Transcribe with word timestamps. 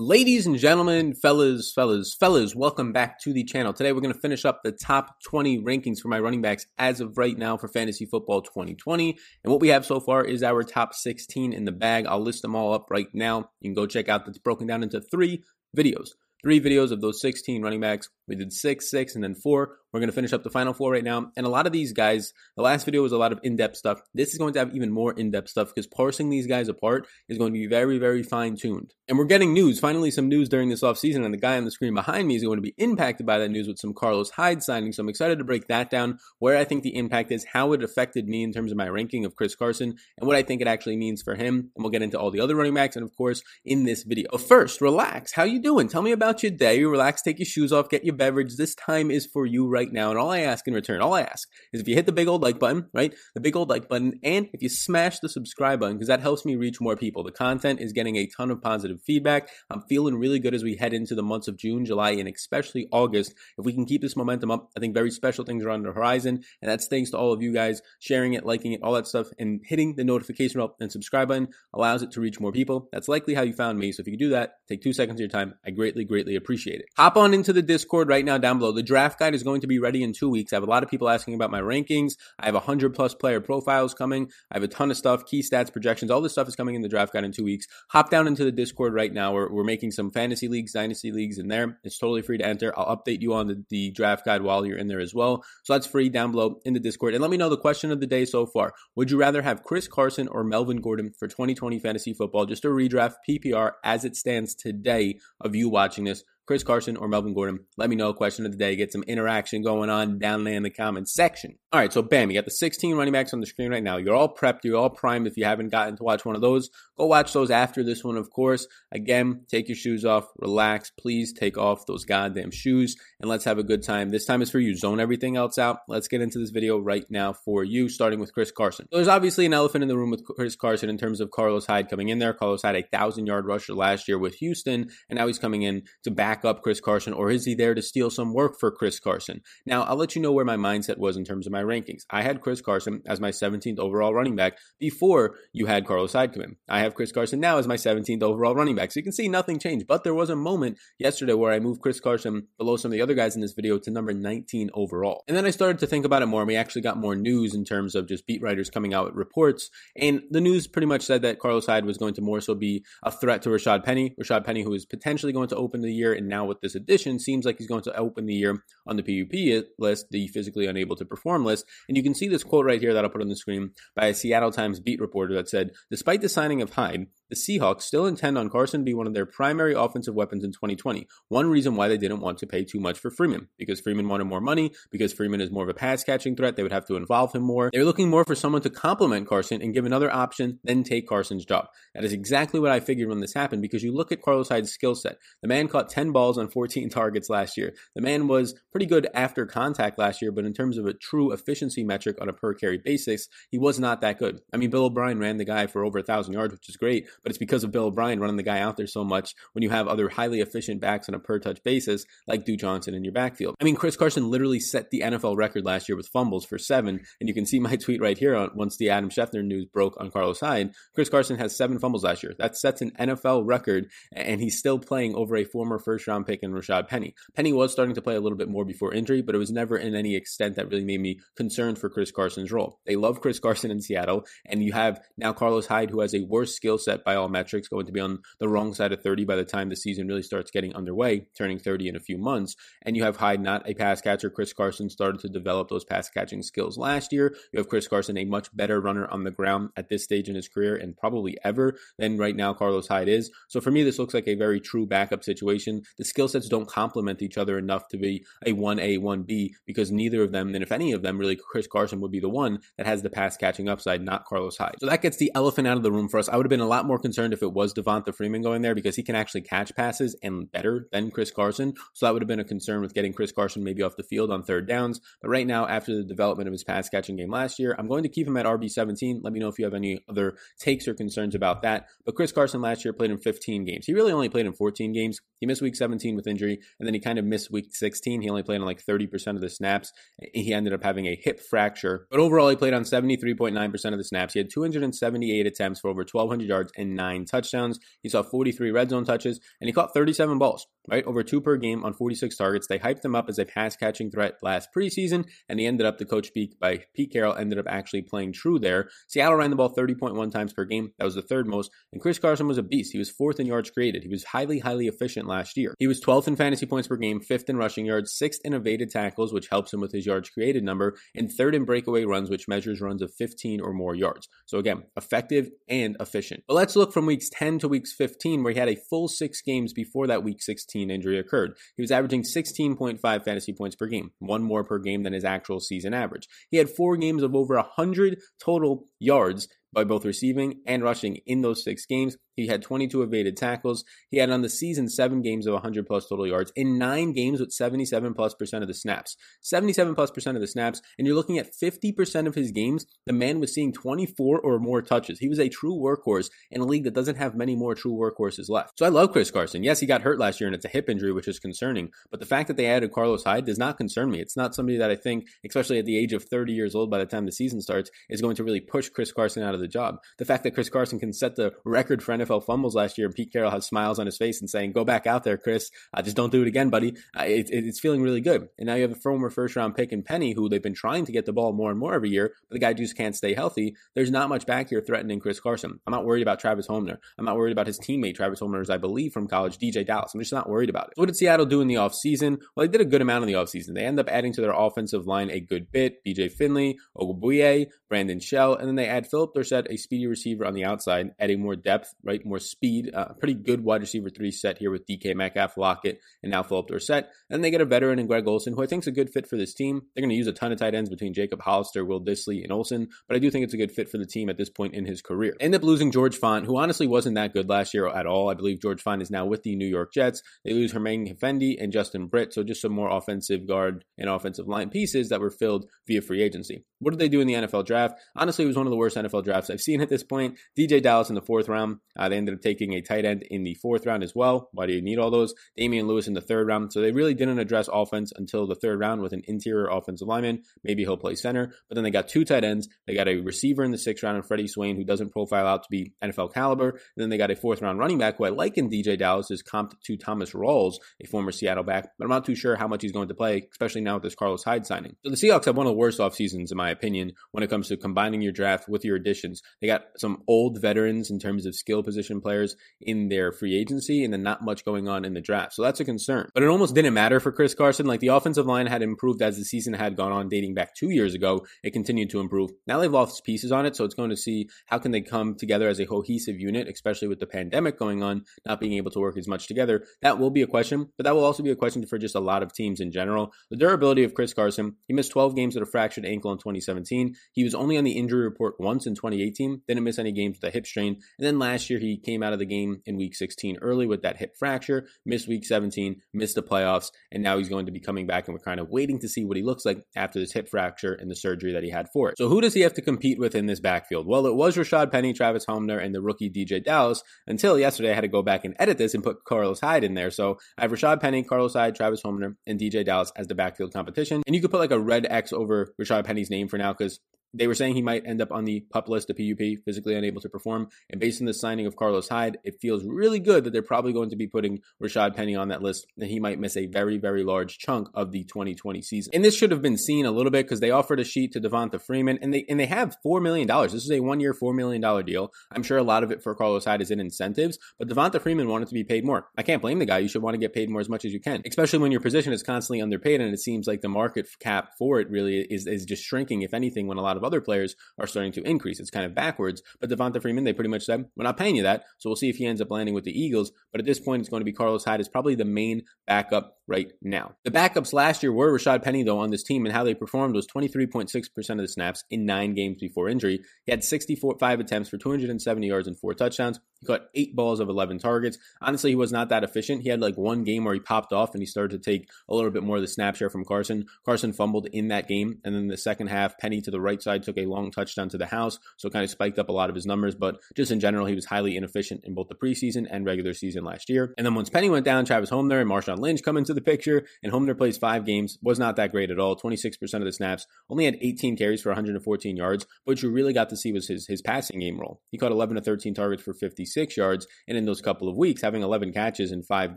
Ladies 0.00 0.46
and 0.46 0.56
gentlemen, 0.56 1.12
fellas, 1.12 1.72
fellas, 1.72 2.14
fellas, 2.14 2.54
welcome 2.54 2.92
back 2.92 3.18
to 3.22 3.32
the 3.32 3.42
channel. 3.42 3.72
Today 3.72 3.90
we're 3.90 4.00
going 4.00 4.14
to 4.14 4.20
finish 4.20 4.44
up 4.44 4.62
the 4.62 4.70
top 4.70 5.20
20 5.24 5.58
rankings 5.62 5.98
for 5.98 6.06
my 6.06 6.20
running 6.20 6.40
backs 6.40 6.68
as 6.78 7.00
of 7.00 7.18
right 7.18 7.36
now 7.36 7.56
for 7.56 7.66
fantasy 7.66 8.06
football 8.06 8.40
2020. 8.40 9.18
And 9.42 9.50
what 9.50 9.60
we 9.60 9.70
have 9.70 9.84
so 9.84 9.98
far 9.98 10.24
is 10.24 10.44
our 10.44 10.62
top 10.62 10.94
16 10.94 11.52
in 11.52 11.64
the 11.64 11.72
bag. 11.72 12.06
I'll 12.06 12.20
list 12.20 12.42
them 12.42 12.54
all 12.54 12.74
up 12.74 12.92
right 12.92 13.08
now. 13.12 13.50
You 13.58 13.70
can 13.70 13.74
go 13.74 13.86
check 13.88 14.08
out 14.08 14.24
that's 14.24 14.38
broken 14.38 14.68
down 14.68 14.84
into 14.84 15.00
three 15.00 15.42
videos. 15.76 16.10
Three 16.44 16.60
videos 16.60 16.92
of 16.92 17.00
those 17.00 17.20
16 17.20 17.60
running 17.60 17.80
backs. 17.80 18.08
We 18.28 18.36
did 18.36 18.52
six, 18.52 18.88
six, 18.88 19.16
and 19.16 19.24
then 19.24 19.34
four. 19.34 19.78
We're 19.92 20.00
going 20.00 20.10
to 20.10 20.14
finish 20.14 20.32
up 20.32 20.42
the 20.42 20.50
final 20.50 20.74
four 20.74 20.92
right 20.92 21.04
now. 21.04 21.32
And 21.36 21.46
a 21.46 21.48
lot 21.48 21.66
of 21.66 21.72
these 21.72 21.92
guys, 21.92 22.32
the 22.56 22.62
last 22.62 22.84
video 22.84 23.02
was 23.02 23.12
a 23.12 23.18
lot 23.18 23.32
of 23.32 23.40
in 23.42 23.56
depth 23.56 23.76
stuff. 23.76 24.00
This 24.14 24.32
is 24.32 24.38
going 24.38 24.52
to 24.52 24.58
have 24.58 24.74
even 24.74 24.90
more 24.90 25.12
in 25.12 25.30
depth 25.30 25.48
stuff 25.48 25.68
because 25.68 25.86
parsing 25.86 26.28
these 26.28 26.46
guys 26.46 26.68
apart 26.68 27.06
is 27.28 27.38
going 27.38 27.52
to 27.52 27.58
be 27.58 27.66
very, 27.66 27.98
very 27.98 28.22
fine 28.22 28.56
tuned. 28.56 28.92
And 29.08 29.16
we're 29.16 29.24
getting 29.24 29.54
news, 29.54 29.80
finally, 29.80 30.10
some 30.10 30.28
news 30.28 30.48
during 30.50 30.68
this 30.68 30.82
offseason. 30.82 31.24
And 31.24 31.32
the 31.32 31.38
guy 31.38 31.56
on 31.56 31.64
the 31.64 31.70
screen 31.70 31.94
behind 31.94 32.28
me 32.28 32.36
is 32.36 32.44
going 32.44 32.58
to 32.58 32.62
be 32.62 32.74
impacted 32.76 33.24
by 33.24 33.38
that 33.38 33.48
news 33.48 33.66
with 33.66 33.78
some 33.78 33.94
Carlos 33.94 34.30
Hyde 34.30 34.62
signing. 34.62 34.92
So 34.92 35.02
I'm 35.02 35.08
excited 35.08 35.38
to 35.38 35.44
break 35.44 35.68
that 35.68 35.88
down, 35.88 36.18
where 36.38 36.58
I 36.58 36.64
think 36.64 36.82
the 36.82 36.94
impact 36.94 37.32
is, 37.32 37.46
how 37.52 37.72
it 37.72 37.82
affected 37.82 38.28
me 38.28 38.42
in 38.42 38.52
terms 38.52 38.70
of 38.70 38.76
my 38.76 38.88
ranking 38.88 39.24
of 39.24 39.36
Chris 39.36 39.54
Carson, 39.54 39.96
and 40.18 40.26
what 40.26 40.36
I 40.36 40.42
think 40.42 40.60
it 40.60 40.68
actually 40.68 40.98
means 40.98 41.22
for 41.22 41.34
him. 41.34 41.70
And 41.74 41.82
we'll 41.82 41.90
get 41.90 42.02
into 42.02 42.18
all 42.18 42.30
the 42.30 42.40
other 42.40 42.56
running 42.56 42.74
backs, 42.74 42.96
and 42.96 43.04
of 43.04 43.16
course, 43.16 43.42
in 43.64 43.84
this 43.84 44.02
video. 44.02 44.36
First, 44.36 44.82
relax. 44.82 45.32
How 45.32 45.44
you 45.44 45.62
doing? 45.62 45.88
Tell 45.88 46.02
me 46.02 46.12
about 46.12 46.42
your 46.42 46.52
day. 46.52 46.84
Relax, 46.84 47.22
take 47.22 47.38
your 47.38 47.46
shoes 47.46 47.72
off, 47.72 47.88
get 47.88 48.04
your 48.04 48.16
beverage. 48.16 48.56
This 48.56 48.74
time 48.74 49.10
is 49.10 49.24
for 49.24 49.46
you 49.46 49.66
right 49.66 49.77
now. 49.90 50.10
And 50.10 50.18
all 50.18 50.30
I 50.30 50.40
ask 50.40 50.58
ask 50.58 50.66
in 50.66 50.74
return, 50.74 51.00
all 51.00 51.14
I 51.14 51.22
ask 51.22 51.48
is 51.72 51.80
if 51.80 51.88
you 51.88 51.94
hit 51.94 52.06
the 52.06 52.12
big 52.12 52.26
old 52.26 52.42
like 52.42 52.58
button, 52.58 52.86
right? 52.92 53.14
The 53.34 53.40
big 53.40 53.54
old 53.54 53.68
like 53.68 53.88
button, 53.88 54.18
and 54.24 54.48
if 54.52 54.60
you 54.60 54.68
smash 54.68 55.20
the 55.20 55.28
subscribe 55.28 55.78
button, 55.80 55.96
because 55.96 56.08
that 56.08 56.20
helps 56.20 56.44
me 56.44 56.56
reach 56.56 56.80
more 56.80 56.96
people. 56.96 57.22
The 57.22 57.30
content 57.30 57.80
is 57.80 57.92
getting 57.92 58.16
a 58.16 58.26
ton 58.26 58.50
of 58.50 58.60
positive 58.60 59.00
feedback. 59.00 59.48
I'm 59.70 59.82
feeling 59.82 60.16
really 60.16 60.40
good 60.40 60.54
as 60.54 60.64
we 60.64 60.74
head 60.74 60.92
into 60.92 61.14
the 61.14 61.22
months 61.22 61.46
of 61.46 61.56
June, 61.56 61.84
July, 61.84 62.10
and 62.10 62.28
especially 62.28 62.88
August. 62.90 63.34
If 63.56 63.64
we 63.64 63.72
can 63.72 63.86
keep 63.86 64.02
this 64.02 64.16
momentum 64.16 64.50
up, 64.50 64.70
I 64.76 64.80
think 64.80 64.94
very 64.94 65.12
special 65.12 65.44
things 65.44 65.64
are 65.64 65.70
on 65.70 65.82
the 65.82 65.92
horizon. 65.92 66.42
And 66.60 66.70
that's 66.70 66.88
thanks 66.88 67.10
to 67.10 67.18
all 67.18 67.32
of 67.32 67.40
you 67.40 67.52
guys 67.52 67.80
sharing 68.00 68.32
it, 68.32 68.44
liking 68.44 68.72
it, 68.72 68.82
all 68.82 68.94
that 68.94 69.06
stuff, 69.06 69.28
and 69.38 69.60
hitting 69.64 69.94
the 69.94 70.04
notification 70.04 70.58
bell 70.58 70.74
and 70.80 70.90
subscribe 70.90 71.28
button 71.28 71.48
allows 71.72 72.02
it 72.02 72.10
to 72.12 72.20
reach 72.20 72.40
more 72.40 72.52
people. 72.52 72.88
That's 72.92 73.08
likely 73.08 73.34
how 73.34 73.42
you 73.42 73.52
found 73.52 73.78
me. 73.78 73.92
So 73.92 74.00
if 74.00 74.08
you 74.08 74.14
could 74.14 74.18
do 74.18 74.30
that, 74.30 74.54
take 74.68 74.82
two 74.82 74.92
seconds 74.92 75.16
of 75.16 75.20
your 75.20 75.28
time. 75.28 75.54
I 75.64 75.70
greatly, 75.70 76.04
greatly 76.04 76.34
appreciate 76.34 76.80
it. 76.80 76.86
Hop 76.96 77.16
on 77.16 77.32
into 77.32 77.52
the 77.52 77.62
Discord 77.62 78.08
right 78.08 78.24
now 78.24 78.38
down 78.38 78.58
below. 78.58 78.72
The 78.72 78.82
draft 78.82 79.18
guide 79.18 79.34
is 79.34 79.42
going 79.42 79.60
to 79.60 79.67
be 79.68 79.78
ready 79.78 80.02
in 80.02 80.12
two 80.12 80.28
weeks 80.28 80.38
weeks. 80.38 80.52
I 80.52 80.56
have 80.56 80.62
a 80.62 80.70
lot 80.70 80.82
of 80.82 80.90
people 80.90 81.08
asking 81.08 81.34
about 81.34 81.50
my 81.50 81.60
rankings. 81.60 82.14
I 82.38 82.46
have 82.46 82.54
100 82.54 82.94
plus 82.94 83.14
player 83.14 83.40
profiles 83.40 83.92
coming. 83.92 84.30
I 84.50 84.56
have 84.56 84.62
a 84.62 84.68
ton 84.68 84.90
of 84.90 84.96
stuff, 84.96 85.26
key 85.26 85.42
stats, 85.42 85.72
projections. 85.72 86.10
All 86.10 86.20
this 86.20 86.32
stuff 86.32 86.48
is 86.48 86.56
coming 86.56 86.74
in 86.74 86.82
the 86.82 86.88
draft 86.88 87.12
guide 87.12 87.24
in 87.24 87.32
two 87.32 87.44
weeks. 87.44 87.66
Hop 87.90 88.10
down 88.10 88.26
into 88.26 88.44
the 88.44 88.52
Discord 88.52 88.94
right 88.94 89.12
now. 89.12 89.32
We're, 89.32 89.50
we're 89.50 89.64
making 89.64 89.90
some 89.90 90.10
fantasy 90.10 90.48
leagues, 90.48 90.72
dynasty 90.72 91.12
leagues 91.12 91.38
in 91.38 91.48
there. 91.48 91.78
It's 91.84 91.98
totally 91.98 92.22
free 92.22 92.38
to 92.38 92.46
enter. 92.46 92.72
I'll 92.78 92.96
update 92.96 93.20
you 93.20 93.34
on 93.34 93.48
the, 93.48 93.64
the 93.68 93.90
draft 93.90 94.24
guide 94.24 94.42
while 94.42 94.64
you're 94.64 94.78
in 94.78 94.88
there 94.88 95.00
as 95.00 95.14
well. 95.14 95.44
So 95.64 95.72
that's 95.72 95.86
free 95.86 96.08
down 96.08 96.32
below 96.32 96.60
in 96.64 96.74
the 96.74 96.80
Discord. 96.80 97.14
And 97.14 97.22
let 97.22 97.30
me 97.30 97.36
know 97.36 97.48
the 97.48 97.56
question 97.56 97.90
of 97.90 98.00
the 98.00 98.06
day 98.06 98.24
so 98.24 98.46
far. 98.46 98.72
Would 98.94 99.10
you 99.10 99.18
rather 99.18 99.42
have 99.42 99.64
Chris 99.64 99.88
Carson 99.88 100.28
or 100.28 100.44
Melvin 100.44 100.80
Gordon 100.80 101.12
for 101.18 101.26
2020 101.26 101.78
fantasy 101.78 102.14
football? 102.14 102.46
Just 102.46 102.64
a 102.64 102.68
redraft 102.68 103.16
PPR 103.28 103.72
as 103.84 104.04
it 104.04 104.16
stands 104.16 104.54
today 104.54 105.18
of 105.40 105.54
you 105.54 105.68
watching 105.68 106.04
this. 106.04 106.22
Chris 106.48 106.62
Carson 106.62 106.96
or 106.96 107.08
Melvin 107.08 107.34
Gordon? 107.34 107.60
Let 107.76 107.90
me 107.90 107.96
know. 107.96 108.14
Question 108.14 108.46
of 108.46 108.52
the 108.52 108.56
day. 108.56 108.74
Get 108.74 108.90
some 108.90 109.02
interaction 109.02 109.60
going 109.60 109.90
on 109.90 110.18
down 110.18 110.44
there 110.44 110.54
in 110.54 110.62
the 110.62 110.70
comments 110.70 111.12
section. 111.12 111.58
All 111.74 111.78
right, 111.78 111.92
so 111.92 112.00
bam, 112.00 112.30
you 112.30 112.38
got 112.38 112.46
the 112.46 112.50
16 112.50 112.96
running 112.96 113.12
backs 113.12 113.34
on 113.34 113.40
the 113.40 113.46
screen 113.46 113.70
right 113.70 113.82
now. 113.82 113.98
You're 113.98 114.14
all 114.14 114.34
prepped. 114.34 114.60
You're 114.64 114.78
all 114.78 114.88
primed. 114.88 115.26
If 115.26 115.36
you 115.36 115.44
haven't 115.44 115.68
gotten 115.68 115.98
to 115.98 116.02
watch 116.02 116.24
one 116.24 116.36
of 116.36 116.40
those, 116.40 116.70
go 116.98 117.06
watch 117.06 117.32
those 117.32 117.50
after 117.50 117.82
this 117.82 118.04
one, 118.04 118.16
of 118.16 118.30
course. 118.30 118.66
Again, 118.92 119.42
take 119.48 119.68
your 119.68 119.76
shoes 119.76 120.04
off, 120.04 120.26
relax. 120.38 120.90
Please 120.90 121.32
take 121.32 121.56
off 121.56 121.86
those 121.86 122.04
goddamn 122.04 122.50
shoes 122.50 122.96
and 123.20 123.28
let's 123.28 123.44
have 123.44 123.58
a 123.58 123.62
good 123.62 123.82
time. 123.82 124.10
This 124.10 124.26
time 124.26 124.42
is 124.42 124.50
for 124.50 124.58
you. 124.58 124.76
Zone 124.76 125.00
everything 125.00 125.36
else 125.36 125.58
out. 125.58 125.78
Let's 125.88 126.08
get 126.08 126.20
into 126.20 126.38
this 126.38 126.50
video 126.50 126.78
right 126.78 127.04
now 127.10 127.32
for 127.32 127.64
you, 127.64 127.88
starting 127.88 128.20
with 128.20 128.32
Chris 128.32 128.50
Carson. 128.50 128.86
So 128.90 128.96
there's 128.96 129.08
obviously 129.08 129.46
an 129.46 129.54
elephant 129.54 129.82
in 129.82 129.88
the 129.88 129.96
room 129.96 130.10
with 130.10 130.24
Chris 130.24 130.56
Carson 130.56 130.90
in 130.90 130.98
terms 130.98 131.20
of 131.20 131.30
Carlos 131.30 131.66
Hyde 131.66 131.88
coming 131.88 132.08
in 132.08 132.18
there. 132.18 132.32
Carlos 132.32 132.62
had 132.62 132.76
a 132.76 132.82
thousand 132.82 133.26
yard 133.26 133.46
rusher 133.46 133.74
last 133.74 134.08
year 134.08 134.18
with 134.18 134.36
Houston, 134.36 134.88
and 135.08 135.18
now 135.18 135.26
he's 135.26 135.38
coming 135.38 135.62
in 135.62 135.82
to 136.04 136.10
back 136.10 136.44
up 136.44 136.62
Chris 136.62 136.80
Carson, 136.80 137.12
or 137.12 137.30
is 137.30 137.44
he 137.44 137.54
there 137.54 137.74
to 137.74 137.82
steal 137.82 138.10
some 138.10 138.32
work 138.32 138.58
for 138.58 138.70
Chris 138.70 139.00
Carson? 139.00 139.40
Now, 139.66 139.82
I'll 139.84 139.96
let 139.96 140.14
you 140.14 140.22
know 140.22 140.32
where 140.32 140.44
my 140.44 140.56
mindset 140.56 140.98
was 140.98 141.16
in 141.16 141.24
terms 141.24 141.46
of 141.46 141.52
my 141.52 141.62
rankings. 141.62 142.02
I 142.10 142.22
had 142.22 142.40
Chris 142.40 142.60
Carson 142.60 143.02
as 143.06 143.20
my 143.20 143.30
17th 143.30 143.78
overall 143.78 144.14
running 144.14 144.36
back 144.36 144.58
before 144.78 145.36
you 145.52 145.66
had 145.66 145.86
Carlos 145.86 146.12
Hyde 146.12 146.32
come 146.32 146.42
in. 146.42 146.56
I 146.68 146.80
have 146.88 146.94
Chris 146.94 147.12
Carson 147.12 147.38
now 147.38 147.58
as 147.58 147.68
my 147.68 147.76
17th 147.76 148.22
overall 148.22 148.54
running 148.54 148.74
back. 148.74 148.90
So 148.90 148.98
you 148.98 149.04
can 149.04 149.12
see 149.12 149.28
nothing 149.28 149.58
changed, 149.58 149.86
but 149.86 150.04
there 150.04 150.14
was 150.14 150.30
a 150.30 150.36
moment 150.36 150.78
yesterday 150.98 151.34
where 151.34 151.52
I 151.52 151.60
moved 151.60 151.82
Chris 151.82 152.00
Carson 152.00 152.48
below 152.56 152.76
some 152.76 152.90
of 152.90 152.92
the 152.92 153.02
other 153.02 153.14
guys 153.14 153.34
in 153.34 153.40
this 153.40 153.52
video 153.52 153.78
to 153.78 153.90
number 153.90 154.12
19 154.12 154.70
overall. 154.74 155.22
And 155.28 155.36
then 155.36 155.46
I 155.46 155.50
started 155.50 155.78
to 155.80 155.86
think 155.86 156.04
about 156.04 156.22
it 156.22 156.26
more, 156.26 156.40
and 156.40 156.48
we 156.48 156.56
actually 156.56 156.82
got 156.82 156.96
more 156.98 157.14
news 157.14 157.54
in 157.54 157.64
terms 157.64 157.94
of 157.94 158.08
just 158.08 158.26
beat 158.26 158.42
writers 158.42 158.70
coming 158.70 158.94
out 158.94 159.06
with 159.06 159.14
reports. 159.14 159.70
And 159.96 160.22
the 160.30 160.40
news 160.40 160.66
pretty 160.66 160.86
much 160.86 161.02
said 161.02 161.22
that 161.22 161.38
Carlos 161.38 161.66
Hyde 161.66 161.84
was 161.84 161.98
going 161.98 162.14
to 162.14 162.22
more 162.22 162.40
so 162.40 162.54
be 162.54 162.84
a 163.02 163.10
threat 163.10 163.42
to 163.42 163.50
Rashad 163.50 163.84
Penny. 163.84 164.14
Rashad 164.20 164.44
Penny, 164.44 164.62
who 164.62 164.72
is 164.72 164.86
potentially 164.86 165.32
going 165.32 165.48
to 165.48 165.56
open 165.56 165.82
the 165.82 165.92
year, 165.92 166.12
and 166.12 166.28
now 166.28 166.44
with 166.44 166.60
this 166.60 166.74
addition, 166.74 167.18
seems 167.18 167.44
like 167.44 167.58
he's 167.58 167.68
going 167.68 167.82
to 167.82 167.96
open 167.96 168.26
the 168.26 168.34
year 168.34 168.64
on 168.86 168.96
the 168.96 169.02
PUP 169.02 169.68
list, 169.78 170.06
the 170.10 170.28
physically 170.28 170.66
unable 170.66 170.96
to 170.96 171.04
perform 171.04 171.44
list. 171.44 171.66
And 171.88 171.96
you 171.96 172.02
can 172.02 172.14
see 172.14 172.28
this 172.28 172.44
quote 172.44 172.66
right 172.66 172.80
here 172.80 172.94
that 172.94 173.04
I'll 173.04 173.10
put 173.10 173.22
on 173.22 173.28
the 173.28 173.36
screen 173.36 173.70
by 173.94 174.06
a 174.06 174.14
Seattle 174.14 174.52
Times 174.52 174.80
beat 174.80 175.00
reporter 175.00 175.34
that 175.34 175.48
said, 175.48 175.72
Despite 175.90 176.20
the 176.20 176.28
signing 176.28 176.62
of 176.62 176.70
Hyde, 176.78 177.08
the 177.28 177.36
Seahawks 177.36 177.82
still 177.82 178.06
intend 178.06 178.38
on 178.38 178.48
Carson 178.48 178.84
be 178.84 178.94
one 178.94 179.06
of 179.06 179.14
their 179.14 179.26
primary 179.26 179.74
offensive 179.74 180.14
weapons 180.14 180.44
in 180.44 180.52
2020. 180.52 181.06
One 181.28 181.50
reason 181.50 181.76
why 181.76 181.88
they 181.88 181.98
didn't 181.98 182.20
want 182.20 182.38
to 182.38 182.46
pay 182.46 182.64
too 182.64 182.80
much 182.80 182.98
for 182.98 183.10
Freeman, 183.10 183.48
because 183.58 183.80
Freeman 183.80 184.08
wanted 184.08 184.24
more 184.24 184.40
money, 184.40 184.72
because 184.90 185.12
Freeman 185.12 185.40
is 185.40 185.50
more 185.50 185.62
of 185.62 185.68
a 185.68 185.74
pass 185.74 186.04
catching 186.04 186.36
threat, 186.36 186.56
they 186.56 186.62
would 186.62 186.72
have 186.72 186.86
to 186.86 186.96
involve 186.96 187.34
him 187.34 187.42
more. 187.42 187.70
They 187.72 187.78
were 187.78 187.84
looking 187.84 188.08
more 188.08 188.24
for 188.24 188.34
someone 188.34 188.62
to 188.62 188.70
complement 188.70 189.28
Carson 189.28 189.60
and 189.62 189.74
give 189.74 189.84
another 189.84 190.10
option, 190.10 190.58
then 190.64 190.82
take 190.82 191.08
Carson's 191.08 191.44
job. 191.44 191.68
That 191.94 192.04
is 192.04 192.12
exactly 192.12 192.60
what 192.60 192.70
I 192.70 192.80
figured 192.80 193.08
when 193.08 193.20
this 193.20 193.34
happened, 193.34 193.62
because 193.62 193.82
you 193.82 193.92
look 193.92 194.12
at 194.12 194.22
Carlos 194.22 194.48
Hyde's 194.48 194.72
skill 194.72 194.94
set. 194.94 195.18
The 195.42 195.48
man 195.48 195.68
caught 195.68 195.88
10 195.88 196.12
balls 196.12 196.38
on 196.38 196.48
14 196.48 196.88
targets 196.90 197.28
last 197.28 197.56
year. 197.56 197.74
The 197.94 198.02
man 198.02 198.28
was 198.28 198.54
pretty 198.70 198.86
good 198.86 199.08
after 199.14 199.46
contact 199.46 199.98
last 199.98 200.22
year, 200.22 200.32
but 200.32 200.44
in 200.44 200.54
terms 200.54 200.78
of 200.78 200.86
a 200.86 200.94
true 200.94 201.32
efficiency 201.32 201.84
metric 201.84 202.16
on 202.20 202.28
a 202.28 202.32
per 202.32 202.54
carry 202.54 202.78
basis, 202.78 203.28
he 203.50 203.58
was 203.58 203.78
not 203.78 204.00
that 204.00 204.18
good. 204.18 204.40
I 204.52 204.56
mean, 204.56 204.70
Bill 204.70 204.84
O'Brien 204.84 205.18
ran 205.18 205.36
the 205.36 205.44
guy 205.44 205.66
for 205.66 205.84
over 205.84 205.98
a 205.98 206.02
thousand 206.02 206.34
yards, 206.34 206.52
which 206.52 206.68
is 206.68 206.76
great, 206.76 207.06
but 207.22 207.30
it's 207.30 207.38
because 207.38 207.64
of 207.64 207.72
Bill 207.72 207.86
O'Brien 207.86 208.20
running 208.20 208.36
the 208.36 208.42
guy 208.42 208.60
out 208.60 208.76
there 208.76 208.86
so 208.86 209.04
much 209.04 209.34
when 209.52 209.62
you 209.62 209.70
have 209.70 209.88
other 209.88 210.08
highly 210.08 210.40
efficient 210.40 210.80
backs 210.80 211.08
on 211.08 211.14
a 211.14 211.18
per 211.18 211.38
touch 211.38 211.62
basis 211.62 212.04
like 212.26 212.44
Duke 212.44 212.60
Johnson 212.60 212.94
in 212.94 213.04
your 213.04 213.12
backfield. 213.12 213.56
I 213.60 213.64
mean, 213.64 213.76
Chris 213.76 213.96
Carson 213.96 214.30
literally 214.30 214.60
set 214.60 214.90
the 214.90 215.00
NFL 215.00 215.36
record 215.36 215.64
last 215.64 215.88
year 215.88 215.96
with 215.96 216.08
fumbles 216.08 216.44
for 216.44 216.58
seven, 216.58 217.00
and 217.20 217.28
you 217.28 217.34
can 217.34 217.46
see 217.46 217.60
my 217.60 217.76
tweet 217.88 218.00
right 218.00 218.18
here 218.18 218.36
on 218.36 218.50
once 218.54 218.76
the 218.76 218.90
Adam 218.90 219.10
Schefter 219.10 219.44
news 219.44 219.66
broke 219.66 219.96
on 220.00 220.10
Carlos 220.10 220.40
Hyde. 220.40 220.72
Chris 220.94 221.08
Carson 221.08 221.38
has 221.38 221.56
seven 221.56 221.78
fumbles 221.78 222.04
last 222.04 222.22
year. 222.22 222.34
That 222.38 222.56
sets 222.56 222.82
an 222.82 222.92
NFL 222.98 223.42
record, 223.46 223.88
and 224.12 224.40
he's 224.40 224.58
still 224.58 224.78
playing 224.78 225.14
over 225.14 225.36
a 225.36 225.44
former 225.44 225.78
first 225.78 226.06
round 226.06 226.26
pick 226.26 226.42
in 226.42 226.52
Rashad 226.52 226.88
Penny. 226.88 227.14
Penny 227.34 227.52
was 227.52 227.72
starting 227.72 227.94
to 227.94 228.02
play 228.02 228.16
a 228.16 228.20
little 228.20 228.38
bit 228.38 228.48
more 228.48 228.64
before 228.64 228.94
injury, 228.94 229.22
but 229.22 229.34
it 229.34 229.38
was 229.38 229.50
never 229.50 229.76
in 229.76 229.94
any 229.94 230.16
extent 230.16 230.56
that 230.56 230.68
really 230.68 230.84
made 230.84 231.00
me 231.00 231.20
concerned 231.36 231.78
for 231.78 231.88
Chris 231.88 232.10
Carson's 232.10 232.52
role. 232.52 232.78
They 232.86 232.96
love 232.96 233.20
Chris 233.20 233.38
Carson 233.38 233.70
in 233.70 233.80
Seattle, 233.80 234.26
and 234.46 234.62
you 234.62 234.72
have 234.72 235.00
now 235.16 235.32
Carlos 235.32 235.66
Hyde, 235.66 235.90
who 235.90 236.00
has 236.00 236.14
a 236.14 236.20
worse 236.20 236.54
skill 236.54 236.78
set 236.78 237.04
by 237.08 237.14
all 237.14 237.30
metrics, 237.30 237.68
going 237.68 237.86
to 237.86 237.92
be 237.92 238.00
on 238.00 238.18
the 238.38 238.50
wrong 238.50 238.74
side 238.74 238.92
of 238.92 239.02
30 239.02 239.24
by 239.24 239.34
the 239.34 239.42
time 239.42 239.70
the 239.70 239.76
season 239.76 240.06
really 240.06 240.22
starts 240.22 240.50
getting 240.50 240.74
underway, 240.74 241.26
turning 241.34 241.58
30 241.58 241.88
in 241.88 241.96
a 241.96 242.00
few 242.00 242.18
months. 242.18 242.54
And 242.82 242.98
you 242.98 243.02
have 243.02 243.16
Hyde, 243.16 243.40
not 243.40 243.66
a 243.66 243.72
pass 243.72 244.02
catcher. 244.02 244.28
Chris 244.28 244.52
Carson 244.52 244.90
started 244.90 245.22
to 245.22 245.30
develop 245.30 245.70
those 245.70 245.86
pass 245.86 246.10
catching 246.10 246.42
skills 246.42 246.76
last 246.76 247.10
year. 247.10 247.34
You 247.50 247.60
have 247.60 247.68
Chris 247.70 247.88
Carson, 247.88 248.18
a 248.18 248.26
much 248.26 248.54
better 248.54 248.78
runner 248.78 249.06
on 249.06 249.24
the 249.24 249.30
ground 249.30 249.70
at 249.74 249.88
this 249.88 250.04
stage 250.04 250.28
in 250.28 250.34
his 250.34 250.48
career 250.48 250.76
and 250.76 250.98
probably 250.98 251.38
ever 251.44 251.78
than 251.96 252.18
right 252.18 252.36
now 252.36 252.52
Carlos 252.52 252.88
Hyde 252.88 253.08
is. 253.08 253.30
So 253.48 253.58
for 253.62 253.70
me, 253.70 253.82
this 253.84 253.98
looks 253.98 254.12
like 254.12 254.28
a 254.28 254.34
very 254.34 254.60
true 254.60 254.84
backup 254.84 255.24
situation. 255.24 255.84
The 255.96 256.04
skill 256.04 256.28
sets 256.28 256.46
don't 256.46 256.68
complement 256.68 257.22
each 257.22 257.38
other 257.38 257.56
enough 257.56 257.88
to 257.88 257.96
be 257.96 258.26
a 258.44 258.52
1A, 258.52 258.98
1B 258.98 259.52
because 259.64 259.90
neither 259.90 260.22
of 260.22 260.32
them, 260.32 260.54
and 260.54 260.62
if 260.62 260.72
any 260.72 260.92
of 260.92 261.00
them, 261.00 261.16
really 261.16 261.36
Chris 261.36 261.66
Carson 261.66 262.02
would 262.02 262.12
be 262.12 262.20
the 262.20 262.28
one 262.28 262.58
that 262.76 262.84
has 262.84 263.00
the 263.00 263.08
pass 263.08 263.38
catching 263.38 263.66
upside, 263.66 264.02
not 264.02 264.26
Carlos 264.26 264.58
Hyde. 264.58 264.76
So 264.80 264.86
that 264.86 265.00
gets 265.00 265.16
the 265.16 265.32
elephant 265.34 265.66
out 265.66 265.78
of 265.78 265.82
the 265.82 265.90
room 265.90 266.08
for 266.08 266.18
us. 266.18 266.28
I 266.28 266.36
would 266.36 266.44
have 266.44 266.50
been 266.50 266.60
a 266.60 266.66
lot 266.66 266.84
more 266.84 266.97
concerned 266.98 267.32
if 267.32 267.42
it 267.42 267.52
was 267.52 267.74
Devonta 267.74 268.14
Freeman 268.14 268.42
going 268.42 268.62
there 268.62 268.74
because 268.74 268.96
he 268.96 269.02
can 269.02 269.14
actually 269.14 269.42
catch 269.42 269.74
passes 269.74 270.16
and 270.22 270.50
better 270.50 270.88
than 270.92 271.10
Chris 271.10 271.30
Carson. 271.30 271.74
So 271.94 272.06
that 272.06 272.12
would 272.12 272.22
have 272.22 272.28
been 272.28 272.40
a 272.40 272.44
concern 272.44 272.80
with 272.80 272.94
getting 272.94 273.12
Chris 273.12 273.32
Carson 273.32 273.64
maybe 273.64 273.82
off 273.82 273.96
the 273.96 274.02
field 274.02 274.30
on 274.30 274.42
third 274.42 274.66
downs. 274.66 275.00
But 275.22 275.28
right 275.28 275.46
now, 275.46 275.66
after 275.66 275.96
the 275.96 276.04
development 276.04 276.48
of 276.48 276.52
his 276.52 276.64
pass 276.64 276.88
catching 276.88 277.16
game 277.16 277.30
last 277.30 277.58
year, 277.58 277.74
I'm 277.78 277.88
going 277.88 278.02
to 278.02 278.08
keep 278.08 278.26
him 278.26 278.36
at 278.36 278.46
RB17. 278.46 279.20
Let 279.22 279.32
me 279.32 279.40
know 279.40 279.48
if 279.48 279.58
you 279.58 279.64
have 279.64 279.74
any 279.74 280.04
other 280.08 280.36
takes 280.58 280.88
or 280.88 280.94
concerns 280.94 281.34
about 281.34 281.62
that. 281.62 281.86
But 282.04 282.14
Chris 282.14 282.32
Carson 282.32 282.60
last 282.60 282.84
year 282.84 282.92
played 282.92 283.10
in 283.10 283.18
15 283.18 283.64
games. 283.64 283.86
He 283.86 283.94
really 283.94 284.12
only 284.12 284.28
played 284.28 284.46
in 284.46 284.52
14 284.52 284.92
games. 284.92 285.20
He 285.40 285.46
missed 285.46 285.62
week 285.62 285.76
17 285.76 286.16
with 286.16 286.26
injury, 286.26 286.60
and 286.78 286.86
then 286.86 286.94
he 286.94 287.00
kind 287.00 287.18
of 287.18 287.24
missed 287.24 287.50
week 287.50 287.74
16. 287.74 288.22
He 288.22 288.28
only 288.28 288.42
played 288.42 288.60
on 288.60 288.66
like 288.66 288.84
30% 288.84 289.34
of 289.34 289.40
the 289.40 289.50
snaps. 289.50 289.92
He 290.34 290.52
ended 290.52 290.72
up 290.72 290.82
having 290.82 291.06
a 291.06 291.16
hip 291.16 291.40
fracture. 291.40 292.06
But 292.10 292.20
overall, 292.20 292.48
he 292.48 292.56
played 292.56 292.74
on 292.74 292.82
73.9% 292.82 293.92
of 293.92 293.98
the 293.98 294.04
snaps. 294.04 294.34
He 294.34 294.40
had 294.40 294.50
278 294.50 295.46
attempts 295.46 295.80
for 295.80 295.88
over 295.88 296.00
1,200 296.00 296.48
yards 296.48 296.72
and 296.76 296.87
and 296.88 296.96
nine 296.96 297.24
touchdowns. 297.24 297.78
He 298.02 298.08
saw 298.08 298.22
43 298.22 298.70
red 298.70 298.90
zone 298.90 299.04
touches, 299.04 299.40
and 299.60 299.68
he 299.68 299.72
caught 299.72 299.94
37 299.94 300.38
balls, 300.38 300.66
right? 300.88 301.04
Over 301.04 301.22
two 301.22 301.40
per 301.40 301.56
game 301.56 301.84
on 301.84 301.94
46 301.94 302.36
targets. 302.36 302.66
They 302.66 302.78
hyped 302.78 303.04
him 303.04 303.14
up 303.14 303.28
as 303.28 303.38
a 303.38 303.44
pass 303.44 303.76
catching 303.76 304.10
threat 304.10 304.34
last 304.42 304.70
preseason, 304.76 305.26
and 305.48 305.60
he 305.60 305.66
ended 305.66 305.86
up, 305.86 305.98
the 305.98 306.04
coach 306.04 306.28
speak 306.28 306.58
by 306.58 306.84
Pete 306.94 307.12
Carroll, 307.12 307.34
ended 307.34 307.58
up 307.58 307.66
actually 307.68 308.02
playing 308.02 308.32
true 308.32 308.58
there. 308.58 308.88
Seattle 309.06 309.36
ran 309.36 309.50
the 309.50 309.56
ball 309.56 309.74
30.1 309.74 310.32
times 310.32 310.52
per 310.52 310.64
game. 310.64 310.92
That 310.98 311.04
was 311.04 311.14
the 311.14 311.22
third 311.22 311.46
most. 311.46 311.70
And 311.92 312.00
Chris 312.00 312.18
Carson 312.18 312.48
was 312.48 312.58
a 312.58 312.62
beast. 312.62 312.92
He 312.92 312.98
was 312.98 313.10
fourth 313.10 313.40
in 313.40 313.46
yards 313.46 313.70
created. 313.70 314.02
He 314.02 314.08
was 314.08 314.24
highly, 314.24 314.58
highly 314.58 314.86
efficient 314.86 315.26
last 315.26 315.56
year. 315.56 315.74
He 315.78 315.86
was 315.86 316.00
12th 316.00 316.28
in 316.28 316.36
fantasy 316.36 316.66
points 316.66 316.88
per 316.88 316.96
game, 316.96 317.20
fifth 317.20 317.48
in 317.48 317.56
rushing 317.56 317.86
yards, 317.86 318.12
sixth 318.16 318.40
in 318.44 318.54
evaded 318.54 318.90
tackles, 318.90 319.32
which 319.32 319.48
helps 319.48 319.72
him 319.72 319.80
with 319.80 319.92
his 319.92 320.06
yards 320.06 320.30
created 320.30 320.64
number, 320.64 320.96
and 321.14 321.30
third 321.30 321.54
in 321.54 321.64
breakaway 321.64 322.04
runs, 322.04 322.30
which 322.30 322.48
measures 322.48 322.80
runs 322.80 323.02
of 323.02 323.12
15 323.14 323.60
or 323.60 323.72
more 323.72 323.94
yards. 323.94 324.28
So 324.46 324.58
again, 324.58 324.84
effective 324.96 325.50
and 325.68 325.96
efficient. 326.00 326.44
But 326.46 326.54
let's 326.54 326.76
look 326.78 326.92
from 326.92 327.06
weeks 327.06 327.28
10 327.30 327.58
to 327.60 327.68
weeks 327.68 327.92
15, 327.92 328.42
where 328.42 328.52
he 328.52 328.58
had 328.58 328.68
a 328.68 328.76
full 328.88 329.08
six 329.08 329.42
games 329.42 329.72
before 329.72 330.06
that 330.06 330.22
week 330.22 330.40
16 330.40 330.90
injury 330.90 331.18
occurred. 331.18 331.54
He 331.76 331.82
was 331.82 331.90
averaging 331.90 332.22
16.5 332.22 333.00
fantasy 333.24 333.52
points 333.52 333.76
per 333.76 333.86
game, 333.86 334.12
one 334.18 334.42
more 334.42 334.64
per 334.64 334.78
game 334.78 335.02
than 335.02 335.12
his 335.12 335.24
actual 335.24 335.60
season 335.60 335.92
average. 335.92 336.28
He 336.50 336.56
had 336.56 336.70
four 336.70 336.96
games 336.96 337.22
of 337.22 337.34
over 337.34 337.56
100 337.56 338.18
total 338.42 338.86
yards 338.98 339.48
by 339.72 339.84
both 339.84 340.04
receiving 340.04 340.60
and 340.66 340.82
rushing 340.82 341.16
in 341.26 341.42
those 341.42 341.64
six 341.64 341.86
games. 341.86 342.16
He 342.34 342.46
had 342.46 342.62
22 342.62 343.02
evaded 343.02 343.36
tackles. 343.36 343.84
He 344.10 344.18
had 344.18 344.30
on 344.30 344.42
the 344.42 344.48
season 344.48 344.88
seven 344.88 345.22
games 345.22 345.46
of 345.46 345.54
100 345.54 345.86
plus 345.86 346.08
total 346.08 346.26
yards 346.26 346.52
in 346.54 346.78
nine 346.78 347.12
games 347.12 347.40
with 347.40 347.52
77 347.52 348.14
plus 348.14 348.34
percent 348.34 348.62
of 348.62 348.68
the 348.68 348.74
snaps. 348.74 349.16
77 349.42 349.94
plus 349.94 350.10
percent 350.10 350.36
of 350.36 350.40
the 350.40 350.46
snaps, 350.46 350.80
and 350.96 351.06
you're 351.06 351.16
looking 351.16 351.38
at 351.38 351.50
50% 351.60 352.26
of 352.26 352.34
his 352.34 352.52
games. 352.52 352.86
The 353.06 353.12
man 353.12 353.40
was 353.40 353.52
seeing 353.52 353.72
24 353.72 354.40
or 354.40 354.58
more 354.58 354.82
touches. 354.82 355.18
He 355.18 355.28
was 355.28 355.40
a 355.40 355.48
true 355.48 355.74
workhorse 355.74 356.30
in 356.50 356.60
a 356.60 356.64
league 356.64 356.84
that 356.84 356.94
doesn't 356.94 357.16
have 357.16 357.34
many 357.34 357.56
more 357.56 357.74
true 357.74 357.92
workhorses 357.92 358.48
left. 358.48 358.78
So 358.78 358.86
I 358.86 358.90
love 358.90 359.12
Chris 359.12 359.30
Carson. 359.30 359.64
Yes, 359.64 359.80
he 359.80 359.86
got 359.86 360.02
hurt 360.02 360.18
last 360.18 360.40
year 360.40 360.46
and 360.46 360.54
it's 360.54 360.64
a 360.64 360.68
hip 360.68 360.88
injury, 360.88 361.12
which 361.12 361.28
is 361.28 361.38
concerning. 361.38 361.90
But 362.10 362.20
the 362.20 362.26
fact 362.26 362.48
that 362.48 362.56
they 362.56 362.66
added 362.66 362.92
Carlos 362.92 363.24
Hyde 363.24 363.46
does 363.46 363.58
not 363.58 363.76
concern 363.76 364.10
me. 364.10 364.20
It's 364.20 364.36
not 364.36 364.54
somebody 364.54 364.78
that 364.78 364.90
I 364.90 364.96
think, 364.96 365.26
especially 365.44 365.78
at 365.78 365.86
the 365.86 365.98
age 365.98 366.12
of 366.12 366.24
30 366.24 366.52
years 366.52 366.74
old 366.74 366.90
by 366.90 366.98
the 366.98 367.06
time 367.06 367.26
the 367.26 367.32
season 367.32 367.60
starts, 367.60 367.90
is 368.08 368.20
going 368.20 368.36
to 368.36 368.44
really 368.44 368.60
push 368.60 368.88
Chris 368.88 369.12
Carson 369.12 369.42
out 369.42 369.54
of 369.54 369.57
the 369.60 369.68
job. 369.68 369.98
The 370.18 370.24
fact 370.24 370.44
that 370.44 370.54
Chris 370.54 370.68
Carson 370.68 370.98
can 370.98 371.12
set 371.12 371.36
the 371.36 371.52
record 371.64 372.02
for 372.02 372.16
NFL 372.16 372.44
fumbles 372.44 372.74
last 372.74 372.98
year, 372.98 373.06
and 373.06 373.14
Pete 373.14 373.32
Carroll 373.32 373.50
has 373.50 373.66
smiles 373.66 373.98
on 373.98 374.06
his 374.06 374.16
face 374.16 374.40
and 374.40 374.48
saying, 374.48 374.72
"Go 374.72 374.84
back 374.84 375.06
out 375.06 375.24
there, 375.24 375.36
Chris. 375.36 375.70
Uh, 375.92 376.02
just 376.02 376.16
don't 376.16 376.32
do 376.32 376.42
it 376.42 376.48
again, 376.48 376.70
buddy." 376.70 376.96
Uh, 377.18 377.24
it, 377.24 377.50
it, 377.50 377.66
it's 377.66 377.80
feeling 377.80 378.02
really 378.02 378.20
good. 378.20 378.48
And 378.58 378.66
now 378.66 378.74
you 378.74 378.82
have 378.82 378.92
a 378.92 378.96
former 378.96 379.30
first 379.30 379.56
round 379.56 379.74
pick 379.76 379.92
in 379.92 380.02
Penny, 380.02 380.32
who 380.32 380.48
they've 380.48 380.62
been 380.62 380.74
trying 380.74 381.04
to 381.06 381.12
get 381.12 381.26
the 381.26 381.32
ball 381.32 381.52
more 381.52 381.70
and 381.70 381.78
more 381.78 381.94
every 381.94 382.10
year, 382.10 382.34
but 382.48 382.54
the 382.54 382.58
guy 382.60 382.72
just 382.72 382.96
can't 382.96 383.16
stay 383.16 383.34
healthy. 383.34 383.76
There's 383.94 384.10
not 384.10 384.28
much 384.28 384.46
back 384.46 384.70
here 384.70 384.80
threatening 384.80 385.20
Chris 385.20 385.40
Carson. 385.40 385.78
I'm 385.86 385.92
not 385.92 386.04
worried 386.04 386.22
about 386.22 386.40
Travis 386.40 386.66
Homer. 386.66 386.98
I'm 387.18 387.24
not 387.24 387.36
worried 387.36 387.52
about 387.52 387.66
his 387.66 387.78
teammate 387.78 388.14
Travis 388.14 388.40
Homer, 388.40 388.60
as 388.60 388.70
I 388.70 388.76
believe 388.76 389.12
from 389.12 389.28
college, 389.28 389.58
DeeJay 389.58 389.86
Dallas. 389.86 390.14
I'm 390.14 390.20
just 390.20 390.32
not 390.32 390.48
worried 390.48 390.70
about 390.70 390.88
it. 390.88 390.92
So 390.96 391.02
what 391.02 391.06
did 391.06 391.16
Seattle 391.16 391.46
do 391.46 391.60
in 391.60 391.68
the 391.68 391.74
offseason? 391.74 392.38
Well, 392.54 392.66
they 392.66 392.70
did 392.70 392.80
a 392.80 392.88
good 392.88 393.02
amount 393.02 393.24
in 393.24 393.28
the 393.28 393.34
offseason. 393.34 393.74
They 393.74 393.84
end 393.84 394.00
up 394.00 394.08
adding 394.08 394.32
to 394.34 394.40
their 394.40 394.52
offensive 394.52 395.06
line 395.06 395.30
a 395.30 395.40
good 395.40 395.70
bit. 395.70 396.04
BJ 396.04 396.30
Finney, 396.30 396.78
Ogbuehi, 396.96 397.68
Brandon 397.88 398.20
Shell, 398.20 398.56
and 398.56 398.68
then 398.68 398.76
they 398.76 398.86
add 398.86 399.06
Phillip 399.06 399.34
Dorsett, 399.48 399.70
a 399.70 399.76
speedy 399.76 400.06
receiver 400.06 400.44
on 400.44 400.54
the 400.54 400.64
outside, 400.64 401.10
adding 401.18 401.40
more 401.40 401.56
depth, 401.56 401.94
right? 402.02 402.24
More 402.24 402.38
speed. 402.38 402.90
Uh, 402.94 403.14
pretty 403.14 403.34
good 403.34 403.64
wide 403.64 403.80
receiver 403.80 404.10
three 404.10 404.30
set 404.30 404.58
here 404.58 404.70
with 404.70 404.86
DK 404.86 405.14
Metcalf, 405.14 405.56
Lockett, 405.56 406.00
and 406.22 406.30
now 406.30 406.42
Phillip 406.42 406.68
Dorsett. 406.68 407.08
And 407.30 407.42
they 407.42 407.50
get 407.50 407.60
a 407.60 407.64
veteran 407.64 407.98
in 407.98 408.06
Greg 408.06 408.26
Olsen, 408.26 408.54
who 408.54 408.62
I 408.62 408.66
think 408.66 408.84
is 408.84 408.88
a 408.88 408.92
good 408.92 409.10
fit 409.10 409.26
for 409.26 409.36
this 409.36 409.54
team. 409.54 409.82
They're 409.94 410.02
going 410.02 410.10
to 410.10 410.16
use 410.16 410.26
a 410.26 410.32
ton 410.32 410.52
of 410.52 410.58
tight 410.58 410.74
ends 410.74 410.90
between 410.90 411.14
Jacob 411.14 411.40
Hollister, 411.40 411.84
Will 411.84 412.00
Dissly, 412.00 412.42
and 412.42 412.52
Olsen, 412.52 412.88
but 413.06 413.16
I 413.16 413.20
do 413.20 413.30
think 413.30 413.44
it's 413.44 413.54
a 413.54 413.58
good 413.58 413.72
fit 413.72 413.88
for 413.88 413.98
the 413.98 414.06
team 414.06 414.28
at 414.28 414.36
this 414.36 414.50
point 414.50 414.74
in 414.74 414.84
his 414.84 415.02
career. 415.02 415.34
End 415.40 415.54
up 415.54 415.62
losing 415.62 415.90
George 415.90 416.18
Fant, 416.18 416.44
who 416.44 416.58
honestly 416.58 416.86
wasn't 416.86 417.14
that 417.16 417.32
good 417.32 417.48
last 417.48 417.74
year 417.74 417.88
at 417.88 418.06
all. 418.06 418.30
I 418.30 418.34
believe 418.34 418.60
George 418.60 418.82
Fant 418.82 419.02
is 419.02 419.10
now 419.10 419.26
with 419.26 419.42
the 419.42 419.56
New 419.56 419.66
York 419.66 419.92
Jets. 419.92 420.22
They 420.44 420.52
lose 420.52 420.72
Germain 420.72 421.14
Ifedi 421.14 421.56
and 421.60 421.72
Justin 421.72 422.06
Britt, 422.06 422.32
so 422.32 422.42
just 422.42 422.62
some 422.62 422.72
more 422.72 422.90
offensive 422.90 423.46
guard 423.46 423.84
and 423.96 424.08
offensive 424.08 424.48
line 424.48 424.70
pieces 424.70 425.08
that 425.08 425.20
were 425.20 425.30
filled 425.30 425.66
via 425.86 426.02
free 426.02 426.22
agency. 426.22 426.64
What 426.80 426.90
did 426.90 427.00
they 427.00 427.08
do 427.08 427.20
in 427.20 427.26
the 427.26 427.34
NFL 427.34 427.66
draft? 427.66 428.00
Honestly, 428.16 428.44
it 428.44 428.48
was 428.48 428.56
one 428.56 428.66
of 428.66 428.70
the 428.70 428.76
worst 428.76 428.96
NFL 428.96 429.24
drafts 429.24 429.50
I've 429.50 429.60
seen 429.60 429.80
at 429.80 429.88
this 429.88 430.02
point. 430.02 430.38
DeeJay 430.56 430.82
Dallas 430.82 431.08
in 431.08 431.14
the 431.14 431.22
fourth 431.22 431.48
round. 431.48 431.78
Uh, 431.98 432.08
they 432.08 432.16
ended 432.16 432.34
up 432.34 432.40
taking 432.40 432.74
a 432.74 432.80
tight 432.80 433.04
end 433.04 433.24
in 433.30 433.42
the 433.42 433.54
fourth 433.54 433.86
round 433.86 434.02
as 434.02 434.14
well. 434.14 434.48
Why 434.52 434.66
do 434.66 434.72
you 434.72 434.82
need 434.82 434.98
all 434.98 435.10
those? 435.10 435.34
Damion 435.58 435.86
Lewis 435.86 436.06
in 436.06 436.14
the 436.14 436.20
third 436.20 436.46
round. 436.46 436.72
So 436.72 436.80
they 436.80 436.92
really 436.92 437.14
didn't 437.14 437.38
address 437.38 437.68
offense 437.72 438.12
until 438.14 438.46
the 438.46 438.54
third 438.54 438.78
round 438.78 439.00
with 439.00 439.12
an 439.12 439.22
interior 439.26 439.68
offensive 439.68 440.08
lineman. 440.08 440.42
Maybe 440.62 440.84
he'll 440.84 440.96
play 440.96 441.14
center. 441.14 441.52
But 441.68 441.74
then 441.74 441.84
they 441.84 441.90
got 441.90 442.08
two 442.08 442.24
tight 442.24 442.44
ends. 442.44 442.68
They 442.86 442.94
got 442.94 443.08
a 443.08 443.20
receiver 443.20 443.64
in 443.64 443.72
the 443.72 443.78
sixth 443.78 444.02
round 444.02 444.16
and 444.16 444.26
Freddie 444.26 444.48
Swain, 444.48 444.76
who 444.76 444.84
doesn't 444.84 445.10
profile 445.10 445.46
out 445.46 445.62
to 445.64 445.68
be 445.70 445.92
NFL 446.02 446.32
caliber. 446.32 446.70
And 446.70 446.80
then 446.96 447.08
they 447.08 447.18
got 447.18 447.30
a 447.30 447.36
fourth 447.36 447.60
round 447.60 447.78
running 447.78 447.98
back 447.98 448.18
who 448.18 448.24
I 448.24 448.30
like 448.30 448.56
in 448.56 448.70
DeeJay 448.70 448.98
Dallas 448.98 449.30
is 449.30 449.42
comped 449.42 449.72
to 449.84 449.96
Thomas 449.96 450.32
Rawls, 450.32 450.74
a 451.02 451.06
former 451.06 451.32
Seattle 451.32 451.64
back. 451.64 451.88
But 451.98 452.04
I'm 452.04 452.10
not 452.10 452.24
too 452.24 452.34
sure 452.34 452.56
how 452.56 452.68
much 452.68 452.82
he's 452.82 452.92
going 452.92 453.08
to 453.08 453.14
play, 453.14 453.48
especially 453.50 453.80
now 453.80 453.94
with 453.94 454.04
this 454.04 454.14
Carlos 454.14 454.44
Hyde 454.44 454.66
signing. 454.66 454.96
So 455.04 455.10
the 455.10 455.16
Seahawks 455.16 455.46
have 455.46 455.56
one 455.56 455.66
of 455.66 455.72
the 455.72 455.78
worst 455.78 456.00
off 456.00 456.14
seasons, 456.14 456.50
in 456.50 456.56
my 456.56 456.67
opinion, 456.70 457.12
when 457.32 457.42
it 457.42 457.50
comes 457.50 457.68
to 457.68 457.76
combining 457.76 458.22
your 458.22 458.32
draft 458.32 458.68
with 458.68 458.84
your 458.84 458.96
additions. 458.96 459.42
They 459.60 459.66
got 459.66 459.86
some 459.96 460.22
old 460.26 460.60
veterans 460.60 461.10
in 461.10 461.18
terms 461.18 461.46
of 461.46 461.54
skill 461.54 461.82
position 461.82 462.20
players 462.20 462.56
in 462.80 463.08
their 463.08 463.32
free 463.32 463.56
agency, 463.58 464.04
and 464.04 464.12
then 464.12 464.22
not 464.22 464.42
much 464.42 464.64
going 464.64 464.88
on 464.88 465.04
in 465.04 465.14
the 465.14 465.20
draft. 465.20 465.54
So 465.54 465.62
that's 465.62 465.80
a 465.80 465.84
concern. 465.84 466.30
But 466.34 466.42
it 466.42 466.48
almost 466.48 466.74
didn't 466.74 466.94
matter 466.94 467.20
for 467.20 467.32
Chris 467.32 467.54
Carson. 467.54 467.86
Like 467.86 468.00
the 468.00 468.08
offensive 468.08 468.46
line 468.46 468.66
had 468.66 468.82
improved 468.82 469.22
as 469.22 469.36
the 469.36 469.44
season 469.44 469.74
had 469.74 469.96
gone 469.96 470.12
on, 470.12 470.28
dating 470.28 470.54
back 470.54 470.74
two 470.74 470.90
years 470.90 471.14
ago. 471.14 471.46
It 471.62 471.72
continued 471.72 472.10
to 472.10 472.20
improve. 472.20 472.50
Now 472.66 472.78
they've 472.78 472.92
lost 472.92 473.24
pieces 473.24 473.52
on 473.52 473.66
it, 473.66 473.76
so 473.76 473.84
it's 473.84 473.94
going 473.94 474.10
to 474.10 474.16
see 474.16 474.48
how 474.66 474.78
can 474.78 474.92
they 474.92 475.00
come 475.00 475.34
together 475.34 475.68
as 475.68 475.78
a 475.80 475.86
cohesive 475.86 476.38
unit, 476.38 476.68
especially 476.68 477.08
with 477.08 477.20
the 477.20 477.26
pandemic 477.26 477.78
going 477.78 478.02
on, 478.02 478.24
not 478.46 478.60
being 478.60 478.74
able 478.74 478.90
to 478.92 479.00
work 479.00 479.16
as 479.16 479.28
much 479.28 479.46
together. 479.46 479.84
That 480.02 480.18
will 480.18 480.30
be 480.30 480.42
a 480.42 480.46
question, 480.46 480.88
but 480.96 481.04
that 481.04 481.14
will 481.14 481.24
also 481.24 481.42
be 481.42 481.50
a 481.50 481.56
question 481.56 481.86
for 481.86 481.98
just 481.98 482.14
a 482.14 482.20
lot 482.20 482.42
of 482.42 482.52
teams 482.52 482.80
in 482.80 482.92
general. 482.92 483.32
The 483.50 483.56
durability 483.56 484.04
of 484.04 484.14
Chris 484.14 484.34
Carson. 484.34 484.76
He 484.86 484.94
missed 484.94 485.12
12 485.12 485.34
games 485.34 485.54
with 485.54 485.66
a 485.66 485.70
fractured 485.70 486.04
ankle 486.04 486.32
in 486.32 486.38
2017. 486.60 487.14
He 487.32 487.44
was 487.44 487.54
only 487.54 487.76
on 487.76 487.84
the 487.84 487.92
injury 487.92 488.22
report 488.22 488.54
once 488.58 488.86
in 488.86 488.94
2018. 488.94 489.62
Didn't 489.66 489.84
miss 489.84 489.98
any 489.98 490.12
games 490.12 490.38
with 490.40 490.48
a 490.48 490.52
hip 490.52 490.66
strain. 490.66 490.94
And 491.18 491.26
then 491.26 491.38
last 491.38 491.70
year 491.70 491.78
he 491.78 491.98
came 491.98 492.22
out 492.22 492.32
of 492.32 492.38
the 492.38 492.46
game 492.46 492.82
in 492.86 492.96
week 492.96 493.14
16 493.14 493.58
early 493.62 493.86
with 493.86 494.02
that 494.02 494.16
hip 494.16 494.34
fracture, 494.38 494.86
missed 495.04 495.28
week 495.28 495.44
17, 495.44 496.00
missed 496.12 496.34
the 496.34 496.42
playoffs, 496.42 496.90
and 497.12 497.22
now 497.22 497.38
he's 497.38 497.48
going 497.48 497.66
to 497.66 497.72
be 497.72 497.80
coming 497.80 498.06
back 498.06 498.28
and 498.28 498.34
we're 498.34 498.40
kind 498.40 498.60
of 498.60 498.68
waiting 498.68 498.98
to 499.00 499.08
see 499.08 499.24
what 499.24 499.36
he 499.36 499.42
looks 499.42 499.64
like 499.64 499.84
after 499.96 500.18
this 500.18 500.32
hip 500.32 500.48
fracture 500.48 500.94
and 500.94 501.10
the 501.10 501.16
surgery 501.16 501.52
that 501.52 501.62
he 501.62 501.70
had 501.70 501.88
for 501.92 502.10
it. 502.10 502.18
So 502.18 502.28
who 502.28 502.40
does 502.40 502.54
he 502.54 502.60
have 502.60 502.74
to 502.74 502.82
compete 502.82 503.18
with 503.18 503.34
in 503.34 503.46
this 503.46 503.60
backfield? 503.60 504.06
Well, 504.06 504.26
it 504.26 504.34
was 504.34 504.56
Rashad 504.56 504.90
Penny, 504.90 505.12
Travis 505.12 505.44
Homer, 505.46 505.78
and 505.78 505.94
the 505.94 506.02
rookie 506.02 506.30
DeeJay 506.30 506.64
Dallas 506.64 507.02
until 507.26 507.58
yesterday 507.58 507.92
I 507.92 507.94
had 507.94 508.02
to 508.02 508.08
go 508.08 508.22
back 508.22 508.44
and 508.44 508.54
edit 508.58 508.78
this 508.78 508.94
and 508.94 509.02
put 509.02 509.24
Carlos 509.24 509.60
Hyde 509.60 509.84
in 509.84 509.94
there. 509.94 510.10
So 510.10 510.38
I 510.56 510.62
have 510.62 510.72
Rashad 510.72 511.00
Penny, 511.00 511.22
Carlos 511.22 511.54
Hyde, 511.54 511.74
Travis 511.74 512.00
Homer, 512.04 512.36
and 512.46 512.58
DeeJay 512.58 512.84
Dallas 512.84 513.12
as 513.16 513.26
the 513.26 513.34
backfield 513.34 513.72
competition. 513.72 514.22
And 514.26 514.34
you 514.34 514.42
could 514.42 514.50
put 514.50 514.60
like 514.60 514.70
a 514.70 514.80
red 514.80 515.06
X 515.08 515.32
over 515.32 515.74
Rashad 515.80 516.04
Penny's 516.04 516.30
name 516.30 516.47
for 516.48 516.58
now 516.58 516.72
because 516.72 517.00
they 517.34 517.46
were 517.46 517.54
saying 517.54 517.74
he 517.74 517.82
might 517.82 518.06
end 518.06 518.22
up 518.22 518.32
on 518.32 518.44
the 518.44 518.60
pup 518.70 518.88
list, 518.88 519.08
the 519.08 519.14
PUP, 519.14 519.64
physically 519.64 519.94
unable 519.94 520.20
to 520.20 520.28
perform. 520.28 520.68
And 520.90 521.00
based 521.00 521.20
on 521.20 521.26
the 521.26 521.34
signing 521.34 521.66
of 521.66 521.76
Carlos 521.76 522.08
Hyde, 522.08 522.38
it 522.44 522.60
feels 522.60 522.84
really 522.84 523.20
good 523.20 523.44
that 523.44 523.52
they're 523.52 523.62
probably 523.62 523.92
going 523.92 524.10
to 524.10 524.16
be 524.16 524.26
putting 524.26 524.60
Rashad 524.82 525.14
Penny 525.14 525.36
on 525.36 525.48
that 525.48 525.62
list, 525.62 525.86
and 525.96 526.08
he 526.08 526.20
might 526.20 526.38
miss 526.38 526.56
a 526.56 526.66
very, 526.66 526.98
very 526.98 527.24
large 527.24 527.58
chunk 527.58 527.88
of 527.94 528.12
the 528.12 528.24
2020 528.24 528.82
season. 528.82 529.12
And 529.14 529.24
this 529.24 529.36
should 529.36 529.50
have 529.50 529.62
been 529.62 529.76
seen 529.76 530.06
a 530.06 530.10
little 530.10 530.30
bit 530.30 530.46
because 530.46 530.60
they 530.60 530.70
offered 530.70 531.00
a 531.00 531.04
sheet 531.04 531.32
to 531.32 531.40
Devonta 531.40 531.80
Freeman, 531.80 532.18
and 532.22 532.32
they 532.32 532.44
and 532.48 532.58
they 532.58 532.66
have 532.66 532.96
four 533.02 533.20
million 533.20 533.46
dollars. 533.46 533.72
This 533.72 533.84
is 533.84 533.90
a 533.90 534.00
one-year, 534.00 534.34
four 534.34 534.54
million 534.54 534.80
dollar 534.80 535.02
deal. 535.02 535.32
I'm 535.52 535.62
sure 535.62 535.78
a 535.78 535.82
lot 535.82 536.02
of 536.02 536.10
it 536.10 536.22
for 536.22 536.34
Carlos 536.34 536.64
Hyde 536.64 536.80
is 536.80 536.90
in 536.90 537.00
incentives, 537.00 537.58
but 537.78 537.88
Devonta 537.88 538.20
Freeman 538.20 538.48
wanted 538.48 538.68
to 538.68 538.74
be 538.74 538.84
paid 538.84 539.04
more. 539.04 539.28
I 539.36 539.42
can't 539.42 539.62
blame 539.62 539.78
the 539.78 539.86
guy. 539.86 539.98
You 539.98 540.08
should 540.08 540.22
want 540.22 540.34
to 540.34 540.38
get 540.38 540.54
paid 540.54 540.70
more 540.70 540.80
as 540.80 540.88
much 540.88 541.04
as 541.04 541.12
you 541.12 541.20
can, 541.20 541.42
especially 541.46 541.80
when 541.80 541.92
your 541.92 542.00
position 542.00 542.32
is 542.32 542.42
constantly 542.42 542.80
underpaid, 542.80 543.20
and 543.20 543.32
it 543.32 543.40
seems 543.40 543.66
like 543.66 543.82
the 543.82 543.88
market 543.88 544.28
cap 544.40 544.70
for 544.78 545.00
it 545.00 545.10
really 545.10 545.40
is 545.40 545.66
is 545.66 545.84
just 545.84 546.02
shrinking. 546.02 546.42
If 546.42 546.54
anything, 546.54 546.86
when 546.86 546.98
a 546.98 547.02
lot 547.02 547.17
of 547.18 547.24
other 547.24 547.42
players 547.42 547.76
are 547.98 548.06
starting 548.06 548.32
to 548.32 548.42
increase. 548.42 548.80
It's 548.80 548.90
kind 548.90 549.04
of 549.04 549.14
backwards. 549.14 549.62
But 549.80 549.90
Devonta 549.90 550.22
Freeman, 550.22 550.44
they 550.44 550.54
pretty 550.54 550.70
much 550.70 550.84
said, 550.84 551.04
we're 551.16 551.24
not 551.24 551.36
paying 551.36 551.56
you 551.56 551.64
that. 551.64 551.84
So 551.98 552.08
we'll 552.08 552.16
see 552.16 552.30
if 552.30 552.36
he 552.36 552.46
ends 552.46 552.62
up 552.62 552.70
landing 552.70 552.94
with 552.94 553.04
the 553.04 553.20
Eagles. 553.20 553.52
But 553.72 553.80
at 553.80 553.84
this 553.84 554.00
point, 554.00 554.20
it's 554.20 554.30
going 554.30 554.40
to 554.40 554.44
be 554.44 554.52
Carlos 554.52 554.84
Hyde 554.84 555.00
is 555.00 555.08
probably 555.08 555.34
the 555.34 555.44
main 555.44 555.82
backup 556.06 556.56
right 556.66 556.92
now. 557.02 557.34
The 557.44 557.50
backups 557.50 557.92
last 557.92 558.22
year 558.22 558.32
were 558.32 558.56
Rashad 558.56 558.82
Penny, 558.82 559.02
though, 559.02 559.18
on 559.18 559.30
this 559.30 559.42
team, 559.42 559.66
and 559.66 559.74
how 559.74 559.84
they 559.84 559.94
performed 559.94 560.34
was 560.34 560.46
23.6% 560.46 561.50
of 561.50 561.58
the 561.58 561.68
snaps 561.68 562.04
in 562.10 562.24
nine 562.24 562.54
games 562.54 562.78
before 562.80 563.08
injury. 563.08 563.40
He 563.64 563.72
had 563.72 563.84
64 563.84 564.38
five 564.38 564.60
attempts 564.60 564.88
for 564.88 564.98
270 564.98 565.66
yards 565.66 565.88
and 565.88 565.98
four 565.98 566.14
touchdowns. 566.14 566.60
He 566.80 566.86
caught 566.86 567.08
eight 567.14 567.34
balls 567.34 567.60
of 567.60 567.68
11 567.68 567.98
targets. 567.98 568.38
Honestly, 568.60 568.90
he 568.90 568.96
was 568.96 569.12
not 569.12 569.28
that 569.30 569.44
efficient. 569.44 569.82
He 569.82 569.88
had 569.88 570.00
like 570.00 570.16
one 570.16 570.44
game 570.44 570.64
where 570.64 570.74
he 570.74 570.80
popped 570.80 571.12
off 571.12 571.34
and 571.34 571.42
he 571.42 571.46
started 571.46 571.82
to 571.82 571.90
take 571.90 572.08
a 572.28 572.34
little 572.34 572.50
bit 572.50 572.62
more 572.62 572.76
of 572.76 572.82
the 572.82 572.88
snap 572.88 573.16
share 573.16 573.30
from 573.30 573.44
Carson. 573.44 573.86
Carson 574.04 574.32
fumbled 574.32 574.66
in 574.72 574.88
that 574.88 575.08
game. 575.08 575.38
And 575.44 575.54
then 575.54 575.68
the 575.68 575.76
second 575.76 576.08
half, 576.08 576.38
Penny 576.38 576.60
to 576.60 576.70
the 576.70 576.80
right 576.80 577.02
side 577.02 577.22
took 577.22 577.36
a 577.36 577.46
long 577.46 577.70
touchdown 577.70 578.08
to 578.10 578.18
the 578.18 578.26
house. 578.26 578.58
So 578.76 578.88
it 578.88 578.92
kind 578.92 579.04
of 579.04 579.10
spiked 579.10 579.38
up 579.38 579.48
a 579.48 579.52
lot 579.52 579.70
of 579.70 579.74
his 579.74 579.86
numbers. 579.86 580.14
But 580.14 580.38
just 580.56 580.70
in 580.70 580.80
general, 580.80 581.06
he 581.06 581.14
was 581.14 581.24
highly 581.24 581.56
inefficient 581.56 582.02
in 582.04 582.14
both 582.14 582.28
the 582.28 582.34
preseason 582.34 582.86
and 582.90 583.04
regular 583.04 583.34
season 583.34 583.64
last 583.64 583.88
year. 583.88 584.14
And 584.16 584.24
then 584.24 584.34
once 584.34 584.50
Penny 584.50 584.70
went 584.70 584.84
down, 584.84 585.04
Travis 585.04 585.30
Homer 585.30 585.60
and 585.60 585.70
Marshawn 585.70 585.98
Lynch 585.98 586.22
come 586.22 586.36
into 586.36 586.54
the 586.54 586.60
picture. 586.60 587.06
And 587.22 587.32
Homer 587.32 587.54
plays 587.54 587.76
five 587.76 588.06
games, 588.06 588.38
was 588.42 588.58
not 588.58 588.76
that 588.76 588.92
great 588.92 589.10
at 589.10 589.18
all. 589.18 589.36
26% 589.36 589.94
of 589.94 590.04
the 590.04 590.12
snaps, 590.12 590.46
only 590.70 590.84
had 590.84 590.98
18 591.00 591.36
carries 591.36 591.62
for 591.62 591.70
114 591.70 592.36
yards. 592.36 592.66
But 592.84 592.92
what 592.92 593.02
you 593.02 593.10
really 593.10 593.32
got 593.32 593.48
to 593.50 593.56
see 593.56 593.72
was 593.72 593.88
his, 593.88 594.06
his 594.06 594.22
passing 594.22 594.60
game 594.60 594.78
role. 594.78 595.00
He 595.10 595.18
caught 595.18 595.32
11 595.32 595.56
to 595.56 595.62
13 595.62 595.94
targets 595.94 596.22
for 596.22 596.34
56 596.34 596.67
286 596.68 596.96
yards. 596.96 597.26
And 597.46 597.56
in 597.56 597.64
those 597.64 597.80
couple 597.80 598.08
of 598.08 598.16
weeks, 598.16 598.42
having 598.42 598.62
11 598.62 598.92
catches 598.92 599.32
in 599.32 599.42
five 599.42 599.76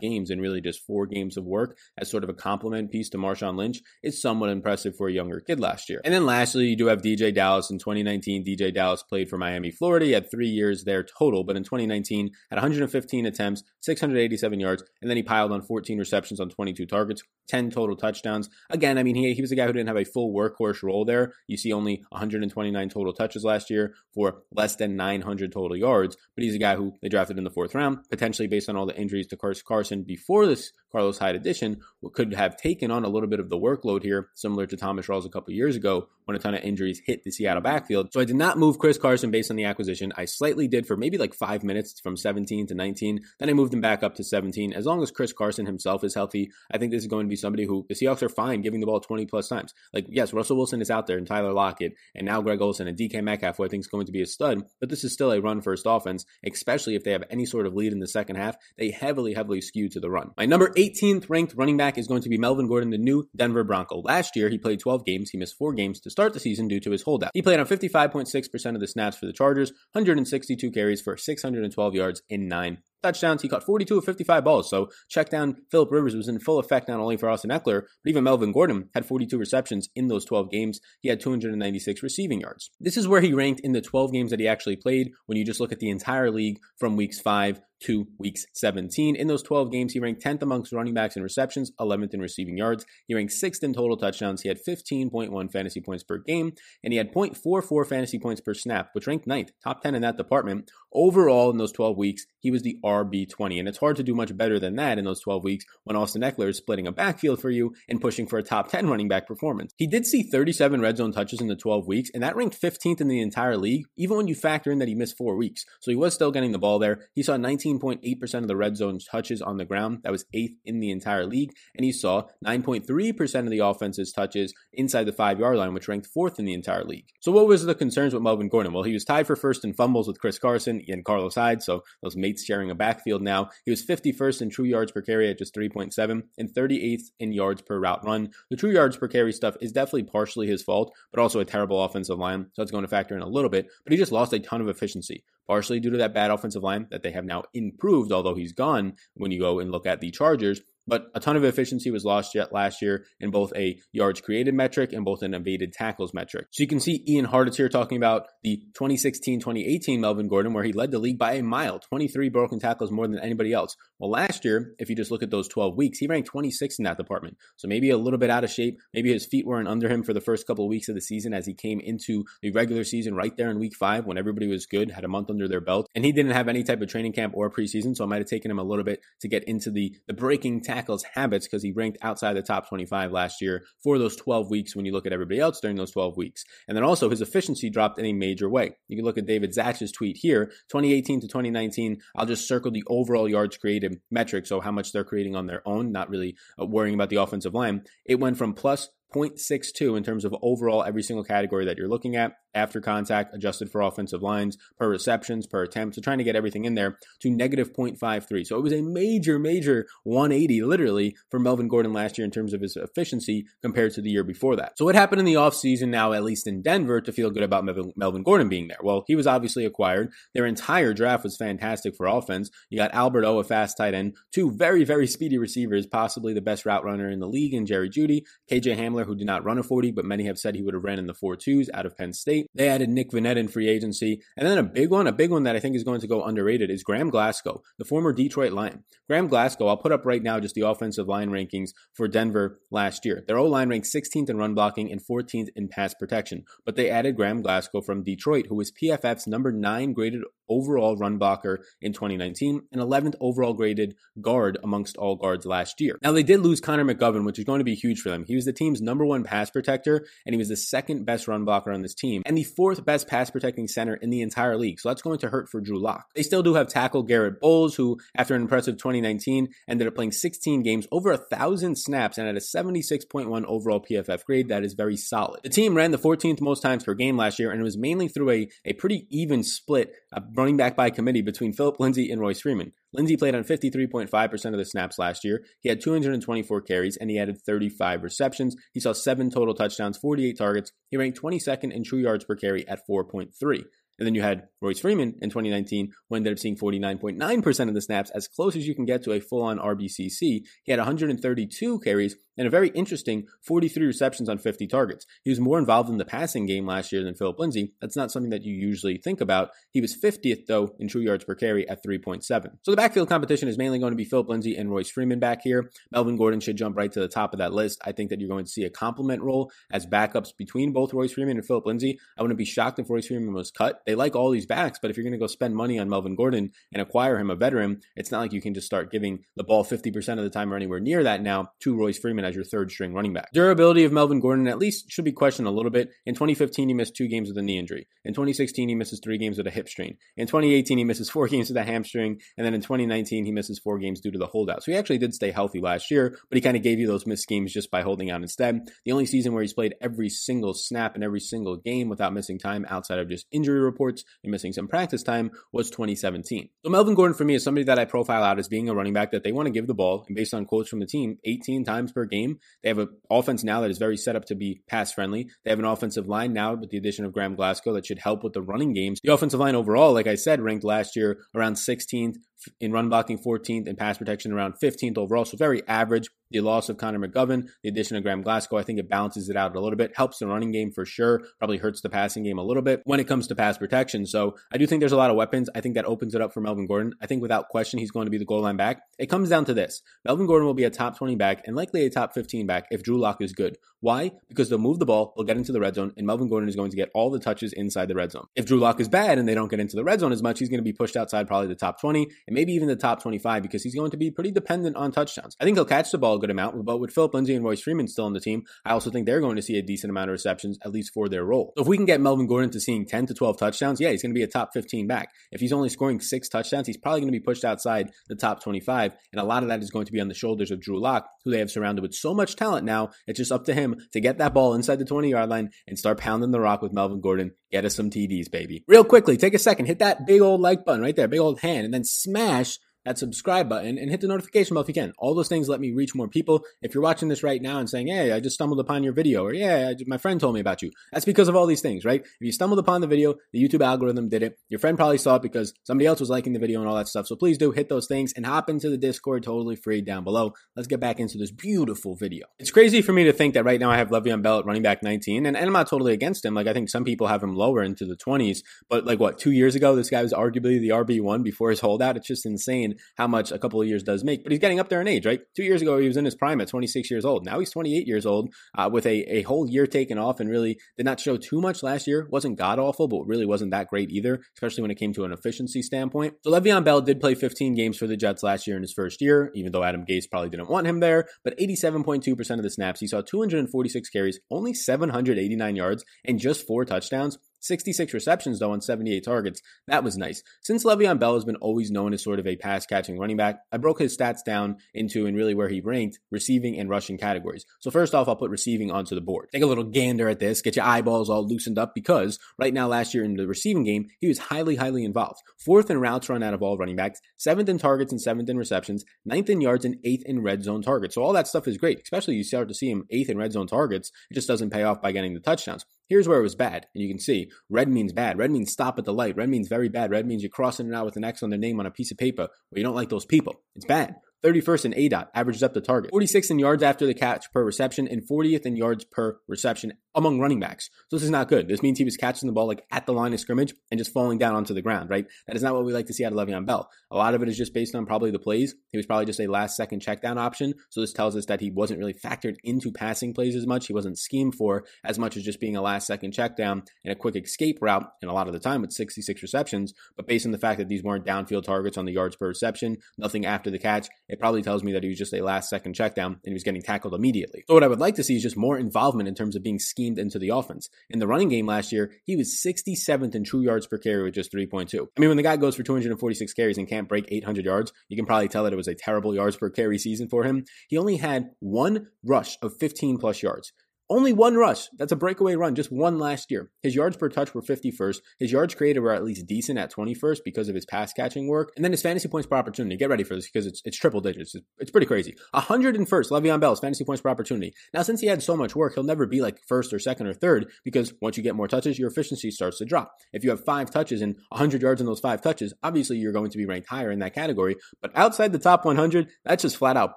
games 0.00 0.30
and 0.30 0.40
really 0.40 0.60
just 0.60 0.84
four 0.86 1.06
games 1.06 1.36
of 1.36 1.44
work 1.44 1.76
as 1.98 2.10
sort 2.10 2.24
of 2.24 2.30
a 2.30 2.34
complement 2.34 2.90
piece 2.90 3.08
to 3.10 3.18
Marshawn 3.18 3.56
Lynch 3.56 3.80
is 4.02 4.20
somewhat 4.20 4.50
impressive 4.50 4.96
for 4.96 5.08
a 5.08 5.12
younger 5.12 5.40
kid 5.40 5.60
last 5.60 5.88
year. 5.88 6.00
And 6.04 6.12
then 6.12 6.26
lastly, 6.26 6.66
you 6.66 6.76
do 6.76 6.86
have 6.86 7.02
DeeJay 7.02 7.34
Dallas 7.34 7.70
in 7.70 7.78
2019. 7.78 8.44
DeeJay 8.44 8.74
Dallas 8.74 9.02
played 9.02 9.28
for 9.28 9.38
Miami, 9.38 9.70
Florida. 9.70 10.06
He 10.06 10.12
had 10.12 10.30
three 10.30 10.48
years 10.48 10.84
there 10.84 11.02
total, 11.02 11.44
but 11.44 11.56
in 11.56 11.64
2019 11.64 12.30
had 12.50 12.56
115 12.56 13.26
attempts, 13.26 13.62
687 13.80 14.60
yards, 14.60 14.84
and 15.00 15.10
then 15.10 15.16
he 15.16 15.22
piled 15.22 15.52
on 15.52 15.62
14 15.62 15.98
receptions 15.98 16.40
on 16.40 16.48
22 16.48 16.86
targets, 16.86 17.22
10 17.48 17.70
total 17.70 17.96
touchdowns. 17.96 18.48
Again, 18.70 18.98
I 18.98 19.02
mean, 19.02 19.16
he, 19.16 19.34
he 19.34 19.40
was 19.40 19.52
a 19.52 19.56
guy 19.56 19.66
who 19.66 19.72
didn't 19.72 19.88
have 19.88 19.96
a 19.96 20.04
full 20.04 20.32
workhorse 20.32 20.82
role 20.82 21.04
there. 21.04 21.32
You 21.46 21.56
see 21.56 21.72
only 21.72 22.04
129 22.10 22.88
total 22.88 23.12
touches 23.12 23.44
last 23.44 23.70
year 23.70 23.94
for 24.14 24.42
less 24.52 24.76
than 24.76 24.96
900 24.96 25.52
total 25.52 25.76
yards, 25.76 26.16
but 26.36 26.44
he's 26.44 26.54
a 26.54 26.58
guy 26.58 26.76
who 26.76 26.81
they 27.02 27.08
drafted 27.08 27.38
in 27.38 27.44
the 27.44 27.50
fourth 27.50 27.74
round, 27.74 27.98
potentially 28.10 28.48
based 28.48 28.68
on 28.68 28.76
all 28.76 28.86
the 28.86 28.96
injuries 28.96 29.26
to 29.28 29.36
Carson 29.36 30.02
before 30.02 30.46
this 30.46 30.72
Carlos 30.90 31.18
Hyde 31.18 31.36
addition, 31.36 31.80
could 32.12 32.34
have 32.34 32.56
taken 32.56 32.90
on 32.90 33.04
a 33.04 33.08
little 33.08 33.28
bit 33.28 33.40
of 33.40 33.48
the 33.48 33.58
workload 33.58 34.02
here, 34.02 34.28
similar 34.34 34.66
to 34.66 34.76
Thomas 34.76 35.06
Rawls 35.06 35.24
a 35.24 35.30
couple 35.30 35.54
years 35.54 35.76
ago 35.76 36.08
when 36.24 36.36
a 36.36 36.38
ton 36.38 36.54
of 36.54 36.62
injuries 36.62 37.00
hit 37.04 37.24
the 37.24 37.30
Seattle 37.30 37.62
backfield. 37.62 38.12
So 38.12 38.20
I 38.20 38.24
did 38.24 38.36
not 38.36 38.58
move 38.58 38.78
Chris 38.78 38.98
Carson 38.98 39.30
based 39.30 39.50
on 39.50 39.56
the 39.56 39.64
acquisition. 39.64 40.12
I 40.16 40.26
slightly 40.26 40.68
did 40.68 40.86
for 40.86 40.96
maybe 40.96 41.18
like 41.18 41.34
five 41.34 41.64
minutes 41.64 41.98
from 42.00 42.16
17 42.16 42.68
to 42.68 42.74
19. 42.74 43.20
Then 43.38 43.48
I 43.48 43.54
moved 43.54 43.74
him 43.74 43.80
back 43.80 44.02
up 44.02 44.14
to 44.16 44.24
17. 44.24 44.72
As 44.72 44.86
long 44.86 45.02
as 45.02 45.10
Chris 45.10 45.32
Carson 45.32 45.66
himself 45.66 46.04
is 46.04 46.14
healthy, 46.14 46.50
I 46.70 46.78
think 46.78 46.92
this 46.92 47.02
is 47.02 47.08
going 47.08 47.26
to 47.26 47.30
be 47.30 47.36
somebody 47.36 47.64
who 47.64 47.86
the 47.88 47.94
Seahawks 47.94 48.22
are 48.22 48.28
fine 48.28 48.60
giving 48.60 48.80
the 48.80 48.86
ball 48.86 49.00
20 49.00 49.26
plus 49.26 49.48
times. 49.48 49.74
Like, 49.92 50.06
yes, 50.08 50.32
Russell 50.32 50.56
Wilson 50.56 50.80
is 50.80 50.90
out 50.90 51.06
there 51.06 51.18
and 51.18 51.26
Tyler 51.26 51.52
Lockett 51.52 51.94
and 52.14 52.26
now 52.26 52.40
Greg 52.40 52.60
Olsen 52.60 52.86
and 52.86 52.96
DK 52.96 53.22
Metcalf, 53.22 53.56
who 53.56 53.64
I 53.64 53.68
think 53.68 53.80
is 53.80 53.88
going 53.88 54.06
to 54.06 54.12
be 54.12 54.22
a 54.22 54.26
stud, 54.26 54.62
but 54.80 54.88
this 54.88 55.04
is 55.04 55.12
still 55.12 55.32
a 55.32 55.40
run 55.40 55.60
first 55.60 55.84
offense, 55.86 56.24
especially 56.72 56.94
if 56.94 57.04
they 57.04 57.12
have 57.12 57.24
any 57.28 57.44
sort 57.44 57.66
of 57.66 57.74
lead 57.74 57.92
in 57.92 57.98
the 57.98 58.08
second 58.08 58.36
half. 58.36 58.56
They 58.78 58.90
heavily, 58.90 59.34
heavily 59.34 59.60
skew 59.60 59.88
to 59.90 60.00
the 60.00 60.10
run. 60.10 60.30
My 60.38 60.46
number 60.46 60.70
18th 60.70 61.28
ranked 61.28 61.54
running 61.54 61.76
back 61.76 61.98
is 61.98 62.08
going 62.08 62.22
to 62.22 62.30
be 62.30 62.38
Melvin 62.38 62.66
Gordon, 62.66 62.90
the 62.90 62.98
new 62.98 63.28
Denver 63.36 63.62
Bronco. 63.62 64.00
Last 64.00 64.36
year, 64.36 64.48
he 64.48 64.58
played 64.58 64.80
12 64.80 65.04
games. 65.04 65.30
He 65.30 65.38
missed 65.38 65.56
four 65.58 65.74
games 65.74 66.00
to 66.00 66.10
start 66.10 66.32
the 66.32 66.40
season 66.40 66.68
due 66.68 66.80
to 66.80 66.90
his 66.90 67.02
holdout. 67.02 67.32
He 67.34 67.42
played 67.42 67.60
on 67.60 67.66
55.6% 67.66 68.74
of 68.74 68.80
the 68.80 68.88
snaps 68.88 69.18
for 69.18 69.26
the 69.26 69.32
Chargers, 69.32 69.70
162 69.92 70.70
carries 70.70 71.02
for 71.02 71.16
612 71.16 71.94
yards 71.94 72.22
in 72.30 72.48
nine 72.48 72.78
touchdowns. 73.02 73.42
He 73.42 73.48
caught 73.48 73.64
42 73.64 73.98
of 73.98 74.04
55 74.04 74.44
balls. 74.44 74.70
So 74.70 74.88
check 75.08 75.28
down 75.28 75.56
Philip 75.70 75.90
Rivers 75.90 76.14
was 76.14 76.28
in 76.28 76.38
full 76.38 76.58
effect 76.58 76.88
not 76.88 77.00
only 77.00 77.16
for 77.16 77.28
Austin 77.28 77.50
Ekeler, 77.50 77.82
but 77.82 78.10
even 78.10 78.24
Melvin 78.24 78.52
Gordon 78.52 78.88
had 78.94 79.06
42 79.06 79.38
receptions 79.38 79.88
in 79.94 80.08
those 80.08 80.24
12 80.24 80.50
games. 80.50 80.80
He 81.00 81.08
had 81.08 81.20
296 81.20 82.02
receiving 82.02 82.40
yards. 82.40 82.70
This 82.80 82.96
is 82.96 83.08
where 83.08 83.20
he 83.20 83.32
ranked 83.32 83.60
in 83.60 83.72
the 83.72 83.80
12 83.80 84.12
games 84.12 84.30
that 84.30 84.40
he 84.40 84.48
actually 84.48 84.76
played 84.76 85.12
when 85.26 85.38
you 85.38 85.44
just 85.44 85.60
look 85.60 85.72
at 85.72 85.80
the 85.80 85.90
entire 85.90 86.30
league 86.30 86.58
from 86.78 86.96
weeks 86.96 87.20
5 87.20 87.60
to 87.82 88.06
weeks 88.18 88.46
17. 88.54 89.16
In 89.16 89.26
those 89.26 89.42
12 89.42 89.70
games, 89.70 89.92
he 89.92 90.00
ranked 90.00 90.22
10th 90.22 90.42
amongst 90.42 90.72
running 90.72 90.94
backs 90.94 91.16
in 91.16 91.22
receptions, 91.22 91.72
11th 91.80 92.14
in 92.14 92.20
receiving 92.20 92.56
yards. 92.56 92.84
He 93.06 93.14
ranked 93.14 93.32
6th 93.32 93.62
in 93.62 93.74
total 93.74 93.96
touchdowns. 93.96 94.42
He 94.42 94.48
had 94.48 94.58
15.1 94.66 95.52
fantasy 95.52 95.80
points 95.80 96.04
per 96.04 96.18
game, 96.18 96.52
and 96.82 96.92
he 96.92 96.96
had 96.96 97.12
0.44 97.12 97.86
fantasy 97.86 98.18
points 98.18 98.40
per 98.40 98.54
snap, 98.54 98.90
which 98.92 99.06
ranked 99.06 99.26
9th, 99.26 99.50
top 99.62 99.82
10 99.82 99.94
in 99.94 100.02
that 100.02 100.16
department. 100.16 100.70
Overall, 100.94 101.50
in 101.50 101.58
those 101.58 101.72
12 101.72 101.96
weeks, 101.96 102.26
he 102.38 102.50
was 102.50 102.62
the 102.62 102.78
RB20, 102.84 103.58
and 103.58 103.68
it's 103.68 103.78
hard 103.78 103.96
to 103.96 104.02
do 104.02 104.14
much 104.14 104.36
better 104.36 104.58
than 104.58 104.76
that 104.76 104.98
in 104.98 105.04
those 105.04 105.20
12 105.20 105.44
weeks 105.44 105.64
when 105.84 105.96
Austin 105.96 106.22
Ekeler 106.22 106.48
is 106.48 106.56
splitting 106.58 106.86
a 106.86 106.92
backfield 106.92 107.40
for 107.40 107.50
you 107.50 107.74
and 107.88 108.00
pushing 108.00 108.26
for 108.26 108.38
a 108.38 108.42
top 108.42 108.68
10 108.68 108.88
running 108.88 109.08
back 109.08 109.26
performance. 109.26 109.72
He 109.76 109.86
did 109.86 110.06
see 110.06 110.22
37 110.22 110.80
red 110.80 110.96
zone 110.96 111.12
touches 111.12 111.40
in 111.40 111.48
the 111.48 111.56
12 111.56 111.86
weeks, 111.86 112.10
and 112.12 112.22
that 112.22 112.36
ranked 112.36 112.60
15th 112.60 113.00
in 113.00 113.08
the 113.08 113.20
entire 113.20 113.56
league, 113.56 113.86
even 113.96 114.16
when 114.16 114.28
you 114.28 114.34
factor 114.34 114.70
in 114.70 114.78
that 114.80 114.88
he 114.88 114.94
missed 114.94 115.16
four 115.16 115.36
weeks. 115.36 115.64
So 115.80 115.90
he 115.90 115.96
was 115.96 116.14
still 116.14 116.30
getting 116.30 116.52
the 116.52 116.58
ball 116.58 116.78
there. 116.78 117.06
He 117.14 117.22
saw 117.22 117.36
19.8% 117.36 118.34
of 118.34 118.48
the 118.48 118.56
red 118.56 118.76
zone 118.76 118.98
touches 118.98 119.40
on 119.40 119.56
the 119.56 119.64
ground. 119.64 120.00
That 120.02 120.12
was 120.12 120.26
eighth 120.34 120.58
in 120.64 120.80
the 120.80 120.90
entire 120.90 121.26
league. 121.26 121.52
And 121.74 121.84
he 121.84 121.92
saw 121.92 122.24
9.3% 122.44 123.38
of 123.40 123.50
the 123.50 123.60
offense's 123.60 124.12
touches 124.12 124.52
inside 124.72 125.04
the 125.04 125.12
five 125.12 125.38
yard 125.38 125.56
line, 125.56 125.74
which 125.74 125.88
ranked 125.88 126.06
fourth 126.06 126.38
in 126.38 126.44
the 126.44 126.54
entire 126.54 126.84
league. 126.84 127.06
So 127.20 127.32
what 127.32 127.46
was 127.46 127.64
the 127.64 127.74
concerns 127.74 128.14
with 128.14 128.22
Melvin 128.22 128.48
Gordon? 128.48 128.72
Well, 128.72 128.82
he 128.82 128.92
was 128.92 129.04
tied 129.04 129.26
for 129.26 129.36
first 129.36 129.64
in 129.64 129.72
fumbles 129.72 130.08
with 130.08 130.20
Chris 130.20 130.38
Carson 130.38 130.81
and 130.88 131.04
Carlos 131.04 131.34
Hyde. 131.34 131.62
So 131.62 131.82
those 132.02 132.16
mates 132.16 132.44
sharing 132.44 132.70
a 132.70 132.74
backfield 132.74 133.22
now. 133.22 133.50
He 133.64 133.70
was 133.70 133.84
51st 133.84 134.42
in 134.42 134.50
true 134.50 134.64
yards 134.64 134.92
per 134.92 135.02
carry 135.02 135.28
at 135.30 135.38
just 135.38 135.54
3.7 135.54 136.22
and 136.38 136.54
38th 136.54 137.10
in 137.18 137.32
yards 137.32 137.62
per 137.62 137.78
route 137.78 138.04
run. 138.04 138.30
The 138.50 138.56
true 138.56 138.72
yards 138.72 138.96
per 138.96 139.08
carry 139.08 139.32
stuff 139.32 139.56
is 139.60 139.72
definitely 139.72 140.04
partially 140.04 140.46
his 140.46 140.62
fault, 140.62 140.94
but 141.12 141.20
also 141.20 141.40
a 141.40 141.44
terrible 141.44 141.82
offensive 141.82 142.18
line. 142.18 142.46
So 142.54 142.62
it's 142.62 142.72
going 142.72 142.82
to 142.82 142.88
factor 142.88 143.16
in 143.16 143.22
a 143.22 143.28
little 143.28 143.50
bit, 143.50 143.68
but 143.84 143.92
he 143.92 143.98
just 143.98 144.12
lost 144.12 144.32
a 144.32 144.38
ton 144.38 144.60
of 144.60 144.68
efficiency 144.68 145.24
partially 145.46 145.80
due 145.80 145.90
to 145.90 145.98
that 145.98 146.14
bad 146.14 146.30
offensive 146.30 146.62
line 146.62 146.86
that 146.90 147.02
they 147.02 147.10
have 147.10 147.24
now 147.24 147.44
improved, 147.52 148.12
although 148.12 148.34
he's 148.34 148.52
gone 148.52 148.94
when 149.14 149.30
you 149.30 149.38
go 149.38 149.58
and 149.58 149.70
look 149.70 149.86
at 149.86 150.00
the 150.00 150.10
Chargers. 150.10 150.60
But 150.86 151.06
a 151.14 151.20
ton 151.20 151.36
of 151.36 151.44
efficiency 151.44 151.90
was 151.90 152.04
lost 152.04 152.34
yet 152.34 152.52
last 152.52 152.82
year 152.82 153.04
in 153.20 153.30
both 153.30 153.52
a 153.56 153.80
yards 153.92 154.20
created 154.20 154.54
metric 154.54 154.92
and 154.92 155.04
both 155.04 155.22
an 155.22 155.34
evaded 155.34 155.72
tackles 155.72 156.12
metric. 156.12 156.46
So 156.50 156.62
you 156.62 156.68
can 156.68 156.80
see 156.80 157.04
Ian 157.08 157.26
Hartitz 157.26 157.56
here 157.56 157.68
talking 157.68 157.96
about 157.96 158.26
the 158.42 158.62
2016-2018 158.74 160.00
Melvin 160.00 160.28
Gordon, 160.28 160.52
where 160.52 160.64
he 160.64 160.72
led 160.72 160.90
the 160.90 160.98
league 160.98 161.18
by 161.18 161.34
a 161.34 161.42
mile, 161.42 161.78
23 161.78 162.28
broken 162.28 162.58
tackles 162.58 162.90
more 162.90 163.06
than 163.06 163.18
anybody 163.18 163.52
else. 163.52 163.76
Well, 163.98 164.10
last 164.10 164.44
year, 164.44 164.74
if 164.78 164.90
you 164.90 164.96
just 164.96 165.10
look 165.10 165.22
at 165.22 165.30
those 165.30 165.48
12 165.48 165.76
weeks, 165.76 165.98
he 165.98 166.06
ranked 166.06 166.28
26 166.28 166.78
in 166.78 166.84
that 166.84 166.96
department. 166.96 167.36
So 167.56 167.68
maybe 167.68 167.90
a 167.90 167.96
little 167.96 168.18
bit 168.18 168.30
out 168.30 168.44
of 168.44 168.50
shape. 168.50 168.78
Maybe 168.92 169.12
his 169.12 169.26
feet 169.26 169.46
weren't 169.46 169.68
under 169.68 169.88
him 169.88 170.02
for 170.02 170.12
the 170.12 170.20
first 170.20 170.46
couple 170.46 170.64
of 170.64 170.68
weeks 170.68 170.88
of 170.88 170.94
the 170.94 171.00
season 171.00 171.32
as 171.32 171.46
he 171.46 171.54
came 171.54 171.80
into 171.80 172.24
the 172.42 172.50
regular 172.50 172.84
season 172.84 173.14
right 173.14 173.36
there 173.36 173.50
in 173.50 173.58
week 173.58 173.74
five 173.76 174.06
when 174.06 174.18
everybody 174.18 174.48
was 174.48 174.66
good, 174.66 174.90
had 174.90 175.04
a 175.04 175.08
month 175.08 175.30
under 175.30 175.46
their 175.46 175.60
belt, 175.60 175.86
and 175.94 176.04
he 176.04 176.12
didn't 176.12 176.32
have 176.32 176.48
any 176.48 176.62
type 176.64 176.80
of 176.80 176.88
training 176.88 177.12
camp 177.12 177.34
or 177.36 177.50
preseason. 177.50 177.96
So 177.96 178.04
it 178.04 178.08
might 178.08 178.18
have 178.18 178.28
taken 178.28 178.50
him 178.50 178.58
a 178.58 178.64
little 178.64 178.84
bit 178.84 179.00
to 179.20 179.28
get 179.28 179.44
into 179.44 179.70
the 179.70 179.94
the 180.06 180.14
breaking 180.14 180.62
tackles 180.72 181.04
habits 181.14 181.46
because 181.46 181.62
he 181.62 181.72
ranked 181.72 181.98
outside 182.02 182.34
the 182.34 182.42
top 182.42 182.68
25 182.68 183.12
last 183.12 183.40
year 183.40 183.64
for 183.82 183.98
those 183.98 184.16
12 184.16 184.50
weeks 184.50 184.74
when 184.74 184.84
you 184.84 184.92
look 184.92 185.06
at 185.06 185.12
everybody 185.12 185.38
else 185.38 185.60
during 185.60 185.76
those 185.76 185.90
12 185.90 186.16
weeks. 186.16 186.44
And 186.66 186.76
then 186.76 186.84
also 186.84 187.10
his 187.10 187.20
efficiency 187.20 187.68
dropped 187.68 187.98
in 187.98 188.06
a 188.06 188.12
major 188.12 188.48
way. 188.48 188.76
You 188.88 188.96
can 188.96 189.04
look 189.04 189.18
at 189.18 189.26
David 189.26 189.52
Zach's 189.52 189.92
tweet 189.92 190.16
here, 190.16 190.46
2018 190.70 191.20
to 191.20 191.28
2019. 191.28 192.00
I'll 192.16 192.26
just 192.26 192.48
circle 192.48 192.70
the 192.70 192.84
overall 192.86 193.28
yards 193.28 193.56
created 193.56 194.00
metric, 194.10 194.46
so 194.46 194.60
how 194.60 194.72
much 194.72 194.92
they're 194.92 195.04
creating 195.04 195.36
on 195.36 195.46
their 195.46 195.66
own, 195.66 195.92
not 195.92 196.08
really 196.08 196.36
uh, 196.60 196.66
worrying 196.66 196.94
about 196.94 197.10
the 197.10 197.16
offensive 197.16 197.54
line. 197.54 197.84
It 198.04 198.20
went 198.20 198.38
from 198.38 198.54
plus 198.54 198.88
0.62 199.12 199.96
in 199.96 200.02
terms 200.02 200.24
of 200.24 200.34
overall 200.42 200.82
every 200.84 201.02
single 201.02 201.24
category 201.24 201.64
that 201.66 201.76
you're 201.76 201.88
looking 201.88 202.16
at 202.16 202.36
after 202.54 202.80
contact, 202.80 203.34
adjusted 203.34 203.70
for 203.70 203.80
offensive 203.80 204.22
lines, 204.22 204.58
per 204.78 204.88
receptions, 204.88 205.46
per 205.46 205.62
attempt. 205.62 205.94
So 205.94 206.02
trying 206.02 206.18
to 206.18 206.24
get 206.24 206.36
everything 206.36 206.66
in 206.66 206.74
there 206.74 206.98
to 207.20 207.30
negative 207.30 207.72
0.53. 207.72 208.46
So 208.46 208.58
it 208.58 208.62
was 208.62 208.74
a 208.74 208.82
major, 208.82 209.38
major 209.38 209.86
180 210.04 210.62
literally 210.62 211.16
for 211.30 211.38
Melvin 211.38 211.68
Gordon 211.68 211.92
last 211.94 212.18
year 212.18 212.24
in 212.26 212.30
terms 212.30 212.52
of 212.52 212.60
his 212.60 212.76
efficiency 212.76 213.46
compared 213.62 213.94
to 213.94 214.02
the 214.02 214.10
year 214.10 214.24
before 214.24 214.56
that. 214.56 214.76
So 214.76 214.84
what 214.84 214.94
happened 214.94 215.20
in 215.20 215.24
the 215.24 215.34
offseason 215.34 215.88
now, 215.88 216.12
at 216.12 216.24
least 216.24 216.46
in 216.46 216.60
Denver, 216.60 217.00
to 217.00 217.12
feel 217.12 217.30
good 217.30 217.42
about 217.42 217.64
Melvin 217.96 218.22
Gordon 218.22 218.50
being 218.50 218.68
there? 218.68 218.80
Well, 218.82 219.04
he 219.06 219.16
was 219.16 219.26
obviously 219.26 219.64
acquired. 219.64 220.12
Their 220.34 220.44
entire 220.44 220.92
draft 220.92 221.24
was 221.24 221.36
fantastic 221.36 221.96
for 221.96 222.06
offense. 222.06 222.50
You 222.68 222.76
got 222.76 222.92
Albert 222.92 223.24
O, 223.24 223.38
a 223.38 223.44
fast 223.44 223.78
tight 223.78 223.94
end, 223.94 224.16
two 224.30 224.52
very, 224.52 224.84
very 224.84 225.06
speedy 225.06 225.38
receivers, 225.38 225.86
possibly 225.86 226.34
the 226.34 226.42
best 226.42 226.66
route 226.66 226.84
runner 226.84 227.08
in 227.08 227.20
the 227.20 227.28
league, 227.28 227.54
and 227.54 227.66
Jerry 227.66 227.88
Jeudy, 227.88 228.24
KJ 228.50 228.76
Hamler, 228.76 229.01
who 229.04 229.14
did 229.14 229.26
not 229.26 229.44
run 229.44 229.58
a 229.58 229.62
40, 229.62 229.90
but 229.92 230.04
many 230.04 230.24
have 230.26 230.38
said 230.38 230.54
he 230.54 230.62
would 230.62 230.74
have 230.74 230.84
ran 230.84 230.98
in 230.98 231.06
the 231.06 231.14
4.2s 231.14 231.68
out 231.74 231.86
of 231.86 231.96
Penn 231.96 232.12
State. 232.12 232.46
They 232.54 232.68
added 232.68 232.88
Nick 232.88 233.10
Vannett 233.10 233.36
in 233.36 233.48
free 233.48 233.68
agency. 233.68 234.20
And 234.36 234.46
then 234.46 234.58
a 234.58 234.62
big 234.62 234.90
one, 234.90 235.06
a 235.06 235.12
big 235.12 235.30
one 235.30 235.44
that 235.44 235.56
I 235.56 235.60
think 235.60 235.76
is 235.76 235.84
going 235.84 236.00
to 236.00 236.06
go 236.06 236.24
underrated 236.24 236.70
is 236.70 236.82
Graham 236.82 237.10
Glasgow, 237.10 237.62
the 237.78 237.84
former 237.84 238.12
Detroit 238.12 238.52
Lion. 238.52 238.84
Graham 239.08 239.28
Glasgow, 239.28 239.68
I'll 239.68 239.76
put 239.76 239.92
up 239.92 240.06
right 240.06 240.22
now 240.22 240.40
just 240.40 240.54
the 240.54 240.66
offensive 240.66 241.08
line 241.08 241.30
rankings 241.30 241.70
for 241.94 242.08
Denver 242.08 242.60
last 242.70 243.04
year. 243.04 243.24
Their 243.26 243.38
O 243.38 243.46
line 243.46 243.68
ranked 243.68 243.88
16th 243.92 244.30
in 244.30 244.36
run 244.36 244.54
blocking 244.54 244.90
and 244.90 245.00
14th 245.04 245.48
in 245.54 245.68
pass 245.68 245.94
protection. 245.94 246.44
But 246.64 246.76
they 246.76 246.90
added 246.90 247.16
Graham 247.16 247.42
Glasgow 247.42 247.80
from 247.80 248.02
Detroit, 248.02 248.46
who 248.48 248.56
was 248.56 248.72
PFF's 248.72 249.26
number 249.26 249.52
nine 249.52 249.92
graded 249.92 250.22
overall 250.48 250.96
run 250.96 251.18
blocker 251.18 251.64
in 251.80 251.92
2019 251.92 252.62
and 252.70 252.80
11th 252.80 253.14
overall 253.20 253.54
graded 253.54 253.94
guard 254.20 254.58
amongst 254.62 254.96
all 254.96 255.16
guards 255.16 255.46
last 255.46 255.80
year. 255.80 255.98
Now, 256.02 256.12
they 256.12 256.22
did 256.22 256.40
lose 256.40 256.60
Connor 256.60 256.84
McGovern, 256.84 257.24
which 257.24 257.38
is 257.38 257.44
going 257.44 257.60
to 257.60 257.64
be 257.64 257.74
huge 257.74 258.00
for 258.00 258.10
them. 258.10 258.24
He 258.26 258.34
was 258.34 258.44
the 258.44 258.52
team's 258.52 258.82
number 258.82 258.91
one 258.98 259.24
pass 259.24 259.50
protector, 259.50 260.06
and 260.26 260.34
he 260.34 260.38
was 260.38 260.48
the 260.48 260.56
second 260.56 261.04
best 261.04 261.28
run 261.28 261.44
blocker 261.44 261.72
on 261.72 261.82
this 261.82 261.94
team, 261.94 262.22
and 262.26 262.36
the 262.36 262.44
fourth 262.44 262.84
best 262.84 263.08
pass 263.08 263.30
protecting 263.30 263.68
center 263.68 263.94
in 263.94 264.10
the 264.10 264.20
entire 264.20 264.56
league. 264.56 264.80
So 264.80 264.88
that's 264.88 265.02
going 265.02 265.18
to 265.18 265.28
hurt 265.28 265.48
for 265.48 265.60
Drew 265.60 265.80
Lock. 265.80 266.10
They 266.14 266.22
still 266.22 266.42
do 266.42 266.54
have 266.54 266.68
tackle 266.68 267.02
Garrett 267.02 267.40
Bolles, 267.40 267.74
who, 267.74 267.98
after 268.14 268.34
an 268.34 268.42
impressive 268.42 268.76
2019, 268.76 269.48
ended 269.68 269.86
up 269.86 269.94
playing 269.94 270.12
16 270.12 270.62
games, 270.62 270.86
over 270.92 271.10
a 271.10 271.18
thousand 271.18 271.76
snaps, 271.76 272.18
and 272.18 272.28
at 272.28 272.36
a 272.36 272.40
76.1 272.40 273.44
overall 273.46 273.80
PFF 273.80 274.24
grade. 274.24 274.48
That 274.48 274.64
is 274.64 274.74
very 274.74 274.96
solid. 274.96 275.40
The 275.42 275.48
team 275.48 275.74
ran 275.74 275.90
the 275.90 275.98
14th 275.98 276.40
most 276.40 276.62
times 276.62 276.84
per 276.84 276.94
game 276.94 277.16
last 277.16 277.38
year, 277.38 277.50
and 277.50 277.60
it 277.60 277.64
was 277.64 277.76
mainly 277.76 278.08
through 278.08 278.30
a, 278.30 278.48
a 278.64 278.72
pretty 278.74 279.06
even 279.10 279.42
split 279.42 279.94
uh, 280.12 280.20
running 280.34 280.56
back 280.56 280.76
by 280.76 280.90
committee 280.90 281.22
between 281.22 281.52
Philip 281.52 281.80
Lindsay 281.80 282.10
and 282.10 282.20
Royce 282.20 282.40
Freeman. 282.40 282.72
Lindsay 282.92 283.16
played 283.16 283.34
on 283.34 283.44
53.5% 283.44 284.44
of 284.46 284.58
the 284.58 284.64
snaps 284.64 284.98
last 284.98 285.24
year. 285.24 285.42
He 285.60 285.68
had 285.68 285.80
224 285.80 286.60
carries 286.62 286.96
and 286.96 287.10
he 287.10 287.18
added 287.18 287.38
35 287.44 288.02
receptions. 288.02 288.54
He 288.72 288.80
saw 288.80 288.92
seven 288.92 289.30
total 289.30 289.54
touchdowns, 289.54 289.98
48 289.98 290.36
targets. 290.36 290.72
He 290.90 290.96
ranked 290.96 291.20
22nd 291.20 291.72
in 291.72 291.84
true 291.84 292.00
yards 292.00 292.24
per 292.24 292.36
carry 292.36 292.66
at 292.68 292.80
4.3. 292.88 293.64
And 293.98 294.06
then 294.06 294.14
you 294.14 294.22
had 294.22 294.48
Royce 294.60 294.80
Freeman 294.80 295.14
in 295.20 295.30
2019, 295.30 295.92
who 296.08 296.16
ended 296.16 296.32
up 296.32 296.38
seeing 296.38 296.56
49.9% 296.56 297.68
of 297.68 297.74
the 297.74 297.80
snaps, 297.80 298.10
as 298.10 298.26
close 298.26 298.56
as 298.56 298.66
you 298.66 298.74
can 298.74 298.84
get 298.84 299.02
to 299.04 299.12
a 299.12 299.20
full 299.20 299.42
on 299.42 299.58
RBCC. 299.58 300.40
He 300.64 300.72
had 300.72 300.78
132 300.78 301.80
carries 301.80 302.16
and 302.36 302.46
a 302.46 302.50
very 302.50 302.68
interesting 302.68 303.26
43 303.42 303.86
receptions 303.86 304.28
on 304.28 304.38
50 304.38 304.66
targets. 304.66 305.06
He 305.22 305.30
was 305.30 305.40
more 305.40 305.58
involved 305.58 305.90
in 305.90 305.98
the 305.98 306.04
passing 306.04 306.46
game 306.46 306.66
last 306.66 306.92
year 306.92 307.04
than 307.04 307.14
Philip 307.14 307.38
Lindsay. 307.38 307.72
That's 307.80 307.96
not 307.96 308.10
something 308.10 308.30
that 308.30 308.44
you 308.44 308.54
usually 308.54 308.98
think 308.98 309.20
about. 309.20 309.50
He 309.70 309.80
was 309.80 309.96
50th, 310.02 310.46
though, 310.46 310.74
in 310.78 310.88
true 310.88 311.02
yards 311.02 311.24
per 311.24 311.34
carry 311.34 311.68
at 311.68 311.84
3.7. 311.84 312.22
So 312.62 312.70
the 312.70 312.76
backfield 312.76 313.08
competition 313.08 313.48
is 313.48 313.58
mainly 313.58 313.78
going 313.78 313.92
to 313.92 313.96
be 313.96 314.04
Philip 314.04 314.28
Lindsay 314.28 314.56
and 314.56 314.70
Royce 314.70 314.90
Freeman 314.90 315.20
back 315.20 315.40
here. 315.42 315.70
Melvin 315.90 316.16
Gordon 316.16 316.40
should 316.40 316.56
jump 316.56 316.76
right 316.76 316.92
to 316.92 317.00
the 317.00 317.08
top 317.08 317.32
of 317.32 317.38
that 317.38 317.52
list. 317.52 317.80
I 317.84 317.92
think 317.92 318.10
that 318.10 318.20
you're 318.20 318.28
going 318.28 318.44
to 318.44 318.50
see 318.50 318.64
a 318.64 318.70
complement 318.70 319.22
role 319.22 319.50
as 319.70 319.86
backups 319.86 320.36
between 320.36 320.72
both 320.72 320.92
Royce 320.92 321.12
Freeman 321.12 321.36
and 321.36 321.46
Philip 321.46 321.66
Lindsay. 321.66 321.98
I 322.18 322.22
wouldn't 322.22 322.38
be 322.38 322.44
shocked 322.44 322.78
if 322.78 322.90
Royce 322.90 323.06
Freeman 323.06 323.34
was 323.34 323.50
cut. 323.50 323.80
They 323.86 323.94
like 323.94 324.16
all 324.16 324.30
these 324.30 324.46
backs, 324.46 324.78
but 324.80 324.90
if 324.90 324.96
you're 324.96 325.04
going 325.04 325.12
to 325.12 325.18
go 325.18 325.26
spend 325.26 325.54
money 325.54 325.78
on 325.78 325.88
Melvin 325.88 326.16
Gordon 326.16 326.52
and 326.72 326.82
acquire 326.82 327.18
him 327.18 327.30
a 327.30 327.36
veteran, 327.36 327.80
it's 327.96 328.10
not 328.10 328.20
like 328.20 328.32
you 328.32 328.40
can 328.40 328.54
just 328.54 328.66
start 328.66 328.90
giving 328.90 329.24
the 329.36 329.44
ball 329.44 329.64
50% 329.64 329.96
of 330.18 330.24
the 330.24 330.30
time 330.30 330.52
or 330.52 330.56
anywhere 330.56 330.80
near 330.80 331.02
that 331.02 331.22
now 331.22 331.50
to 331.60 331.76
Royce 331.76 331.98
Freeman 331.98 332.21
as 332.24 332.34
your 332.34 332.44
third 332.44 332.70
string 332.70 332.92
running 332.92 333.12
back. 333.12 333.30
Durability 333.32 333.84
of 333.84 333.92
Melvin 333.92 334.20
Gordon 334.20 334.48
at 334.48 334.58
least 334.58 334.90
should 334.90 335.04
be 335.04 335.12
questioned 335.12 335.48
a 335.48 335.50
little 335.50 335.70
bit. 335.70 335.90
In 336.06 336.14
2015, 336.14 336.68
he 336.68 336.74
missed 336.74 336.96
two 336.96 337.08
games 337.08 337.28
with 337.28 337.38
a 337.38 337.42
knee 337.42 337.58
injury. 337.58 337.86
In 338.04 338.14
2016, 338.14 338.68
he 338.68 338.74
misses 338.74 339.00
three 339.02 339.18
games 339.18 339.38
with 339.38 339.46
a 339.46 339.50
hip 339.50 339.68
strain. 339.68 339.96
In 340.16 340.26
2018, 340.26 340.78
he 340.78 340.84
misses 340.84 341.10
four 341.10 341.28
games 341.32 341.48
with 341.48 341.56
a 341.56 341.64
hamstring. 341.64 342.20
And 342.36 342.46
then 342.46 342.54
in 342.54 342.60
2019, 342.60 343.24
he 343.24 343.32
misses 343.32 343.58
four 343.58 343.78
games 343.78 344.00
due 344.00 344.10
to 344.10 344.18
the 344.18 344.26
holdout. 344.26 344.62
So 344.62 344.72
he 344.72 344.78
actually 344.78 344.98
did 344.98 345.14
stay 345.14 345.30
healthy 345.30 345.60
last 345.60 345.90
year, 345.90 346.18
but 346.28 346.36
he 346.36 346.40
kind 346.40 346.56
of 346.56 346.62
gave 346.62 346.78
you 346.78 346.86
those 346.86 347.06
missed 347.06 347.28
games 347.28 347.52
just 347.52 347.70
by 347.70 347.82
holding 347.82 348.10
out 348.10 348.22
instead. 348.22 348.68
The 348.84 348.92
only 348.92 349.06
season 349.06 349.32
where 349.32 349.42
he's 349.42 349.52
played 349.52 349.74
every 349.80 350.08
single 350.08 350.54
snap 350.54 350.96
in 350.96 351.02
every 351.02 351.20
single 351.20 351.56
game 351.56 351.88
without 351.88 352.12
missing 352.12 352.38
time 352.38 352.66
outside 352.68 352.98
of 352.98 353.08
just 353.08 353.26
injury 353.30 353.60
reports 353.60 354.04
and 354.22 354.30
missing 354.30 354.52
some 354.52 354.68
practice 354.68 355.02
time 355.02 355.30
was 355.52 355.70
2017. 355.70 356.48
So 356.64 356.70
Melvin 356.70 356.94
Gordon 356.94 357.16
for 357.16 357.24
me 357.24 357.34
is 357.34 357.44
somebody 357.44 357.64
that 357.64 357.78
I 357.78 357.84
profile 357.84 358.22
out 358.22 358.38
as 358.38 358.48
being 358.48 358.68
a 358.68 358.74
running 358.74 358.92
back 358.92 359.12
that 359.12 359.24
they 359.24 359.32
want 359.32 359.46
to 359.46 359.52
give 359.52 359.66
the 359.66 359.74
ball. 359.74 360.04
And 360.06 360.16
based 360.16 360.34
on 360.34 360.44
quotes 360.44 360.68
from 360.68 360.80
the 360.80 360.86
team, 360.86 361.18
18 361.24 361.64
times 361.64 361.92
per 361.92 362.06
game. 362.12 362.38
They 362.62 362.68
have 362.68 362.78
an 362.78 362.88
offense 363.10 363.42
now 363.42 363.60
that 363.62 363.70
is 363.70 363.78
very 363.78 363.96
set 363.96 364.14
up 364.14 364.26
to 364.26 364.34
be 364.34 364.62
pass 364.68 364.92
friendly. 364.92 365.28
They 365.44 365.50
have 365.50 365.58
an 365.58 365.64
offensive 365.64 366.06
line 366.06 366.32
now 366.32 366.54
with 366.54 366.70
the 366.70 366.76
addition 366.76 367.04
of 367.04 367.12
Graham 367.12 367.34
Glasgow 367.34 367.72
that 367.72 367.86
should 367.86 367.98
help 367.98 368.22
with 368.22 368.34
the 368.34 368.42
running 368.42 368.72
games. 368.74 369.00
The 369.02 369.12
offensive 369.12 369.40
line 369.40 369.54
overall, 369.54 369.92
like 369.92 370.06
I 370.06 370.14
said, 370.14 370.40
ranked 370.40 370.64
last 370.64 370.94
year 370.94 371.24
around 371.34 371.54
16th 371.54 372.16
in 372.60 372.72
run 372.72 372.88
blocking 372.88 373.18
14th 373.18 373.66
in 373.66 373.76
pass 373.76 373.98
protection 373.98 374.32
around 374.32 374.54
15th 374.62 374.98
overall. 374.98 375.24
So 375.24 375.36
very 375.36 375.66
average. 375.66 376.08
The 376.32 376.40
loss 376.40 376.68
of 376.68 376.78
Connor 376.78 376.98
McGovern, 376.98 377.48
the 377.62 377.68
addition 377.68 377.96
of 377.96 378.02
Graham 378.02 378.22
Glasgow, 378.22 378.56
I 378.56 378.62
think 378.62 378.78
it 378.78 378.88
balances 378.88 379.28
it 379.28 379.36
out 379.36 379.54
a 379.54 379.60
little 379.60 379.76
bit, 379.76 379.92
helps 379.96 380.18
the 380.18 380.26
running 380.26 380.50
game 380.50 380.70
for 380.72 380.84
sure, 380.84 381.22
probably 381.38 381.58
hurts 381.58 381.80
the 381.80 381.90
passing 381.90 382.24
game 382.24 382.38
a 382.38 382.42
little 382.42 382.62
bit 382.62 382.82
when 382.84 383.00
it 383.00 383.08
comes 383.08 383.26
to 383.28 383.34
pass 383.34 383.58
protection. 383.58 384.06
So 384.06 384.36
I 384.52 384.58
do 384.58 384.66
think 384.66 384.80
there's 384.80 384.92
a 384.92 384.96
lot 384.96 385.10
of 385.10 385.16
weapons. 385.16 385.48
I 385.54 385.60
think 385.60 385.74
that 385.74 385.84
opens 385.84 386.14
it 386.14 386.20
up 386.20 386.32
for 386.32 386.40
Melvin 386.40 386.66
Gordon. 386.66 386.94
I 387.00 387.06
think 387.06 387.22
without 387.22 387.48
question, 387.48 387.78
he's 387.78 387.90
going 387.90 388.06
to 388.06 388.10
be 388.10 388.18
the 388.18 388.24
goal 388.24 388.40
line 388.40 388.56
back. 388.56 388.82
It 388.98 389.06
comes 389.06 389.28
down 389.28 389.44
to 389.46 389.54
this 389.54 389.82
Melvin 390.04 390.26
Gordon 390.26 390.46
will 390.46 390.54
be 390.54 390.64
a 390.64 390.70
top 390.70 390.96
20 390.96 391.16
back 391.16 391.42
and 391.46 391.54
likely 391.54 391.84
a 391.84 391.90
top 391.90 392.14
15 392.14 392.46
back 392.46 392.66
if 392.70 392.82
Drew 392.82 392.98
Lock 392.98 393.20
is 393.20 393.32
good. 393.32 393.58
Why? 393.80 394.12
Because 394.28 394.48
they'll 394.48 394.58
move 394.58 394.78
the 394.78 394.86
ball, 394.86 395.12
they'll 395.16 395.26
get 395.26 395.36
into 395.36 395.50
the 395.50 395.60
red 395.60 395.74
zone, 395.74 395.92
and 395.96 396.06
Melvin 396.06 396.28
Gordon 396.28 396.48
is 396.48 396.54
going 396.54 396.70
to 396.70 396.76
get 396.76 396.90
all 396.94 397.10
the 397.10 397.18
touches 397.18 397.52
inside 397.52 397.88
the 397.88 397.96
red 397.96 398.12
zone. 398.12 398.26
If 398.36 398.46
Drew 398.46 398.58
Lock 398.58 398.80
is 398.80 398.88
bad 398.88 399.18
and 399.18 399.28
they 399.28 399.34
don't 399.34 399.50
get 399.50 399.58
into 399.58 399.74
the 399.74 399.82
red 399.82 399.98
zone 399.98 400.12
as 400.12 400.22
much, 400.22 400.38
he's 400.38 400.48
going 400.48 400.60
to 400.60 400.64
be 400.64 400.72
pushed 400.72 400.96
outside 400.96 401.26
probably 401.26 401.48
the 401.48 401.56
top 401.56 401.80
20 401.80 402.08
and 402.26 402.34
maybe 402.34 402.52
even 402.52 402.68
the 402.68 402.76
top 402.76 403.02
25 403.02 403.42
because 403.42 403.64
he's 403.64 403.74
going 403.74 403.90
to 403.90 403.96
be 403.96 404.10
pretty 404.10 404.30
dependent 404.30 404.76
on 404.76 404.92
touchdowns. 404.92 405.36
I 405.40 405.44
think 405.44 405.56
he'll 405.56 405.64
catch 405.64 405.90
the 405.90 405.98
ball 405.98 406.18
good 406.22 406.30
amount, 406.30 406.64
but 406.64 406.78
with 406.78 406.92
Philip 406.92 407.12
Lindsay 407.12 407.34
and 407.34 407.44
Royce 407.44 407.60
Freeman 407.60 407.88
still 407.88 408.06
on 408.06 408.14
the 408.14 408.20
team, 408.20 408.44
I 408.64 408.72
also 408.72 408.90
think 408.90 409.04
they're 409.04 409.20
going 409.20 409.36
to 409.36 409.42
see 409.42 409.58
a 409.58 409.62
decent 409.62 409.90
amount 409.90 410.08
of 410.08 410.12
receptions, 410.12 410.58
at 410.64 410.72
least 410.72 410.94
for 410.94 411.08
their 411.08 411.24
role. 411.24 411.52
So 411.56 411.62
if 411.62 411.68
we 411.68 411.76
can 411.76 411.84
get 411.84 412.00
Melvin 412.00 412.26
Gordon 412.26 412.50
to 412.50 412.60
seeing 412.60 412.86
10 412.86 413.06
to 413.06 413.14
12 413.14 413.36
touchdowns, 413.36 413.80
yeah, 413.80 413.90
he's 413.90 414.00
going 414.00 414.12
to 414.12 414.18
be 414.18 414.22
a 414.22 414.28
top 414.28 414.54
15 414.54 414.86
back. 414.86 415.10
If 415.30 415.40
he's 415.40 415.52
only 415.52 415.68
scoring 415.68 416.00
six 416.00 416.28
touchdowns, 416.28 416.66
he's 416.66 416.76
probably 416.76 417.00
going 417.00 417.12
to 417.12 417.18
be 417.18 417.24
pushed 417.24 417.44
outside 417.44 417.90
the 418.08 418.14
top 418.14 418.42
25. 418.42 418.94
And 419.12 419.20
a 419.20 419.24
lot 419.24 419.42
of 419.42 419.48
that 419.48 419.62
is 419.62 419.70
going 419.70 419.86
to 419.86 419.92
be 419.92 420.00
on 420.00 420.08
the 420.08 420.14
shoulders 420.14 420.50
of 420.50 420.60
Drew 420.60 420.80
Lock, 420.80 421.08
who 421.24 421.32
they 421.32 421.40
have 421.40 421.50
surrounded 421.50 421.82
with 421.82 421.94
so 421.94 422.14
much 422.14 422.36
talent 422.36 422.64
now. 422.64 422.90
It's 423.06 423.18
just 423.18 423.32
up 423.32 423.44
to 423.46 423.54
him 423.54 423.76
to 423.92 424.00
get 424.00 424.18
that 424.18 424.32
ball 424.32 424.54
inside 424.54 424.78
the 424.78 424.84
20 424.84 425.10
yard 425.10 425.28
line 425.28 425.50
and 425.66 425.78
start 425.78 425.98
pounding 425.98 426.30
the 426.30 426.40
rock 426.40 426.62
with 426.62 426.72
Melvin 426.72 427.00
Gordon. 427.00 427.32
Get 427.50 427.64
us 427.64 427.74
some 427.74 427.90
TDs, 427.90 428.30
baby. 428.30 428.64
Real 428.68 428.84
quickly, 428.84 429.16
take 429.16 429.34
a 429.34 429.38
second, 429.38 429.66
hit 429.66 429.80
that 429.80 430.06
big 430.06 430.20
old 430.20 430.40
like 430.40 430.64
button 430.64 430.82
right 430.82 430.96
there, 430.96 431.08
big 431.08 431.20
old 431.20 431.40
hand, 431.40 431.64
and 431.64 431.74
then 431.74 431.84
smash 431.84 432.58
that 432.84 432.98
subscribe 432.98 433.48
button 433.48 433.78
and 433.78 433.90
hit 433.90 434.00
the 434.00 434.08
notification 434.08 434.54
bell 434.54 434.62
if 434.62 434.68
you 434.68 434.74
can. 434.74 434.92
All 434.98 435.14
those 435.14 435.28
things 435.28 435.48
let 435.48 435.60
me 435.60 435.72
reach 435.72 435.94
more 435.94 436.08
people. 436.08 436.44
If 436.62 436.74
you're 436.74 436.82
watching 436.82 437.08
this 437.08 437.22
right 437.22 437.40
now 437.40 437.58
and 437.58 437.68
saying, 437.68 437.88
hey, 437.88 438.12
I 438.12 438.20
just 438.20 438.34
stumbled 438.34 438.60
upon 438.60 438.82
your 438.82 438.92
video, 438.92 439.24
or 439.24 439.32
yeah, 439.32 439.72
my 439.86 439.98
friend 439.98 440.20
told 440.20 440.34
me 440.34 440.40
about 440.40 440.62
you, 440.62 440.70
that's 440.92 441.04
because 441.04 441.28
of 441.28 441.36
all 441.36 441.46
these 441.46 441.60
things, 441.60 441.84
right? 441.84 442.00
If 442.00 442.10
you 442.20 442.32
stumbled 442.32 442.58
upon 442.58 442.80
the 442.80 442.86
video, 442.86 443.14
the 443.32 443.42
YouTube 443.42 443.64
algorithm 443.64 444.08
did 444.08 444.22
it. 444.22 444.38
Your 444.48 444.58
friend 444.58 444.76
probably 444.76 444.98
saw 444.98 445.16
it 445.16 445.22
because 445.22 445.54
somebody 445.64 445.86
else 445.86 446.00
was 446.00 446.10
liking 446.10 446.32
the 446.32 446.38
video 446.38 446.60
and 446.60 446.68
all 446.68 446.76
that 446.76 446.88
stuff. 446.88 447.06
So 447.06 447.16
please 447.16 447.38
do 447.38 447.52
hit 447.52 447.68
those 447.68 447.86
things 447.86 448.12
and 448.16 448.26
hop 448.26 448.50
into 448.50 448.68
the 448.68 448.76
Discord 448.76 449.22
totally 449.22 449.56
free 449.56 449.80
down 449.80 450.04
below. 450.04 450.34
Let's 450.56 450.68
get 450.68 450.80
back 450.80 450.98
into 450.98 451.18
this 451.18 451.30
beautiful 451.30 451.96
video. 451.96 452.26
It's 452.38 452.50
crazy 452.50 452.82
for 452.82 452.92
me 452.92 453.04
to 453.04 453.12
think 453.12 453.34
that 453.34 453.44
right 453.44 453.60
now 453.60 453.70
I 453.70 453.76
have 453.76 453.90
Le'Veon 453.90 454.22
Bell 454.22 454.40
at 454.40 454.46
running 454.46 454.62
back 454.62 454.82
19, 454.82 455.26
and, 455.26 455.36
and 455.36 455.46
I'm 455.46 455.52
not 455.52 455.68
totally 455.68 455.92
against 455.92 456.24
him. 456.24 456.34
Like, 456.34 456.46
I 456.46 456.52
think 456.52 456.68
some 456.68 456.84
people 456.84 457.06
have 457.06 457.22
him 457.22 457.34
lower 457.34 457.62
into 457.62 457.86
the 457.86 457.96
20s, 457.96 458.42
but 458.68 458.84
like 458.84 458.98
what, 458.98 459.18
two 459.18 459.32
years 459.32 459.54
ago, 459.54 459.76
this 459.76 459.90
guy 459.90 460.02
was 460.02 460.12
arguably 460.12 460.60
the 460.60 460.70
RB1 460.70 461.22
before 461.22 461.50
his 461.50 461.60
holdout. 461.60 461.96
It's 461.96 462.08
just 462.08 462.26
insane 462.26 462.71
how 462.96 463.06
much 463.06 463.32
a 463.32 463.38
couple 463.38 463.60
of 463.60 463.68
years 463.68 463.82
does 463.82 464.04
make, 464.04 464.22
but 464.22 464.32
he's 464.32 464.40
getting 464.40 464.60
up 464.60 464.68
there 464.68 464.80
in 464.80 464.88
age, 464.88 465.06
right? 465.06 465.20
Two 465.36 465.42
years 465.42 465.62
ago, 465.62 465.78
he 465.78 465.88
was 465.88 465.96
in 465.96 466.04
his 466.04 466.14
prime 466.14 466.40
at 466.40 466.48
26 466.48 466.90
years 466.90 467.04
old. 467.04 467.24
Now 467.24 467.38
he's 467.38 467.50
28 467.50 467.86
years 467.86 468.06
old 468.06 468.32
uh, 468.56 468.68
with 468.72 468.86
a, 468.86 469.18
a 469.18 469.22
whole 469.22 469.48
year 469.48 469.66
taken 469.66 469.98
off 469.98 470.20
and 470.20 470.28
really 470.28 470.58
did 470.76 470.86
not 470.86 471.00
show 471.00 471.16
too 471.16 471.40
much 471.40 471.62
last 471.62 471.86
year. 471.86 472.06
Wasn't 472.10 472.38
god 472.38 472.58
awful, 472.58 472.88
but 472.88 473.06
really 473.06 473.26
wasn't 473.26 473.50
that 473.50 473.68
great 473.68 473.90
either, 473.90 474.20
especially 474.36 474.62
when 474.62 474.70
it 474.70 474.78
came 474.78 474.92
to 474.94 475.04
an 475.04 475.12
efficiency 475.12 475.62
standpoint. 475.62 476.14
So 476.22 476.30
Le'Veon 476.30 476.64
Bell 476.64 476.80
did 476.80 477.00
play 477.00 477.14
15 477.14 477.54
games 477.54 477.76
for 477.76 477.86
the 477.86 477.96
Jets 477.96 478.22
last 478.22 478.46
year 478.46 478.56
in 478.56 478.62
his 478.62 478.72
first 478.72 479.00
year, 479.00 479.30
even 479.34 479.52
though 479.52 479.64
Adam 479.64 479.84
Gase 479.88 480.10
probably 480.10 480.30
didn't 480.30 480.50
want 480.50 480.66
him 480.66 480.80
there. 480.80 481.06
But 481.24 481.38
87.2% 481.38 482.30
of 482.30 482.42
the 482.42 482.50
snaps, 482.50 482.80
he 482.80 482.86
saw 482.86 483.02
246 483.02 483.88
carries, 483.90 484.20
only 484.30 484.54
789 484.54 485.56
yards, 485.56 485.84
and 486.04 486.18
just 486.18 486.46
four 486.46 486.64
touchdowns. 486.64 487.18
66 487.42 487.92
receptions, 487.92 488.38
though, 488.38 488.52
on 488.52 488.60
78 488.60 489.04
targets. 489.04 489.42
That 489.66 489.84
was 489.84 489.98
nice. 489.98 490.22
Since 490.42 490.64
Le'Veon 490.64 490.98
Bell 490.98 491.14
has 491.14 491.24
been 491.24 491.36
always 491.36 491.70
known 491.70 491.92
as 491.92 492.02
sort 492.02 492.20
of 492.20 492.26
a 492.26 492.36
pass 492.36 492.66
catching 492.66 492.98
running 492.98 493.16
back, 493.16 493.40
I 493.50 493.56
broke 493.56 493.80
his 493.80 493.96
stats 493.96 494.24
down 494.24 494.56
into 494.72 495.06
and 495.06 495.16
really 495.16 495.34
where 495.34 495.48
he 495.48 495.60
ranked 495.60 495.98
receiving 496.10 496.58
and 496.58 496.70
rushing 496.70 496.98
categories. 496.98 497.44
So, 497.60 497.70
first 497.70 497.94
off, 497.94 498.08
I'll 498.08 498.16
put 498.16 498.30
receiving 498.30 498.70
onto 498.70 498.94
the 498.94 499.00
board. 499.00 499.28
Take 499.32 499.42
a 499.42 499.46
little 499.46 499.64
gander 499.64 500.08
at 500.08 500.20
this, 500.20 500.40
get 500.40 500.56
your 500.56 500.64
eyeballs 500.64 501.10
all 501.10 501.26
loosened 501.26 501.58
up 501.58 501.74
because 501.74 502.18
right 502.38 502.54
now, 502.54 502.68
last 502.68 502.94
year 502.94 503.04
in 503.04 503.14
the 503.14 503.26
receiving 503.26 503.64
game, 503.64 503.88
he 504.00 504.08
was 504.08 504.18
highly, 504.18 504.56
highly 504.56 504.84
involved. 504.84 505.20
Fourth 505.36 505.70
in 505.70 505.80
routes 505.80 506.08
run 506.08 506.22
out 506.22 506.34
of 506.34 506.42
all 506.42 506.56
running 506.56 506.76
backs, 506.76 507.00
seventh 507.16 507.48
in 507.48 507.58
targets 507.58 507.92
and 507.92 508.00
seventh 508.00 508.28
in 508.28 508.38
receptions, 508.38 508.84
ninth 509.04 509.28
in 509.28 509.40
yards 509.40 509.64
and 509.64 509.76
eighth 509.84 510.04
in 510.06 510.22
red 510.22 510.44
zone 510.44 510.62
targets. 510.62 510.94
So, 510.94 511.02
all 511.02 511.12
that 511.12 511.26
stuff 511.26 511.48
is 511.48 511.58
great, 511.58 511.80
especially 511.82 512.14
you 512.14 512.24
start 512.24 512.48
to 512.48 512.54
see 512.54 512.70
him 512.70 512.86
eighth 512.90 513.10
in 513.10 513.18
red 513.18 513.32
zone 513.32 513.46
targets. 513.48 513.90
It 514.10 514.14
just 514.14 514.28
doesn't 514.28 514.50
pay 514.50 514.62
off 514.62 514.80
by 514.80 514.92
getting 514.92 515.14
the 515.14 515.20
touchdowns. 515.20 515.64
Here's 515.88 516.08
where 516.08 516.18
it 516.18 516.22
was 516.22 516.34
bad. 516.34 516.66
And 516.74 516.82
you 516.82 516.88
can 516.88 516.98
see 516.98 517.30
red 517.50 517.68
means 517.68 517.92
bad. 517.92 518.18
Red 518.18 518.30
means 518.30 518.52
stop 518.52 518.78
at 518.78 518.84
the 518.84 518.92
light. 518.92 519.16
Red 519.16 519.28
means 519.28 519.48
very 519.48 519.68
bad. 519.68 519.90
Red 519.90 520.06
means 520.06 520.22
you're 520.22 520.30
crossing 520.30 520.68
it 520.68 520.74
out 520.74 520.86
with 520.86 520.96
an 520.96 521.04
X 521.04 521.22
on 521.22 521.30
their 521.30 521.38
name 521.38 521.60
on 521.60 521.66
a 521.66 521.70
piece 521.70 521.90
of 521.90 521.98
paper 521.98 522.28
where 522.48 522.58
you 522.58 522.64
don't 522.64 522.74
like 522.74 522.88
those 522.88 523.04
people. 523.04 523.42
It's 523.56 523.66
bad. 523.66 523.96
31st 524.22 524.66
in 524.66 524.72
ADOT, 524.72 525.08
averages 525.14 525.42
up 525.42 525.52
the 525.52 525.60
target. 525.60 525.90
46th 525.92 526.30
in 526.30 526.38
yards 526.38 526.62
after 526.62 526.86
the 526.86 526.94
catch 526.94 527.30
per 527.32 527.44
reception, 527.44 527.88
and 527.88 528.08
40th 528.08 528.46
in 528.46 528.56
yards 528.56 528.84
per 528.84 529.18
reception 529.26 529.72
among 529.94 530.20
running 530.20 530.40
backs. 530.40 530.70
So 530.88 530.96
this 530.96 531.04
is 531.04 531.10
not 531.10 531.28
good. 531.28 531.48
This 531.48 531.62
means 531.62 531.78
he 531.78 531.84
was 531.84 531.96
catching 531.96 532.26
the 532.26 532.32
ball 532.32 532.46
like 532.46 532.64
at 532.70 532.86
the 532.86 532.92
line 532.92 533.12
of 533.12 533.20
scrimmage 533.20 533.54
and 533.70 533.78
just 533.78 533.92
falling 533.92 534.18
down 534.18 534.34
onto 534.34 534.54
the 534.54 534.62
ground, 534.62 534.90
right? 534.90 535.06
That 535.26 535.36
is 535.36 535.42
not 535.42 535.54
what 535.54 535.64
we 535.64 535.72
like 535.72 535.86
to 535.86 535.94
see 535.94 536.04
out 536.04 536.12
of 536.12 536.18
Le'Veon 536.18 536.46
Bell. 536.46 536.68
A 536.90 536.96
lot 536.96 537.14
of 537.14 537.22
it 537.22 537.28
is 537.28 537.36
just 537.36 537.54
based 537.54 537.74
on 537.74 537.86
probably 537.86 538.10
the 538.10 538.18
plays. 538.18 538.54
He 538.70 538.78
was 538.78 538.86
probably 538.86 539.06
just 539.06 539.20
a 539.20 539.26
last 539.26 539.56
second 539.56 539.80
check 539.80 540.02
down 540.02 540.18
option. 540.18 540.54
So 540.70 540.80
this 540.80 540.92
tells 540.92 541.16
us 541.16 541.26
that 541.26 541.40
he 541.40 541.50
wasn't 541.50 541.78
really 541.78 541.94
factored 541.94 542.36
into 542.42 542.72
passing 542.72 543.14
plays 543.14 543.36
as 543.36 543.46
much. 543.46 543.66
He 543.66 543.72
wasn't 543.72 543.98
schemed 543.98 544.34
for 544.34 544.64
as 544.84 544.98
much 544.98 545.16
as 545.16 545.22
just 545.22 545.40
being 545.40 545.56
a 545.56 545.62
last 545.62 545.86
second 545.86 546.12
check 546.12 546.36
down 546.36 546.62
and 546.84 546.92
a 546.92 546.96
quick 546.96 547.16
escape 547.16 547.58
route. 547.60 547.86
And 548.00 548.10
a 548.10 548.14
lot 548.14 548.26
of 548.26 548.32
the 548.32 548.40
time 548.40 548.62
with 548.62 548.72
66 548.72 549.22
receptions. 549.22 549.74
But 549.96 550.06
based 550.06 550.26
on 550.26 550.32
the 550.32 550.38
fact 550.38 550.58
that 550.58 550.68
these 550.68 550.82
weren't 550.82 551.06
downfield 551.06 551.44
targets 551.44 551.76
on 551.76 551.84
the 551.84 551.92
yards 551.92 552.16
per 552.16 552.28
reception, 552.28 552.78
nothing 552.98 553.26
after 553.26 553.50
the 553.50 553.58
catch, 553.58 553.88
it 554.08 554.18
probably 554.18 554.42
tells 554.42 554.62
me 554.62 554.72
that 554.72 554.82
he 554.82 554.88
was 554.88 554.98
just 554.98 555.14
a 555.14 555.22
last 555.22 555.50
second 555.50 555.74
check 555.74 555.94
down 555.94 556.12
and 556.12 556.20
he 556.24 556.32
was 556.32 556.44
getting 556.44 556.62
tackled 556.62 556.94
immediately. 556.94 557.44
So 557.46 557.54
what 557.54 557.64
I 557.64 557.68
would 557.68 557.80
like 557.80 557.96
to 557.96 558.04
see 558.04 558.16
is 558.16 558.22
just 558.22 558.36
more 558.36 558.58
involvement 558.58 559.08
in 559.08 559.14
terms 559.14 559.36
of 559.36 559.42
being 559.42 559.58
schemed 559.58 559.81
into 559.86 560.18
the 560.18 560.30
offense. 560.30 560.68
In 560.90 560.98
the 560.98 561.06
running 561.06 561.28
game 561.28 561.46
last 561.46 561.72
year, 561.72 561.92
he 562.04 562.16
was 562.16 562.42
67th 562.44 563.14
in 563.14 563.24
true 563.24 563.40
yards 563.40 563.66
per 563.66 563.78
carry 563.78 564.02
with 564.02 564.14
just 564.14 564.32
3.2. 564.32 564.74
I 564.96 565.00
mean, 565.00 565.08
when 565.08 565.16
the 565.16 565.22
guy 565.22 565.36
goes 565.36 565.56
for 565.56 565.62
246 565.62 566.32
carries 566.32 566.58
and 566.58 566.68
can't 566.68 566.88
break 566.88 567.06
800 567.08 567.44
yards, 567.44 567.72
you 567.88 567.96
can 567.96 568.06
probably 568.06 568.28
tell 568.28 568.44
that 568.44 568.52
it 568.52 568.56
was 568.56 568.68
a 568.68 568.74
terrible 568.74 569.14
yards 569.14 569.36
per 569.36 569.50
carry 569.50 569.78
season 569.78 570.08
for 570.08 570.24
him. 570.24 570.44
He 570.68 570.78
only 570.78 570.96
had 570.96 571.30
one 571.40 571.88
rush 572.04 572.38
of 572.42 572.56
15 572.58 572.98
plus 572.98 573.22
yards 573.22 573.52
Only 573.92 574.14
one 574.14 574.36
rush. 574.36 574.70
That's 574.78 574.90
a 574.92 574.96
breakaway 574.96 575.34
run, 575.34 575.54
just 575.54 575.70
one 575.70 575.98
last 575.98 576.30
year. 576.30 576.50
His 576.62 576.74
yards 576.74 576.96
per 576.96 577.10
touch 577.10 577.34
were 577.34 577.42
51st. 577.42 577.98
His 578.18 578.32
yards 578.32 578.54
created 578.54 578.80
were 578.80 578.94
at 578.94 579.04
least 579.04 579.26
decent 579.26 579.58
at 579.58 579.70
21st 579.70 580.20
because 580.24 580.48
of 580.48 580.54
his 580.54 580.64
pass 580.64 580.94
catching 580.94 581.28
work. 581.28 581.52
And 581.56 581.62
then 581.62 581.72
his 581.72 581.82
fantasy 581.82 582.08
points 582.08 582.26
per 582.26 582.36
opportunity. 582.36 582.78
Get 582.78 582.88
ready 582.88 583.04
for 583.04 583.14
this 583.14 583.28
because 583.30 583.44
it's, 583.44 583.60
it's 583.66 583.76
triple 583.76 584.00
digits. 584.00 584.34
It's, 584.34 584.46
it's 584.58 584.70
pretty 584.70 584.86
crazy. 584.86 585.14
101st, 585.34 585.86
Le'Veon 586.10 586.40
Bell's 586.40 586.60
fantasy 586.60 586.86
points 586.86 587.02
per 587.02 587.10
opportunity. 587.10 587.52
Now, 587.74 587.82
since 587.82 588.00
he 588.00 588.06
had 588.06 588.22
so 588.22 588.34
much 588.34 588.56
work, 588.56 588.72
he'll 588.74 588.82
never 588.82 589.04
be 589.04 589.20
like 589.20 589.42
first 589.46 589.74
or 589.74 589.78
second 589.78 590.06
or 590.06 590.14
third 590.14 590.50
because 590.64 590.94
once 591.02 591.18
you 591.18 591.22
get 591.22 591.36
more 591.36 591.46
touches, 591.46 591.78
your 591.78 591.90
efficiency 591.90 592.30
starts 592.30 592.56
to 592.60 592.64
drop. 592.64 592.94
If 593.12 593.24
you 593.24 593.28
have 593.28 593.44
five 593.44 593.70
touches 593.70 594.00
and 594.00 594.16
100 594.30 594.62
yards 594.62 594.80
in 594.80 594.86
those 594.86 595.00
five 595.00 595.20
touches, 595.20 595.52
obviously 595.62 595.98
you're 595.98 596.12
going 596.12 596.30
to 596.30 596.38
be 596.38 596.46
ranked 596.46 596.70
higher 596.70 596.90
in 596.90 597.00
that 597.00 597.14
category. 597.14 597.56
But 597.82 597.92
outside 597.94 598.32
the 598.32 598.38
top 598.38 598.64
100, 598.64 599.10
that's 599.22 599.42
just 599.42 599.58
flat 599.58 599.76
out 599.76 599.96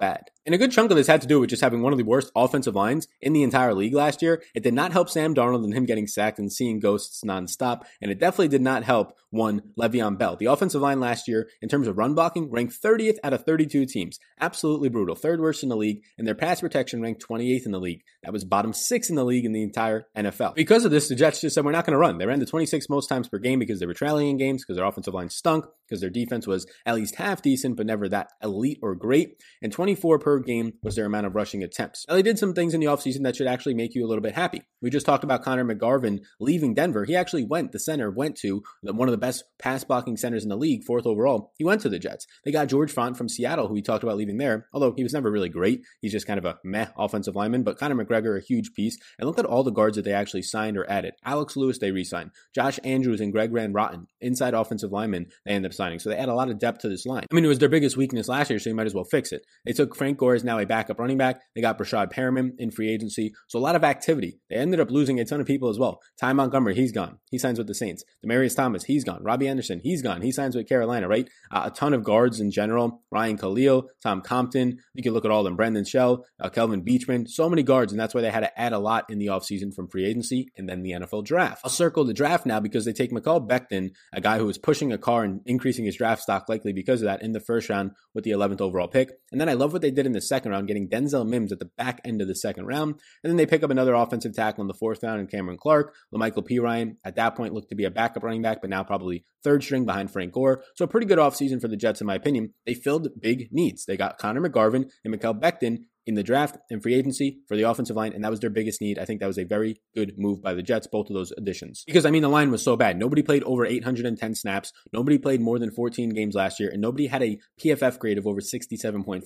bad. 0.00 0.24
And 0.46 0.54
a 0.54 0.58
good 0.58 0.70
chunk 0.70 0.92
of 0.92 0.96
this 0.96 1.08
had 1.08 1.20
to 1.22 1.26
do 1.26 1.40
with 1.40 1.50
just 1.50 1.62
having 1.62 1.82
one 1.82 1.92
of 1.92 1.98
the 1.98 2.04
worst 2.04 2.30
offensive 2.36 2.76
lines 2.76 3.08
in 3.20 3.32
the 3.32 3.42
entire 3.42 3.74
league 3.74 3.94
last 3.94 4.22
year. 4.22 4.44
It 4.54 4.62
did 4.62 4.74
not 4.74 4.92
help 4.92 5.10
Sam 5.10 5.34
Darnold 5.34 5.64
and 5.64 5.74
him 5.74 5.86
getting 5.86 6.06
sacked 6.06 6.38
and 6.38 6.52
seeing 6.52 6.78
ghosts 6.78 7.24
nonstop. 7.26 7.82
And 8.00 8.12
it 8.12 8.20
definitely 8.20 8.46
did 8.48 8.62
not 8.62 8.84
help 8.84 9.16
one 9.30 9.62
Le'Veon 9.76 10.16
Bell. 10.16 10.36
The 10.36 10.46
offensive 10.46 10.80
line 10.80 11.00
last 11.00 11.26
year, 11.26 11.48
in 11.60 11.68
terms 11.68 11.88
of 11.88 11.98
run 11.98 12.14
blocking, 12.14 12.48
ranked 12.48 12.80
30th 12.80 13.16
out 13.24 13.32
of 13.32 13.44
32 13.44 13.86
teams. 13.86 14.20
Absolutely 14.40 14.88
brutal. 14.88 15.16
Third 15.16 15.40
worst 15.40 15.64
in 15.64 15.68
the 15.68 15.76
league. 15.76 16.02
And 16.16 16.24
their 16.24 16.36
pass 16.36 16.60
protection 16.60 17.02
ranked 17.02 17.26
28th 17.28 17.66
in 17.66 17.72
the 17.72 17.80
league. 17.80 18.02
That 18.22 18.32
was 18.32 18.44
bottom 18.44 18.72
six 18.72 19.10
in 19.10 19.16
the 19.16 19.24
league 19.24 19.44
in 19.44 19.52
the 19.52 19.64
entire 19.64 20.06
NFL. 20.16 20.54
Because 20.54 20.84
of 20.84 20.92
this, 20.92 21.08
the 21.08 21.16
Jets 21.16 21.40
just 21.40 21.56
said, 21.56 21.64
we're 21.64 21.72
not 21.72 21.86
going 21.86 21.92
to 21.92 21.98
run. 21.98 22.18
They 22.18 22.26
ran 22.26 22.38
the 22.38 22.46
26 22.46 22.88
most 22.88 23.08
times 23.08 23.28
per 23.28 23.38
game 23.38 23.58
because 23.58 23.80
they 23.80 23.86
were 23.86 23.94
trailing 23.94 24.28
in 24.28 24.36
games, 24.36 24.62
because 24.62 24.76
their 24.76 24.86
offensive 24.86 25.14
line 25.14 25.28
stunk, 25.28 25.66
because 25.86 26.00
their 26.00 26.10
defense 26.10 26.46
was 26.46 26.66
at 26.84 26.94
least 26.94 27.16
half 27.16 27.42
decent, 27.42 27.76
but 27.76 27.86
never 27.86 28.08
that 28.08 28.30
elite 28.42 28.78
or 28.82 28.94
great. 28.94 29.42
And 29.62 29.72
24 29.72 30.18
per 30.18 30.38
game 30.40 30.74
was 30.82 30.96
their 30.96 31.06
amount 31.06 31.26
of 31.26 31.34
rushing 31.34 31.62
attempts. 31.62 32.04
Now, 32.08 32.14
they 32.14 32.22
did 32.22 32.38
some 32.38 32.54
things 32.54 32.74
in 32.74 32.80
the 32.80 32.86
offseason 32.86 33.22
that 33.22 33.36
should 33.36 33.46
actually 33.46 33.74
make 33.74 33.94
you 33.94 34.04
a 34.04 34.08
little 34.08 34.22
bit 34.22 34.34
happy. 34.34 34.62
We 34.82 34.90
just 34.90 35.06
talked 35.06 35.24
about 35.24 35.42
Connor 35.42 35.64
McGovern 35.64 36.20
leaving 36.38 36.74
Denver. 36.74 37.04
He 37.04 37.16
actually 37.16 37.44
went, 37.44 37.72
the 37.72 37.78
center 37.78 38.10
went 38.10 38.36
to 38.38 38.62
one 38.82 39.08
of 39.08 39.12
the 39.12 39.18
best 39.18 39.44
pass 39.58 39.84
blocking 39.84 40.16
centers 40.16 40.42
in 40.42 40.48
the 40.48 40.56
league, 40.56 40.84
fourth 40.84 41.06
overall. 41.06 41.52
He 41.56 41.64
went 41.64 41.80
to 41.82 41.88
the 41.88 41.98
Jets. 41.98 42.26
They 42.44 42.52
got 42.52 42.68
George 42.68 42.94
Fant 42.94 43.16
from 43.16 43.28
Seattle, 43.28 43.68
who 43.68 43.74
we 43.74 43.82
talked 43.82 44.02
about 44.04 44.16
leaving 44.16 44.38
there, 44.38 44.68
although 44.72 44.92
he 44.96 45.02
was 45.02 45.12
never 45.12 45.30
really 45.30 45.48
great. 45.48 45.82
He's 46.00 46.12
just 46.12 46.26
kind 46.26 46.38
of 46.38 46.44
a 46.44 46.58
meh 46.64 46.86
offensive 46.96 47.34
lineman, 47.34 47.62
but 47.62 47.78
Conor 47.78 48.04
McGregor, 48.04 48.36
a 48.36 48.44
huge 48.44 48.74
piece. 48.74 48.98
And 49.18 49.26
look 49.26 49.38
at 49.38 49.44
all 49.44 49.62
the 49.62 49.70
guards 49.70 49.96
that 49.96 50.04
they 50.04 50.12
actually 50.12 50.42
signed 50.42 50.76
or 50.76 50.88
added. 50.90 51.14
Alex 51.24 51.56
Lewis, 51.56 51.78
they 51.78 51.90
re 51.90 52.04
signed. 52.04 52.30
Josh 52.54 52.78
Andrews 52.84 53.20
and 53.20 53.32
Greg 53.32 53.52
Van 53.52 53.72
Roten, 53.72 54.06
inside 54.20 54.54
offensive 54.54 54.92
linemen, 54.92 55.26
they 55.44 55.52
ended 55.52 55.70
up 55.70 55.75
signing. 55.76 55.98
So 55.98 56.10
they 56.10 56.16
add 56.16 56.28
a 56.28 56.34
lot 56.34 56.50
of 56.50 56.58
depth 56.58 56.80
to 56.80 56.88
this 56.88 57.06
line. 57.06 57.24
I 57.30 57.34
mean, 57.34 57.44
it 57.44 57.48
was 57.48 57.58
their 57.58 57.68
biggest 57.68 57.96
weakness 57.96 58.28
last 58.28 58.50
year, 58.50 58.58
so 58.58 58.70
you 58.70 58.76
might 58.76 58.86
as 58.86 58.94
well 58.94 59.04
fix 59.04 59.32
it. 59.32 59.46
They 59.64 59.72
took 59.72 59.94
Frank 59.94 60.18
Gore 60.18 60.34
as 60.34 60.44
now 60.44 60.58
a 60.58 60.66
backup 60.66 60.98
running 60.98 61.18
back. 61.18 61.40
They 61.54 61.60
got 61.60 61.78
Breshad 61.78 62.12
Perriman 62.12 62.52
in 62.58 62.70
free 62.70 62.90
agency. 62.90 63.32
So 63.48 63.58
a 63.58 63.60
lot 63.60 63.76
of 63.76 63.84
activity. 63.84 64.40
They 64.50 64.56
ended 64.56 64.80
up 64.80 64.90
losing 64.90 65.20
a 65.20 65.24
ton 65.24 65.40
of 65.40 65.46
people 65.46 65.68
as 65.68 65.78
well. 65.78 66.00
Ty 66.20 66.32
Montgomery, 66.32 66.74
he's 66.74 66.92
gone. 66.92 67.18
He 67.30 67.38
signs 67.38 67.58
with 67.58 67.66
the 67.66 67.74
Saints. 67.74 68.04
Demaryius 68.24 68.56
Thomas, 68.56 68.84
he's 68.84 69.04
gone. 69.04 69.22
Robbie 69.22 69.48
Anderson, 69.48 69.80
he's 69.82 70.02
gone. 70.02 70.22
He 70.22 70.32
signs 70.32 70.56
with 70.56 70.68
Carolina, 70.68 71.08
right? 71.08 71.28
Uh, 71.50 71.62
a 71.66 71.70
ton 71.70 71.94
of 71.94 72.04
guards 72.04 72.40
in 72.40 72.50
general. 72.50 73.02
Ryan 73.10 73.36
Kalil, 73.36 73.88
Tom 74.02 74.20
Compton. 74.22 74.78
You 74.94 75.02
can 75.02 75.12
look 75.12 75.24
at 75.24 75.30
all 75.30 75.42
them. 75.42 75.56
Brandon 75.56 75.84
Shell, 75.84 76.24
uh, 76.40 76.48
Kelvin 76.48 76.84
Beachum. 76.84 77.28
So 77.28 77.48
many 77.48 77.62
guards, 77.62 77.92
and 77.92 78.00
that's 78.00 78.14
why 78.14 78.20
they 78.20 78.30
had 78.30 78.40
to 78.40 78.60
add 78.60 78.72
a 78.72 78.78
lot 78.78 79.06
in 79.08 79.18
the 79.18 79.26
offseason 79.26 79.74
from 79.74 79.88
free 79.88 80.04
agency 80.04 80.50
and 80.56 80.68
then 80.68 80.82
the 80.82 80.92
NFL 80.92 81.24
draft. 81.24 81.62
I'll 81.64 81.70
circle 81.70 82.04
the 82.04 82.14
draft 82.14 82.46
now 82.46 82.60
because 82.60 82.84
they 82.84 82.92
take 82.92 83.12
Mekhi 83.12 83.46
Becton, 83.48 83.90
a 84.12 84.20
guy 84.20 84.38
who 84.38 84.46
was 84.46 84.58
pushing 84.58 84.92
a 84.92 84.98
car 84.98 85.24
and 85.24 85.40
increasing 85.46 85.65
his 85.72 85.96
draft 85.96 86.22
stock 86.22 86.48
likely 86.48 86.72
because 86.72 87.02
of 87.02 87.06
that 87.06 87.22
in 87.22 87.32
the 87.32 87.40
first 87.40 87.68
round 87.68 87.92
with 88.14 88.24
the 88.24 88.30
11th 88.30 88.60
overall 88.60 88.88
pick. 88.88 89.12
And 89.32 89.40
then 89.40 89.48
I 89.48 89.54
love 89.54 89.72
what 89.72 89.82
they 89.82 89.90
did 89.90 90.06
in 90.06 90.12
the 90.12 90.20
second 90.20 90.52
round, 90.52 90.68
getting 90.68 90.88
Denzel 90.88 91.26
Mims 91.26 91.52
at 91.52 91.58
the 91.58 91.70
back 91.76 92.00
end 92.04 92.22
of 92.22 92.28
the 92.28 92.34
second 92.34 92.66
round. 92.66 92.94
And 93.22 93.30
then 93.30 93.36
they 93.36 93.46
pick 93.46 93.62
up 93.62 93.70
another 93.70 93.94
offensive 93.94 94.34
tackle 94.34 94.62
in 94.62 94.68
the 94.68 94.74
fourth 94.74 95.02
round 95.02 95.20
and 95.20 95.30
Cameron 95.30 95.58
Clark. 95.58 95.94
La'Mical 96.14 96.48
Perine 96.48 96.96
at 97.04 97.16
that 97.16 97.34
point 97.34 97.54
looked 97.54 97.70
to 97.70 97.74
be 97.74 97.84
a 97.84 97.90
backup 97.90 98.22
running 98.22 98.42
back, 98.42 98.60
but 98.60 98.70
now 98.70 98.82
probably 98.82 99.24
third 99.42 99.62
string 99.62 99.84
behind 99.84 100.10
Frank 100.10 100.32
Gore. 100.32 100.62
So 100.74 100.84
a 100.84 100.88
pretty 100.88 101.06
good 101.06 101.18
offseason 101.18 101.60
for 101.60 101.68
the 101.68 101.76
Jets, 101.76 102.00
in 102.00 102.06
my 102.06 102.14
opinion. 102.14 102.54
They 102.64 102.74
filled 102.74 103.08
big 103.20 103.48
needs. 103.52 103.84
They 103.84 103.96
got 103.96 104.18
Connor 104.18 104.40
McGovern 104.40 104.90
and 105.04 105.14
Mekhi 105.14 105.40
Becton 105.40 105.84
in 106.06 106.14
the 106.14 106.22
draft 106.22 106.56
and 106.70 106.82
free 106.82 106.94
agency 106.94 107.40
for 107.48 107.56
the 107.56 107.64
offensive 107.64 107.96
line, 107.96 108.12
and 108.12 108.22
that 108.24 108.30
was 108.30 108.40
their 108.40 108.50
biggest 108.50 108.80
need. 108.80 108.98
I 108.98 109.04
think 109.04 109.20
that 109.20 109.26
was 109.26 109.38
a 109.38 109.44
very 109.44 109.80
good 109.94 110.14
move 110.16 110.42
by 110.42 110.54
the 110.54 110.62
Jets, 110.62 110.86
both 110.86 111.10
of 111.10 111.14
those 111.14 111.32
additions. 111.36 111.84
Because, 111.86 112.06
I 112.06 112.10
mean, 112.10 112.22
the 112.22 112.28
line 112.28 112.50
was 112.50 112.62
so 112.62 112.76
bad. 112.76 112.98
Nobody 112.98 113.22
played 113.22 113.42
over 113.44 113.66
810 113.66 114.34
snaps, 114.34 114.72
nobody 114.92 115.18
played 115.18 115.40
more 115.40 115.58
than 115.58 115.70
14 115.70 116.10
games 116.10 116.34
last 116.34 116.60
year, 116.60 116.70
and 116.70 116.80
nobody 116.80 117.06
had 117.08 117.22
a 117.22 117.38
PFF 117.60 117.98
grade 117.98 118.18
of 118.18 118.26
over 118.26 118.40
67.5. 118.40 119.24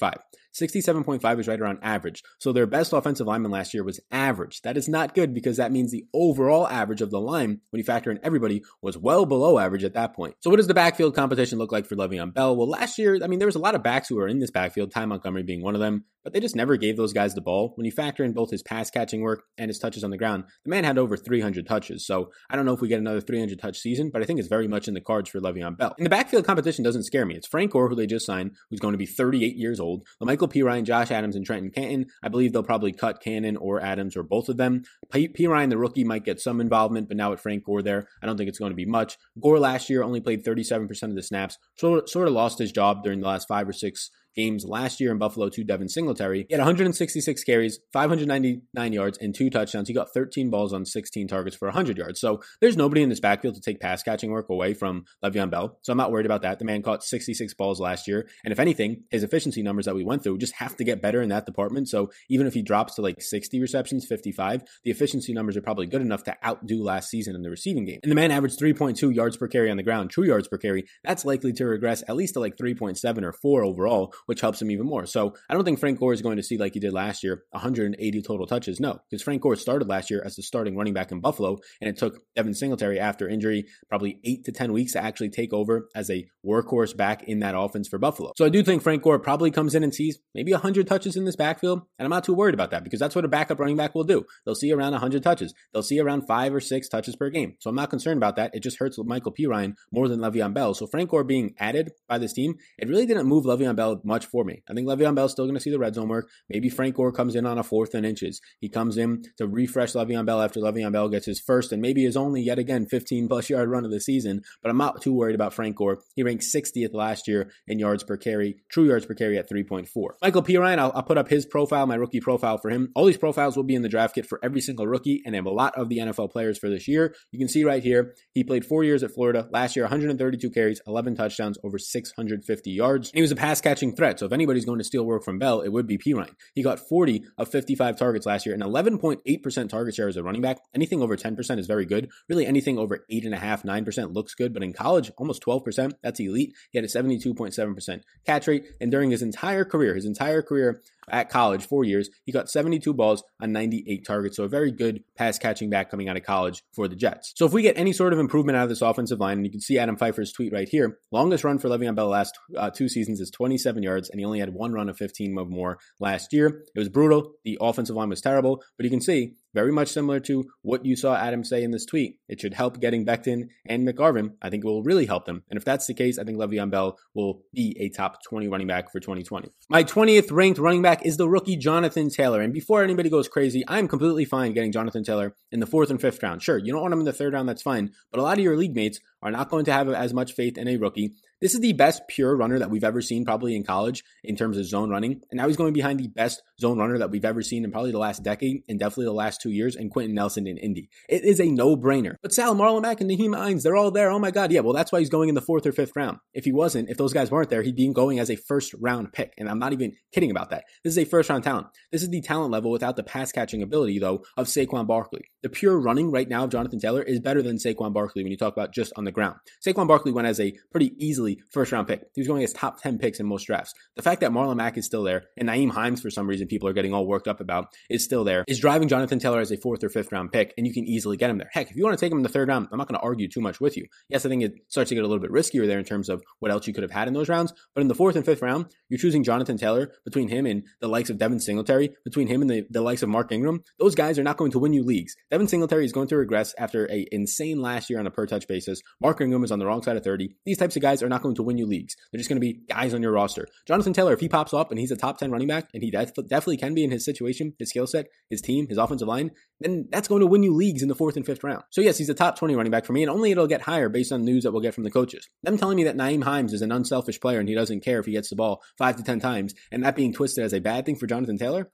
67.5 0.52 1.40
is 1.40 1.48
right 1.48 1.60
around 1.60 1.78
average. 1.82 2.22
So 2.38 2.52
their 2.52 2.66
best 2.66 2.92
offensive 2.92 3.26
lineman 3.26 3.50
last 3.52 3.72
year 3.72 3.84
was 3.84 4.00
average. 4.10 4.62
That 4.62 4.76
is 4.76 4.88
not 4.88 5.14
good 5.14 5.34
because 5.34 5.58
that 5.58 5.72
means 5.72 5.92
the 5.92 6.06
overall 6.12 6.66
average 6.66 7.02
of 7.02 7.10
the 7.10 7.20
line, 7.20 7.60
when 7.70 7.78
you 7.78 7.84
factor 7.84 8.10
in 8.10 8.18
everybody, 8.22 8.62
was 8.82 8.98
well 8.98 9.26
below 9.26 9.58
average 9.58 9.84
at 9.84 9.94
that 9.94 10.14
point. 10.14 10.34
So 10.40 10.50
what 10.50 10.56
does 10.56 10.66
the 10.66 10.74
backfield 10.74 11.14
competition 11.14 11.58
look 11.58 11.72
like 11.72 11.86
for 11.86 11.96
Le'Veon 11.96 12.34
Bell? 12.34 12.56
Well, 12.56 12.68
last 12.68 12.98
year, 12.98 13.18
I 13.22 13.26
mean, 13.26 13.38
there 13.38 13.46
was 13.46 13.54
a 13.54 13.60
lot 13.60 13.74
of 13.74 13.82
backs 13.82 14.08
who 14.08 14.16
were 14.16 14.28
in 14.28 14.38
this 14.38 14.50
backfield, 14.50 14.90
Ty 14.90 15.06
Montgomery 15.06 15.42
being 15.42 15.62
one 15.62 15.74
of 15.74 15.80
them, 15.80 16.04
but 16.24 16.32
they 16.32 16.40
just 16.40 16.56
never 16.56 16.69
gave 16.76 16.96
those 16.96 17.12
guys 17.12 17.34
the 17.34 17.40
ball. 17.40 17.72
When 17.76 17.84
you 17.84 17.92
factor 17.92 18.24
in 18.24 18.32
both 18.32 18.50
his 18.50 18.62
pass 18.62 18.90
catching 18.90 19.20
work 19.20 19.44
and 19.58 19.68
his 19.68 19.78
touches 19.78 20.04
on 20.04 20.10
the 20.10 20.18
ground, 20.18 20.44
the 20.64 20.70
man 20.70 20.84
had 20.84 20.98
over 20.98 21.16
300 21.16 21.66
touches. 21.66 22.06
So 22.06 22.30
I 22.48 22.56
don't 22.56 22.66
know 22.66 22.72
if 22.72 22.80
we 22.80 22.88
get 22.88 23.00
another 23.00 23.20
300 23.20 23.58
touch 23.58 23.78
season, 23.78 24.10
but 24.10 24.22
I 24.22 24.24
think 24.24 24.38
it's 24.38 24.48
very 24.48 24.68
much 24.68 24.88
in 24.88 24.94
the 24.94 25.00
cards 25.00 25.30
for 25.30 25.40
Le'Veon 25.40 25.76
Bell. 25.76 25.94
And 25.96 26.04
the 26.04 26.10
backfield 26.10 26.44
competition 26.44 26.84
doesn't 26.84 27.04
scare 27.04 27.26
me. 27.26 27.36
It's 27.36 27.46
Frank 27.46 27.72
Gore, 27.72 27.88
who 27.88 27.94
they 27.94 28.06
just 28.06 28.26
signed, 28.26 28.52
who's 28.70 28.80
going 28.80 28.92
to 28.92 28.98
be 28.98 29.06
38 29.06 29.56
years 29.56 29.80
old. 29.80 30.04
La'Mical 30.22 30.52
Perine, 30.52 30.84
Josh 30.84 31.10
Adams, 31.10 31.36
and 31.36 31.44
Trenton 31.44 31.70
Cannon. 31.70 32.06
I 32.22 32.28
believe 32.28 32.52
they'll 32.52 32.62
probably 32.62 32.92
cut 32.92 33.22
Cannon 33.22 33.56
or 33.56 33.80
Adams 33.80 34.16
or 34.16 34.22
both 34.22 34.48
of 34.48 34.56
them. 34.56 34.82
P. 35.12 35.28
P. 35.28 35.46
Ryan, 35.46 35.70
the 35.70 35.78
rookie, 35.78 36.04
might 36.04 36.24
get 36.24 36.40
some 36.40 36.60
involvement, 36.60 37.08
but 37.08 37.16
now 37.16 37.30
with 37.30 37.40
Frank 37.40 37.64
Gore 37.64 37.82
there, 37.82 38.08
I 38.22 38.26
don't 38.26 38.36
think 38.36 38.48
it's 38.48 38.58
going 38.58 38.72
to 38.72 38.76
be 38.76 38.86
much. 38.86 39.18
Gore 39.40 39.58
last 39.58 39.90
year 39.90 40.02
only 40.02 40.20
played 40.20 40.44
37% 40.44 41.02
of 41.02 41.14
the 41.14 41.22
snaps, 41.22 41.58
so 41.76 42.04
sort 42.06 42.28
of 42.28 42.34
lost 42.34 42.58
his 42.58 42.72
job 42.72 43.02
during 43.02 43.20
the 43.20 43.26
last 43.26 43.48
five 43.48 43.68
or 43.68 43.72
six 43.72 44.10
games 44.34 44.64
last 44.64 45.00
year 45.00 45.12
in 45.12 45.18
Buffalo 45.18 45.48
to 45.48 45.64
Devin 45.64 45.88
Singletary. 45.88 46.46
He 46.48 46.54
had 46.54 46.60
166 46.60 47.44
carries, 47.44 47.78
599 47.92 48.92
yards, 48.92 49.18
and 49.18 49.34
two 49.34 49.50
touchdowns. 49.50 49.88
He 49.88 49.94
got 49.94 50.12
13 50.12 50.50
balls 50.50 50.72
on 50.72 50.84
16 50.84 51.28
targets 51.28 51.56
for 51.56 51.68
100 51.68 51.98
yards. 51.98 52.20
So 52.20 52.42
there's 52.60 52.76
nobody 52.76 53.02
in 53.02 53.08
this 53.08 53.20
backfield 53.20 53.54
to 53.54 53.60
take 53.60 53.80
pass 53.80 54.02
catching 54.02 54.30
work 54.30 54.48
away 54.48 54.74
from 54.74 55.04
Le'Veon 55.24 55.50
Bell. 55.50 55.78
So 55.82 55.92
I'm 55.92 55.98
not 55.98 56.12
worried 56.12 56.26
about 56.26 56.42
that. 56.42 56.58
The 56.58 56.64
man 56.64 56.82
caught 56.82 57.02
66 57.02 57.54
balls 57.54 57.80
last 57.80 58.06
year. 58.06 58.28
And 58.44 58.52
if 58.52 58.58
anything, 58.58 59.04
his 59.10 59.22
efficiency 59.22 59.62
numbers 59.62 59.86
that 59.86 59.94
we 59.94 60.04
went 60.04 60.22
through 60.22 60.38
just 60.38 60.54
have 60.54 60.76
to 60.76 60.84
get 60.84 61.02
better 61.02 61.22
in 61.22 61.28
that 61.30 61.46
department. 61.46 61.88
So 61.88 62.10
even 62.28 62.46
if 62.46 62.54
he 62.54 62.62
drops 62.62 62.94
to 62.94 63.02
like 63.02 63.20
60 63.20 63.60
receptions, 63.60 64.06
55, 64.06 64.62
the 64.84 64.90
efficiency 64.90 65.32
numbers 65.32 65.56
are 65.56 65.62
probably 65.62 65.86
good 65.86 66.02
enough 66.02 66.24
to 66.24 66.36
outdo 66.44 66.82
last 66.82 67.10
season 67.10 67.34
in 67.34 67.42
the 67.42 67.50
receiving 67.50 67.84
game. 67.84 68.00
And 68.02 68.10
the 68.10 68.16
man 68.16 68.30
averaged 68.30 68.58
3.2 68.58 69.14
yards 69.14 69.36
per 69.36 69.48
carry 69.48 69.70
on 69.70 69.76
the 69.76 69.82
ground, 69.82 70.10
true 70.10 70.24
yards 70.24 70.48
per 70.48 70.58
carry. 70.58 70.84
That's 71.04 71.24
likely 71.24 71.52
to 71.54 71.66
regress 71.66 72.02
at 72.08 72.16
least 72.16 72.34
to 72.34 72.40
like 72.40 72.56
3.7 72.56 73.22
or 73.22 73.32
4 73.32 73.64
overall, 73.64 74.14
which 74.26 74.40
helps 74.40 74.60
him 74.60 74.70
even 74.70 74.86
more. 74.86 75.06
So 75.06 75.34
I 75.48 75.54
don't 75.54 75.64
think 75.64 75.78
Frank 75.78 75.98
Gore 75.98 76.12
is 76.12 76.22
going 76.22 76.36
to 76.36 76.42
see, 76.42 76.58
like 76.58 76.74
he 76.74 76.80
did 76.80 76.92
last 76.92 77.22
year, 77.22 77.44
180 77.50 78.22
total 78.22 78.46
touches. 78.46 78.80
No, 78.80 79.00
because 79.08 79.22
Frank 79.22 79.42
Gore 79.42 79.56
started 79.56 79.88
last 79.88 80.10
year 80.10 80.22
as 80.24 80.36
the 80.36 80.42
starting 80.42 80.76
running 80.76 80.94
back 80.94 81.12
in 81.12 81.20
Buffalo, 81.20 81.58
and 81.80 81.88
it 81.88 81.96
took 81.96 82.20
Devin 82.36 82.54
Singletary 82.54 82.98
after 82.98 83.28
injury 83.28 83.66
probably 83.88 84.18
eight 84.24 84.44
to 84.44 84.52
10 84.52 84.72
weeks 84.72 84.92
to 84.92 85.02
actually 85.02 85.30
take 85.30 85.52
over 85.52 85.88
as 85.94 86.10
a 86.10 86.26
workhorse 86.46 86.96
back 86.96 87.22
in 87.24 87.40
that 87.40 87.54
offense 87.56 87.88
for 87.88 87.98
Buffalo. 87.98 88.32
So 88.36 88.44
I 88.44 88.48
do 88.48 88.62
think 88.62 88.82
Frank 88.82 89.02
Gore 89.02 89.18
probably 89.18 89.50
comes 89.50 89.74
in 89.74 89.82
and 89.82 89.94
sees 89.94 90.18
maybe 90.34 90.52
100 90.52 90.86
touches 90.86 91.16
in 91.16 91.24
this 91.24 91.36
backfield, 91.36 91.82
and 91.98 92.06
I'm 92.06 92.10
not 92.10 92.24
too 92.24 92.34
worried 92.34 92.54
about 92.54 92.70
that 92.70 92.84
because 92.84 93.00
that's 93.00 93.14
what 93.14 93.24
a 93.24 93.28
backup 93.28 93.58
running 93.58 93.76
back 93.76 93.94
will 93.94 94.04
do. 94.04 94.24
They'll 94.44 94.54
see 94.54 94.72
around 94.72 94.92
100 94.92 95.22
touches. 95.22 95.54
They'll 95.72 95.82
see 95.82 96.00
around 96.00 96.26
five 96.26 96.54
or 96.54 96.60
six 96.60 96.88
touches 96.88 97.16
per 97.16 97.30
game. 97.30 97.56
So 97.60 97.70
I'm 97.70 97.76
not 97.76 97.90
concerned 97.90 98.18
about 98.18 98.36
that. 98.36 98.54
It 98.54 98.62
just 98.62 98.78
hurts 98.78 98.98
Michael 98.98 99.32
Perine 99.32 99.74
more 99.92 100.08
than 100.08 100.20
Le'Veon 100.20 100.54
Bell. 100.54 100.74
So 100.74 100.86
Frank 100.86 101.10
Gore 101.10 101.24
being 101.24 101.54
added 101.58 101.92
by 102.08 102.18
this 102.18 102.32
team, 102.32 102.54
it 102.78 102.88
really 102.88 103.06
didn't 103.06 103.26
move 103.26 103.44
Le'Veon 103.44 103.76
Bell 103.76 104.00
much 104.10 104.26
for 104.26 104.44
me. 104.44 104.62
I 104.68 104.74
think 104.74 104.86
Le'Veon 104.86 105.14
Bell's 105.14 105.32
still 105.32 105.46
going 105.46 105.54
to 105.54 105.60
see 105.60 105.70
the 105.70 105.78
red 105.78 105.94
zone 105.94 106.08
work. 106.08 106.28
Maybe 106.50 106.68
Frank 106.68 106.96
Gore 106.96 107.12
comes 107.12 107.34
in 107.34 107.46
on 107.46 107.56
a 107.56 107.62
fourth 107.62 107.94
and 107.94 108.04
inches. 108.04 108.40
He 108.60 108.68
comes 108.68 108.98
in 108.98 109.22
to 109.38 109.46
refresh 109.46 109.92
Le'Veon 109.92 110.26
Bell 110.26 110.42
after 110.42 110.60
Le'Veon 110.60 110.92
Bell 110.92 111.08
gets 111.08 111.26
his 111.26 111.40
first 111.40 111.72
and 111.72 111.80
maybe 111.80 112.04
his 112.04 112.16
only 112.16 112.42
yet 112.42 112.58
again 112.58 112.86
15 112.86 113.28
plus 113.28 113.48
yard 113.48 113.70
run 113.70 113.84
of 113.84 113.90
the 113.90 114.00
season. 114.00 114.42
But 114.62 114.70
I'm 114.70 114.76
not 114.76 115.00
too 115.00 115.14
worried 115.14 115.34
about 115.34 115.54
Frank 115.54 115.76
Gore. 115.76 116.00
He 116.16 116.22
ranked 116.22 116.44
60th 116.44 116.92
last 116.92 117.28
year 117.28 117.50
in 117.66 117.78
yards 117.78 118.02
per 118.02 118.16
carry, 118.16 118.56
true 118.70 118.84
yards 118.84 119.06
per 119.06 119.14
carry 119.14 119.38
at 119.38 119.48
3.4. 119.48 119.86
Michael 120.20 120.42
Perine, 120.42 120.78
I'll, 120.78 120.92
I'll 120.94 121.02
put 121.02 121.18
up 121.18 121.28
his 121.28 121.46
profile, 121.46 121.86
my 121.86 121.94
rookie 121.94 122.20
profile 122.20 122.58
for 122.58 122.70
him. 122.70 122.90
All 122.94 123.06
these 123.06 123.16
profiles 123.16 123.56
will 123.56 123.64
be 123.64 123.74
in 123.74 123.82
the 123.82 123.88
draft 123.88 124.16
kit 124.16 124.26
for 124.26 124.40
every 124.42 124.60
single 124.60 124.86
rookie, 124.86 125.22
and 125.24 125.34
I 125.34 125.38
have 125.38 125.46
a 125.46 125.50
lot 125.50 125.76
of 125.76 125.88
the 125.88 125.98
NFL 125.98 126.32
players 126.32 126.58
for 126.58 126.68
this 126.68 126.88
year. 126.88 127.14
You 127.30 127.38
can 127.38 127.48
see 127.48 127.64
right 127.64 127.82
here, 127.82 128.14
he 128.32 128.44
played 128.44 128.64
four 128.64 128.84
years 128.84 129.02
at 129.02 129.12
Florida. 129.12 129.48
Last 129.50 129.76
year, 129.76 129.84
132 129.84 130.50
carries, 130.50 130.80
11 130.86 131.16
touchdowns, 131.16 131.58
over 131.62 131.78
650 131.78 132.70
yards. 132.70 133.10
And 133.10 133.16
he 133.16 133.22
was 133.22 133.32
a 133.32 133.36
pass 133.36 133.60
catching 133.60 133.94
threat. 134.00 134.18
So 134.18 134.24
if 134.24 134.32
anybody's 134.32 134.64
going 134.64 134.78
to 134.78 134.84
steal 134.84 135.04
work 135.04 135.22
from 135.22 135.38
Bell, 135.38 135.60
it 135.60 135.68
would 135.68 135.86
be 135.86 135.98
Perine. 135.98 136.34
He 136.54 136.62
got 136.62 136.78
40 136.78 137.22
of 137.36 137.48
55 137.48 137.98
targets 137.98 138.24
last 138.24 138.46
year 138.46 138.54
and 138.54 138.62
11.8% 138.62 139.68
target 139.68 139.94
share 139.94 140.08
as 140.08 140.16
a 140.16 140.22
running 140.22 140.40
back. 140.40 140.58
Anything 140.74 141.02
over 141.02 141.18
10% 141.18 141.58
is 141.58 141.66
very 141.66 141.84
good. 141.84 142.08
Really, 142.26 142.46
anything 142.46 142.78
over 142.78 143.04
8.5%, 143.12 143.64
9% 143.66 144.14
looks 144.14 144.34
good. 144.34 144.54
But 144.54 144.62
in 144.62 144.72
college, 144.72 145.12
almost 145.18 145.42
12%, 145.42 145.92
that's 146.02 146.18
elite. 146.18 146.54
He 146.70 146.78
had 146.78 146.84
a 146.86 146.88
72.7% 146.88 148.00
catch 148.24 148.46
rate. 148.46 148.64
And 148.80 148.90
during 148.90 149.10
his 149.10 149.20
entire 149.20 149.66
career, 149.66 149.94
his 149.94 150.06
entire 150.06 150.40
career 150.40 150.80
at 151.08 151.30
college, 151.30 151.66
four 151.66 151.84
years, 151.84 152.10
he 152.24 152.32
got 152.32 152.50
72 152.50 152.92
balls 152.94 153.22
on 153.40 153.52
98 153.52 154.06
targets. 154.06 154.36
So 154.36 154.44
a 154.44 154.48
very 154.48 154.70
good 154.70 155.02
pass 155.16 155.38
catching 155.38 155.70
back 155.70 155.90
coming 155.90 156.08
out 156.08 156.16
of 156.16 156.24
college 156.24 156.62
for 156.74 156.88
the 156.88 156.96
Jets. 156.96 157.32
So 157.36 157.46
if 157.46 157.52
we 157.52 157.62
get 157.62 157.78
any 157.78 157.92
sort 157.92 158.12
of 158.12 158.18
improvement 158.18 158.56
out 158.56 158.64
of 158.64 158.68
this 158.68 158.82
offensive 158.82 159.20
line, 159.20 159.38
and 159.38 159.46
you 159.46 159.50
can 159.50 159.60
see 159.60 159.78
Adam 159.78 159.96
Pfeifer's 159.96 160.32
tweet 160.32 160.52
right 160.52 160.68
here, 160.68 160.98
longest 161.10 161.44
run 161.44 161.58
for 161.58 161.68
Le'Veon 161.68 161.94
Bell 161.94 162.08
last 162.08 162.38
uh, 162.56 162.70
two 162.70 162.88
seasons 162.88 163.20
is 163.20 163.30
27 163.30 163.82
yards, 163.82 164.10
and 164.10 164.20
he 164.20 164.26
only 164.26 164.40
had 164.40 164.54
one 164.54 164.72
run 164.72 164.88
of 164.88 164.96
15 164.96 165.36
or 165.36 165.46
more 165.46 165.78
last 165.98 166.32
year. 166.32 166.64
It 166.74 166.78
was 166.78 166.88
brutal. 166.88 167.32
The 167.44 167.58
offensive 167.60 167.96
line 167.96 168.08
was 168.08 168.20
terrible, 168.20 168.62
but 168.76 168.84
you 168.84 168.90
can 168.90 169.00
see 169.00 169.34
very 169.54 169.72
much 169.72 169.88
similar 169.88 170.20
to 170.20 170.44
what 170.62 170.84
you 170.84 170.96
saw 170.96 171.16
Adam 171.16 171.44
say 171.44 171.62
in 171.62 171.70
this 171.70 171.84
tweet. 171.84 172.18
It 172.28 172.40
should 172.40 172.54
help 172.54 172.80
getting 172.80 173.04
Becton 173.04 173.48
and 173.66 173.86
McGovern. 173.86 174.34
I 174.42 174.50
think 174.50 174.64
it 174.64 174.66
will 174.66 174.82
really 174.82 175.06
help 175.06 175.24
them. 175.24 175.42
And 175.50 175.56
if 175.56 175.64
that's 175.64 175.86
the 175.86 175.94
case, 175.94 176.18
I 176.18 176.24
think 176.24 176.38
Le'Veon 176.38 176.70
Bell 176.70 176.98
will 177.14 177.42
be 177.52 177.76
a 177.80 177.88
top 177.88 178.22
20 178.22 178.48
running 178.48 178.66
back 178.66 178.92
for 178.92 179.00
2020. 179.00 179.50
My 179.68 179.84
20th 179.84 180.30
ranked 180.30 180.58
running 180.58 180.82
back 180.82 181.04
is 181.04 181.16
the 181.16 181.28
rookie 181.28 181.56
Jonathan 181.56 182.10
Taylor. 182.10 182.40
And 182.40 182.52
before 182.52 182.82
anybody 182.82 183.10
goes 183.10 183.28
crazy, 183.28 183.64
I'm 183.68 183.88
completely 183.88 184.24
fine 184.24 184.52
getting 184.52 184.72
Jonathan 184.72 185.04
Taylor 185.04 185.34
in 185.50 185.60
the 185.60 185.66
fourth 185.66 185.90
and 185.90 186.00
fifth 186.00 186.22
round. 186.22 186.42
Sure, 186.42 186.58
you 186.58 186.72
don't 186.72 186.82
want 186.82 186.94
him 186.94 187.00
in 187.00 187.06
the 187.06 187.12
third 187.12 187.32
round, 187.32 187.48
that's 187.48 187.62
fine. 187.62 187.92
But 188.10 188.20
a 188.20 188.22
lot 188.22 188.38
of 188.38 188.44
your 188.44 188.56
league 188.56 188.74
mates 188.74 189.00
are 189.22 189.30
not 189.30 189.50
going 189.50 189.64
to 189.66 189.72
have 189.72 189.88
as 189.88 190.14
much 190.14 190.32
faith 190.32 190.58
in 190.58 190.68
a 190.68 190.76
rookie. 190.76 191.14
This 191.40 191.54
is 191.54 191.60
the 191.60 191.72
best 191.72 192.02
pure 192.06 192.36
runner 192.36 192.58
that 192.58 192.68
we've 192.68 192.84
ever 192.84 193.00
seen, 193.00 193.24
probably 193.24 193.56
in 193.56 193.64
college, 193.64 194.04
in 194.22 194.36
terms 194.36 194.58
of 194.58 194.66
zone 194.66 194.90
running. 194.90 195.22
And 195.30 195.38
now 195.38 195.46
he's 195.46 195.56
going 195.56 195.72
behind 195.72 195.98
the 195.98 196.08
best 196.08 196.42
zone 196.60 196.78
runner 196.78 196.98
that 196.98 197.10
we've 197.10 197.24
ever 197.24 197.40
seen 197.40 197.64
in 197.64 197.72
probably 197.72 197.92
the 197.92 197.98
last 197.98 198.22
decade 198.22 198.62
and 198.68 198.78
definitely 198.78 199.06
the 199.06 199.12
last 199.12 199.40
two 199.40 199.50
years, 199.50 199.74
and 199.74 199.90
Quenton 199.90 200.14
Nelson 200.14 200.46
in 200.46 200.58
Indy. 200.58 200.90
It 201.08 201.24
is 201.24 201.40
a 201.40 201.46
no 201.46 201.78
brainer. 201.78 202.16
But 202.22 202.34
Sal, 202.34 202.54
Marlon 202.54 202.82
Mack, 202.82 203.00
and 203.00 203.10
Nyheim 203.10 203.34
Hines, 203.34 203.62
they're 203.62 203.76
all 203.76 203.90
there. 203.90 204.10
Oh 204.10 204.18
my 204.18 204.30
God. 204.30 204.52
Yeah, 204.52 204.60
well, 204.60 204.74
that's 204.74 204.92
why 204.92 204.98
he's 204.98 205.08
going 205.08 205.30
in 205.30 205.34
the 205.34 205.40
fourth 205.40 205.64
or 205.64 205.72
fifth 205.72 205.96
round. 205.96 206.18
If 206.34 206.44
he 206.44 206.52
wasn't, 206.52 206.90
if 206.90 206.98
those 206.98 207.14
guys 207.14 207.30
weren't 207.30 207.48
there, 207.48 207.62
he'd 207.62 207.76
be 207.76 207.90
going 207.90 208.18
as 208.18 208.30
a 208.30 208.36
first 208.36 208.74
round 208.78 209.14
pick. 209.14 209.32
And 209.38 209.48
I'm 209.48 209.58
not 209.58 209.72
even 209.72 209.94
kidding 210.12 210.30
about 210.30 210.50
that. 210.50 210.64
This 210.84 210.92
is 210.92 210.98
a 210.98 211.04
first 211.06 211.30
round 211.30 211.44
talent. 211.44 211.68
This 211.90 212.02
is 212.02 212.10
the 212.10 212.20
talent 212.20 212.52
level 212.52 212.70
without 212.70 212.96
the 212.96 213.02
pass 213.02 213.32
catching 213.32 213.62
ability, 213.62 213.98
though, 213.98 214.24
of 214.36 214.46
Saquon 214.46 214.86
Barkley. 214.86 215.22
The 215.42 215.48
pure 215.48 215.78
running 215.78 216.10
right 216.10 216.28
now 216.28 216.44
of 216.44 216.50
Jonathan 216.50 216.78
Taylor 216.78 217.02
is 217.02 217.18
better 217.18 217.40
than 217.40 217.56
Saquon 217.56 217.94
Barkley 217.94 218.22
when 218.22 218.30
you 218.30 218.36
talk 218.36 218.52
about 218.52 218.74
just 218.74 218.92
on 218.96 219.04
the 219.04 219.12
ground. 219.12 219.36
Saquon 219.66 219.88
Barkley 219.88 220.12
went 220.12 220.28
as 220.28 220.38
a 220.38 220.52
pretty 220.70 220.92
easily 220.98 221.40
first 221.50 221.72
round 221.72 221.88
pick. 221.88 222.02
He 222.14 222.20
was 222.20 222.28
going 222.28 222.42
as 222.42 222.52
top 222.52 222.82
10 222.82 222.98
picks 222.98 223.20
in 223.20 223.26
most 223.26 223.44
drafts. 223.44 223.72
The 223.96 224.02
fact 224.02 224.20
that 224.20 224.32
Marlon 224.32 224.56
Mack 224.56 224.76
is 224.76 224.84
still 224.84 225.02
there 225.02 225.24
and 225.38 225.48
Nyheim 225.48 225.70
Hines, 225.70 226.02
for 226.02 226.10
some 226.10 226.26
reason, 226.26 226.46
people 226.46 226.68
are 226.68 226.74
getting 226.74 226.92
all 226.92 227.06
worked 227.06 227.26
up 227.26 227.40
about, 227.40 227.68
is 227.88 228.04
still 228.04 228.22
there, 228.22 228.44
is 228.48 228.58
driving 228.58 228.88
Jonathan 228.88 229.18
Taylor 229.18 229.40
as 229.40 229.50
a 229.50 229.56
fourth 229.56 229.82
or 229.82 229.88
fifth 229.88 230.12
round 230.12 230.30
pick, 230.30 230.52
and 230.58 230.66
you 230.66 230.74
can 230.74 230.84
easily 230.84 231.16
get 231.16 231.30
him 231.30 231.38
there. 231.38 231.50
Heck, 231.52 231.70
if 231.70 231.76
you 231.76 231.84
want 231.84 231.98
to 231.98 232.04
take 232.04 232.12
him 232.12 232.18
in 232.18 232.22
the 232.22 232.28
third 232.28 232.48
round, 232.48 232.68
I'm 232.70 232.78
not 232.78 232.88
going 232.88 232.98
to 232.98 233.04
argue 233.04 233.28
too 233.28 233.40
much 233.40 233.60
with 233.60 233.76
you. 233.76 233.86
Yes, 234.10 234.26
I 234.26 234.28
think 234.28 234.42
it 234.42 234.54
starts 234.68 234.90
to 234.90 234.94
get 234.94 235.04
a 235.04 235.06
little 235.06 235.22
bit 235.22 235.32
riskier 235.32 235.66
there 235.66 235.78
in 235.78 235.84
terms 235.84 236.10
of 236.10 236.22
what 236.40 236.50
else 236.50 236.66
you 236.66 236.74
could 236.74 236.82
have 236.82 236.90
had 236.90 237.08
in 237.08 237.14
those 237.14 237.30
rounds, 237.30 237.54
but 237.74 237.80
in 237.80 237.88
the 237.88 237.94
fourth 237.94 238.16
and 238.16 238.26
fifth 238.26 238.42
round, 238.42 238.66
you're 238.90 238.98
choosing 238.98 239.24
Jonathan 239.24 239.56
Taylor 239.56 239.92
between 240.04 240.28
him 240.28 240.44
and 240.44 240.64
the 240.80 240.88
likes 240.88 241.08
of 241.08 241.16
Devin 241.16 241.40
Singletary, 241.40 241.90
between 242.04 242.26
him 242.26 242.42
and 242.42 242.50
the, 242.50 242.66
the 242.68 242.82
likes 242.82 243.02
of 243.02 243.08
Mark 243.08 243.32
Ingram. 243.32 243.62
Those 243.78 243.94
guys 243.94 244.18
are 244.18 244.22
not 244.22 244.36
going 244.36 244.50
to 244.50 244.58
win 244.58 244.72
you 244.72 244.82
leagues. 244.82 245.16
Devin 245.30 245.46
Singletary 245.46 245.84
is 245.84 245.92
going 245.92 246.08
to 246.08 246.16
regress 246.16 246.56
after 246.58 246.90
a 246.90 247.06
insane 247.12 247.62
last 247.62 247.88
year 247.88 248.00
on 248.00 248.06
a 248.06 248.10
per 248.10 248.26
touch 248.26 248.48
basis. 248.48 248.82
Mark 249.00 249.20
Ingram 249.20 249.44
is 249.44 249.52
on 249.52 249.60
the 249.60 249.66
wrong 249.66 249.80
side 249.80 249.96
of 249.96 250.02
30. 250.02 250.34
These 250.44 250.58
types 250.58 250.74
of 250.74 250.82
guys 250.82 251.04
are 251.04 251.08
not 251.08 251.22
going 251.22 251.36
to 251.36 251.44
win 251.44 251.56
you 251.56 251.66
leagues. 251.66 251.94
They're 252.10 252.18
just 252.18 252.28
going 252.28 252.40
to 252.40 252.44
be 252.44 252.62
guys 252.68 252.94
on 252.94 253.02
your 253.02 253.12
roster. 253.12 253.46
Jonathan 253.64 253.92
Taylor, 253.92 254.12
if 254.12 254.18
he 254.18 254.28
pops 254.28 254.52
up 254.52 254.72
and 254.72 254.80
he's 254.80 254.90
a 254.90 254.96
top 254.96 255.18
10 255.18 255.30
running 255.30 255.46
back, 255.46 255.68
and 255.72 255.84
he 255.84 255.90
def- 255.92 256.14
definitely 256.14 256.56
can 256.56 256.74
be 256.74 256.82
in 256.82 256.90
his 256.90 257.04
situation, 257.04 257.54
his 257.60 257.70
skill 257.70 257.86
set, 257.86 258.08
his 258.28 258.40
team, 258.40 258.66
his 258.66 258.76
offensive 258.76 259.06
line, 259.06 259.30
then 259.60 259.86
that's 259.92 260.08
going 260.08 260.20
to 260.20 260.26
win 260.26 260.42
you 260.42 260.52
leagues 260.52 260.82
in 260.82 260.88
the 260.88 260.96
fourth 260.96 261.16
and 261.16 261.24
fifth 261.24 261.44
round. 261.44 261.62
So 261.70 261.80
yes, 261.80 261.98
he's 261.98 262.08
a 262.08 262.14
top 262.14 262.36
20 262.36 262.56
running 262.56 262.72
back 262.72 262.84
for 262.84 262.92
me, 262.92 263.02
and 263.02 263.10
only 263.10 263.30
it'll 263.30 263.46
get 263.46 263.62
higher 263.62 263.88
based 263.88 264.10
on 264.10 264.24
news 264.24 264.42
that 264.42 264.50
we'll 264.50 264.62
get 264.62 264.74
from 264.74 264.82
the 264.84 264.90
coaches. 264.90 265.28
Them 265.44 265.58
telling 265.58 265.76
me 265.76 265.84
that 265.84 265.96
Nyheim 265.96 266.24
Hines 266.24 266.52
is 266.52 266.62
an 266.62 266.72
unselfish 266.72 267.20
player 267.20 267.38
and 267.38 267.48
he 267.48 267.54
doesn't 267.54 267.84
care 267.84 268.00
if 268.00 268.06
he 268.06 268.12
gets 268.12 268.30
the 268.30 268.36
ball 268.36 268.62
five 268.78 268.96
to 268.96 269.04
10 269.04 269.20
times, 269.20 269.54
and 269.70 269.84
that 269.84 269.94
being 269.94 270.12
twisted 270.12 270.42
as 270.42 270.52
a 270.52 270.60
bad 270.60 270.86
thing 270.86 270.96
for 270.96 271.06
Jonathan 271.06 271.38
Taylor, 271.38 271.70